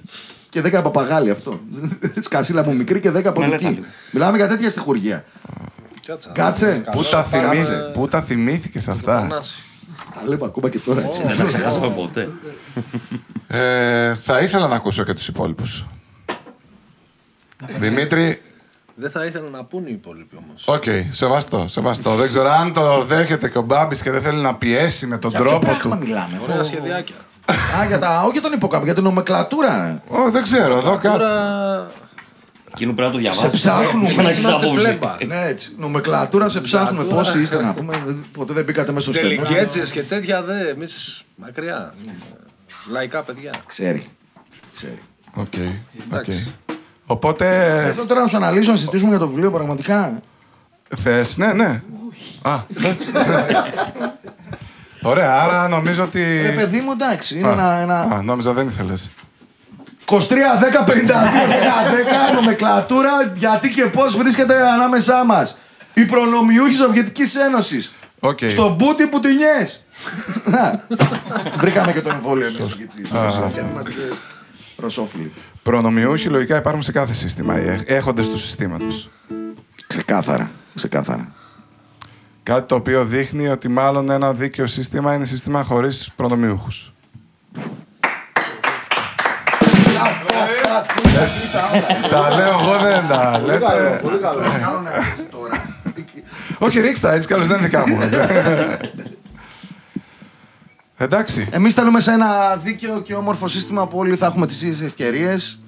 Και 0.50 0.62
10 0.62 0.74
από 0.74 0.90
παπαγάλι 0.90 1.30
αυτό. 1.30 1.60
Σκασίλα 2.20 2.62
από 2.62 2.72
μικρή 2.72 3.00
και 3.00 3.12
10 3.12 3.26
από 3.26 3.40
Μελέτα 3.42 3.58
δική. 3.58 3.72
λίγο. 3.74 3.86
Μιλάμε 4.12 4.38
για 4.38 4.48
τέτοια 4.48 4.70
στοιχουργία. 4.70 5.26
Κάτσε. 6.06 6.30
Κάτσε. 6.34 6.84
Πού 6.92 7.04
τα, 7.04 7.24
θυμή... 7.24 7.44
Κάτσε. 7.56 7.92
Πού 7.94 8.08
τα 8.08 8.22
θυμήθηκες 8.22 8.88
αυτά; 8.88 9.20
Θανάση. 9.20 9.56
Τα 10.16 10.22
λέμε 10.28 10.46
ακόμα 10.46 10.70
και 10.70 10.80
τώρα 10.80 11.02
έτσι. 11.06 11.22
Δεν 11.28 11.38
τα 11.38 11.44
ξεχάσαμε 11.44 11.88
ποτέ. 11.90 12.30
Ε, 13.54 14.16
θα 14.16 14.40
ήθελα 14.40 14.68
να 14.68 14.76
ακούσω 14.76 15.04
και 15.04 15.14
τους 15.14 15.28
υπόλοιπους. 15.28 15.86
Δημήτρη, 17.80 18.42
Δεν 18.96 19.10
θα 19.10 19.26
ήθελα 19.26 19.50
να 19.50 19.64
πούνε 19.64 19.90
οι 19.90 19.94
υπόλοιποι 19.94 20.36
όμως. 20.46 20.68
οκ, 20.68 20.84
σεβαστό, 21.12 21.66
σεβαστό. 21.68 22.12
Δεν 22.16 22.28
ξέρω 22.28 22.50
αν 22.50 22.74
το 22.74 23.04
δέχεται 23.04 23.50
και 23.50 23.58
ο 23.58 23.62
Μπάμπης 23.62 24.02
και 24.02 24.12
δεν 24.12 24.22
θέλει 24.22 24.42
να 24.42 24.56
πιέσει 24.56 25.08
με 25.08 25.18
τον 25.18 25.30
Για 25.30 25.40
ποιο 25.40 25.50
τρόπο 25.50 25.66
πράγμα 25.66 25.98
του. 25.98 26.04
μιλάμε. 26.06 26.40
Ωραία 26.44 26.60
ο- 26.60 26.64
σχεδιάκια. 26.64 27.16
Α, 27.82 27.86
για 27.88 28.00
τα, 28.00 28.22
όχι 28.22 28.32
για 28.32 28.42
τον 28.42 28.52
υποκάπη, 28.54 28.86
για 28.86 28.94
την 28.94 29.04
νομεκλατούρα. 29.04 30.02
Ω, 30.08 30.32
δεν 30.32 30.44
ξέρω, 30.44 30.78
εδώ 30.78 30.92
κάτσε. 30.98 31.18
Τώρα. 31.18 31.88
Εκείνο 32.74 32.94
πρέπει 32.94 33.12
να 33.16 33.22
το 33.22 33.30
Σε 33.30 33.32
διαβάσει. 33.34 33.58
ψάχνουμε. 33.58 34.14
Να 34.24 34.30
έχεις 34.30 34.44
Είμαστε 34.44 34.66
άποψη. 34.66 34.84
πλέμπα. 34.86 35.16
Ναι, 35.28 35.46
έτσι. 35.48 35.76
Νομεκλατούρα 35.78 36.50
σε 36.50 36.62
ψάχνουμε. 36.62 37.04
Πόσοι 37.04 37.42
είστε 37.42 37.62
να 37.64 37.74
πούμε. 37.74 38.02
δεν- 38.06 38.26
Ποτέ 38.32 38.54
δεν 38.54 38.64
μπήκατε 38.64 38.92
μέσα 38.92 39.12
στο 39.12 39.20
στέλνο. 39.20 39.42
Τελικέτσιε 39.44 39.82
και 39.84 40.02
τέτοια 40.04 40.42
δε. 40.44 40.70
Εμείς 40.70 41.24
μακριά. 41.36 41.94
Λαϊκά 42.90 43.22
παιδιά. 43.22 43.54
Ξέρει. 43.66 44.08
Ξέρει. 44.74 45.00
OK, 45.34 45.46
OK. 45.46 45.54
Εντάξει. 46.06 46.54
Οπότε, 47.06 47.46
Θες 47.86 48.06
τώρα 48.08 48.22
να 48.22 48.28
σου 48.28 48.36
αναλύσω, 48.36 48.72
να 48.72 48.78
συζητήσουμε 48.78 49.10
για 49.10 49.20
το 49.20 49.28
βιβλίο 49.28 49.52
πραγματικά; 49.52 50.22
θες, 50.98 51.38
ναι, 51.38 51.54
ναι. 51.54 51.82
Α, 52.42 52.60
εντάξει. 52.78 53.12
Ωραία, 55.02 55.42
άρα 55.42 55.68
νομίζω 55.68 56.04
ότι... 56.04 56.22
Ε, 56.22 56.50
παιδί 56.50 56.80
μου, 56.80 56.92
εντάξει. 56.92 57.40
Είναι 57.40 57.48
Α, 57.48 57.52
ένα, 57.52 57.74
ένα... 57.74 58.02
Α, 58.02 58.22
νόμιζα 58.22 58.54
δεν 58.54 58.68
ήθελες. 58.68 59.10
23, 60.06 60.18
10, 60.18 60.18
52, 60.18 60.22
10, 60.22 60.24
10, 62.32 62.36
νομενκλατούρα, 62.36 63.32
γιατί 63.36 63.70
και 63.70 63.86
πώς 63.86 64.18
βρίσκεται 64.18 64.72
ανάμεσά 64.72 65.26
μας. 65.26 65.58
Οι 65.94 66.06
προνομιούχοι 66.06 66.74
Σοβιετικής 66.74 67.36
Ένωσης. 67.36 67.92
Οκ. 68.20 68.40
Στο 68.50 68.70
μπούτι 68.70 69.08
πουτινιέ. 69.08 69.68
Βρήκαμε 71.58 71.92
και 71.92 72.02
το 72.02 72.10
εμβόλιο 72.10 72.46
εμείς 72.48 72.76
Γιατί 72.76 73.02
είμαστε 73.72 73.92
ρωσόφιλοι. 74.76 75.32
Προνομιούχοι 75.64 76.28
λογικά 76.30 76.58
υπάρχουν 76.58 76.84
σε 76.84 76.92
κάθε 76.92 77.14
σύστημα, 77.14 77.62
οι 77.62 77.68
έχ- 77.70 77.90
έχοντες 77.92 78.28
του 78.30 78.38
συστήματος. 78.38 79.10
Ξεκάθαρα. 79.88 80.50
Ξεκάθαρα. 80.76 81.32
Κάτι 82.44 82.68
το 82.68 82.76
οποίο 82.76 83.06
δείχνει 83.06 83.48
ότι 83.48 83.68
μάλλον 83.68 84.10
ένα 84.10 84.34
δίκαιο 84.34 84.68
σύστημα 84.68 85.14
είναι 85.16 85.26
σύστημα 85.26 85.64
χωρίς 85.64 86.12
προνομιούχους. 86.16 86.94
Τα 92.10 92.36
λέω 92.36 92.60
εγώ 92.60 92.78
δεν 92.82 93.08
τα 93.08 93.42
λέτε. 93.46 94.00
Πολύ 94.04 94.18
καλό. 94.18 94.42
Όχι, 96.60 96.80
ρίξτε 96.80 97.08
τα, 97.08 97.14
έτσι 97.14 97.28
κι 97.28 97.34
άλλως 97.34 97.48
δεν 97.48 97.58
είναι 97.58 97.68
δικά 97.68 97.88
μου. 97.88 97.98
Εντάξει. 101.02 101.48
Εμείς 101.52 101.74
θέλουμε 101.74 102.00
σε 102.00 102.12
ένα 102.12 102.56
δίκαιο 102.64 103.02
και 103.02 103.14
όμορφο 103.14 103.48
σύστημα 103.48 103.88
που 103.88 103.98
όλοι 103.98 104.16
θα 104.16 104.26
έχουμε 104.26 104.48
τις 104.48 104.62
ίδιες 104.62 104.82
ευκαιρίες. 104.82 105.60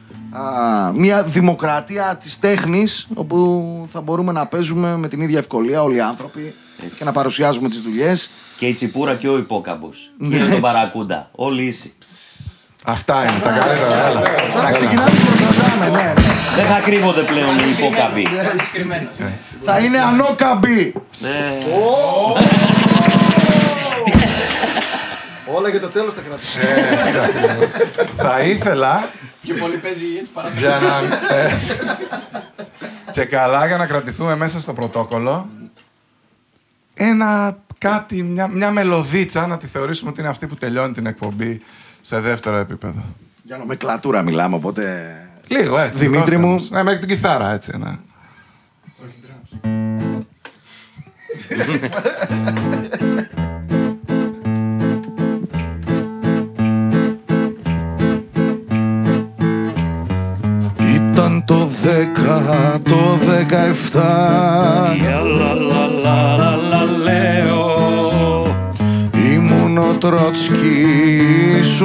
Μια 0.94 1.24
δημοκρατία 1.24 2.18
της 2.24 2.40
τέχνης 2.40 3.08
όπου 3.14 3.88
θα 3.92 4.02
μπορούμε 4.02 4.32
να 4.32 4.46
παίζουμε 4.46 4.98
με 4.98 5.08
την 5.08 5.22
ίδια 5.22 5.38
ευκολία 5.38 5.84
όλοι 5.84 5.96
οι 5.96 6.00
άνθρωποι 6.02 6.56
και 6.98 7.04
να 7.04 7.12
παρουσιάζουμε 7.12 7.70
τις 7.70 7.82
δουλειές. 7.82 8.30
Και 8.58 8.68
η 8.68 8.74
τσιπούρα 8.74 9.16
και 9.16 9.28
ο 9.28 9.38
υπόκαμπος. 9.38 10.12
Ναι, 10.18 10.38
Και 10.38 10.52
τον 10.52 10.62
παρακούντα. 10.62 11.30
Όλοι 11.32 11.64
ίσοι. 11.64 11.94
Αυτά 12.86 13.22
είναι 13.22 13.40
τα 13.44 13.50
καλύτερα. 13.50 14.08
Έλα. 14.10 14.22
Τώρα 14.54 14.72
ξεκινάμε 14.72 15.10
και 15.10 15.44
προχωράμε, 15.44 15.98
ναι, 15.98 16.04
ναι. 16.04 16.14
Δεν 16.56 16.66
θα 16.66 16.80
κρύβονται 16.80 17.22
πλέον 17.22 17.58
οι 17.58 17.70
υπόκαμποι. 17.78 18.28
Συγκεκριμένα. 18.64 19.10
Θα 19.64 19.80
είναι 19.80 20.00
ανώκαμποι. 20.00 20.94
Όλα 25.46 25.70
για 25.70 25.80
το 25.80 25.88
τέλος 25.88 26.14
θα 26.14 26.22
κρατήσω. 26.22 26.60
Θα 28.16 28.42
ήθελα 28.42 29.10
Πιο 29.42 29.56
πολύ 29.56 29.76
παίζει 29.78 30.06
έτσι 30.20 30.32
παρά 30.34 30.50
για 30.50 30.80
να... 30.80 30.98
ε, 31.36 31.52
και 33.12 33.26
καλά 33.26 33.68
για 33.68 33.78
να 33.78 33.86
κρατηθούμε 33.86 34.36
μέσα 34.36 34.60
στο 34.60 34.74
πρωτόκολλο 34.74 35.50
ένα 36.94 37.58
κάτι, 37.78 38.24
μια, 38.24 38.48
μια 38.48 38.72
μελωδίτσα 38.72 39.48
να 39.48 39.58
τη 39.58 39.68
θεωρήσουμε 39.68 40.10
ότι 40.10 40.20
είναι 40.20 40.30
αυτή 40.30 40.48
που 40.48 40.56
τελειώνει 40.56 40.94
την 40.94 41.06
εκπομπή 41.06 41.62
σε 42.02 42.20
δεύτερο 42.20 42.58
επίπεδο. 42.58 43.04
Για 43.44 43.58
νομεκλατούρα 43.58 44.22
μιλάμε, 44.22 44.56
οπότε. 44.56 45.16
Λίγο 45.48 45.78
έτσι. 45.78 46.00
Δημήτρη 46.00 46.36
δώστε 46.36 46.38
μου. 46.38 46.54
μας. 46.54 46.70
Ναι, 46.70 46.84
μέχρι 46.84 47.00
την 47.00 47.10
κιθάρα 47.10 47.52
έτσι. 47.52 47.72
ένα. 47.74 48.00
Ήταν 51.50 52.54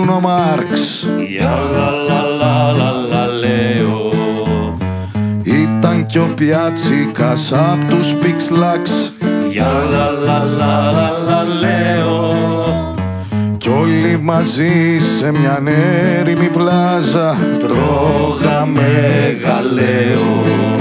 ήσουν 0.08 0.14
ο 0.14 0.20
Μάρξ 0.20 1.06
λέω. 3.40 4.12
Ήταν 5.42 6.06
κι 6.06 6.18
ο 6.18 6.32
Πιάτσικας 6.36 7.52
απ' 7.52 7.88
τους 7.88 8.14
Πιξλάξ 8.14 9.12
λέω. 11.60 12.36
Κι 13.56 13.68
όλοι 13.68 14.18
μαζί 14.22 14.98
σε 15.18 15.30
μια 15.30 15.62
έρημη 16.18 16.48
πλάζα 16.48 17.36
τρώγαμε 17.58 18.90
γαλαίο 19.44 20.77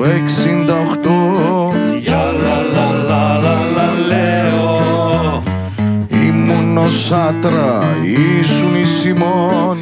Μάης 0.00 0.46
του 1.00 1.72
68 1.72 2.08
λέω. 4.08 5.42
Ήμουν 6.08 6.78
ο 6.78 6.88
Σάτρα, 6.88 7.84
ήσουν 8.40 8.74
η 8.74 8.84
Σιμών 8.84 9.78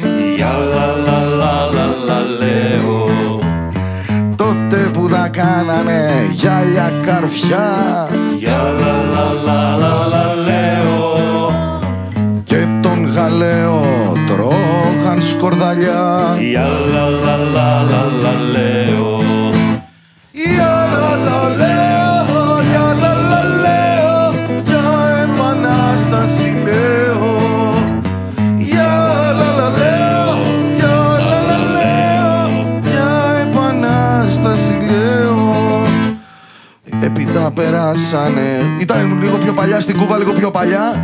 λέω. 2.39 3.09
Τότε 4.35 4.89
που 4.93 5.09
τα 5.09 5.27
κάνανε 5.27 6.27
γυάλια 6.31 6.93
καρφιά 7.05 8.07
λέω. 10.45 11.51
Και 12.43 12.67
τον 12.81 13.11
γαλαίο 13.11 13.81
τρώγαν 14.27 15.21
σκορδαλιά 15.21 16.37
λέω. 18.51 18.98
Έπειτα 37.89 38.09
περάσανε, 38.09 38.75
ήταν 38.79 39.19
λίγο 39.21 39.37
πιο 39.37 39.53
παλιά 39.53 39.79
στην 39.79 39.97
Κούβα, 39.97 40.17
λίγο 40.17 40.31
πιο 40.31 40.51
παλιά 40.51 41.03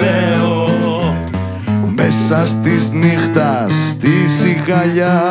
λέω. 0.00 0.68
Μέσα 1.94 2.46
στις 2.46 2.90
νύχτας, 2.92 3.72
στη 3.90 4.28
σιγαλιά 4.28 5.22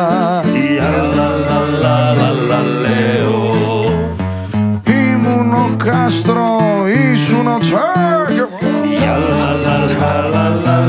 λέω. 2.80 3.42
Ήμουν 4.86 5.52
ο 5.52 5.74
Κάστρο, 5.76 6.56
ήσουν 7.12 7.46
ο 7.46 7.58
Τσάκ 7.60 8.28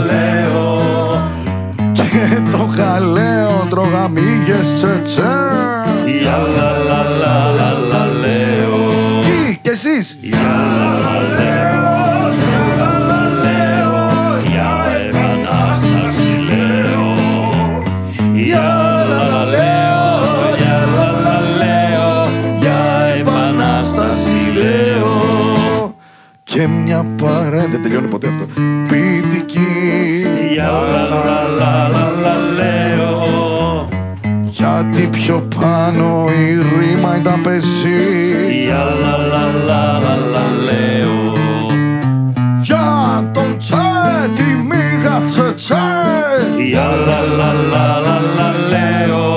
λέω. 0.05 1.23
Και 1.93 2.41
το 2.51 2.69
γαλαίο 2.77 3.67
τρώγα 3.69 4.07
μύγες 4.07 4.67
σε 4.79 5.01
Γεια 6.05 6.37
λα 6.37 6.71
λα 6.87 7.03
λα 7.03 7.51
λα 7.51 7.71
λα 7.89 8.05
λέω. 8.05 9.21
για 9.21 9.57
κι 9.61 9.69
εσείς. 9.69 10.17
Γεια 10.21 10.37
λα 10.39 10.93
λα 10.99 11.19
λέω. 11.19 11.55
Και 26.55 26.67
μια 26.67 27.05
παρά... 27.21 27.67
Τελειώνει 27.81 28.07
ποτέ 28.07 28.27
αυτό. 28.27 28.45
Γιατί 35.05 35.19
πιο 35.19 35.47
πάνω 35.59 36.25
η 36.29 36.53
ρήμα 36.53 37.17
ήταν 37.17 37.41
πεσί. 37.41 38.63
Για 38.63 38.83
λα 39.01 39.17
λα 39.17 39.45
λα 39.65 39.99
λα 39.99 40.15
λα 40.31 40.45
λέω 40.63 41.33
Για 42.61 43.29
τον 43.33 43.57
τσε, 43.57 44.29
τη 44.33 44.43
μίγα 44.43 45.21
τσε 45.25 45.53
τσε. 45.55 45.75
Για 46.65 46.87
λα 47.05 47.19
λα 47.37 47.53
λα 47.53 47.99
λα 47.99 48.19
λα 48.35 48.51
λέω 48.69 49.33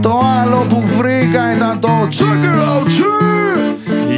Το 0.00 0.20
άλλο 0.42 0.66
που 0.68 0.82
βρήκα 0.98 1.54
ήταν 1.56 1.80
το 1.80 2.06
τσίκυρο 2.08 2.82
τσι. 2.86 3.02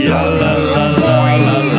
Για 0.05 0.23
λα 0.41 0.53
λα 0.73 0.85
λα 0.99 1.37
λα 1.47 1.76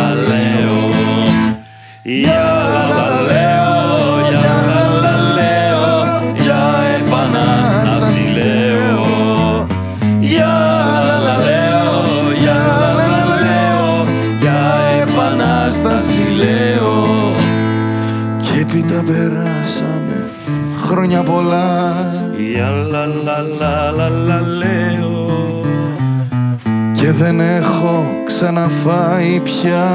δεν 27.18 27.40
έχω 27.40 28.22
ξαναφάει 28.26 29.42
πια 29.44 29.90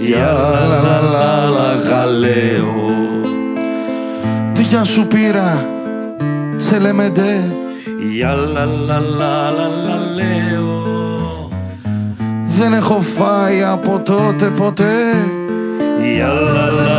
Για 0.00 0.32
λα 0.32 0.80
λα 0.82 1.00
λα 1.00 1.44
λα 1.48 1.74
γαλέο 1.88 2.74
Δικιά 4.52 4.84
σου 4.84 5.06
πήρα 5.06 5.66
τσελεμεντέ 6.56 7.40
Για 8.12 8.32
λα 8.32 8.64
λα 8.64 8.98
λα 8.98 9.50
λα 9.50 9.68
λα 9.68 9.98
λέω 10.14 11.48
Δεν 12.44 12.72
έχω 12.72 13.00
φάει 13.16 13.62
από 13.62 14.00
τότε 14.04 14.50
ποτέ 14.50 14.92
Για 16.16 16.32
λα 16.32 16.70
λα 16.70 16.94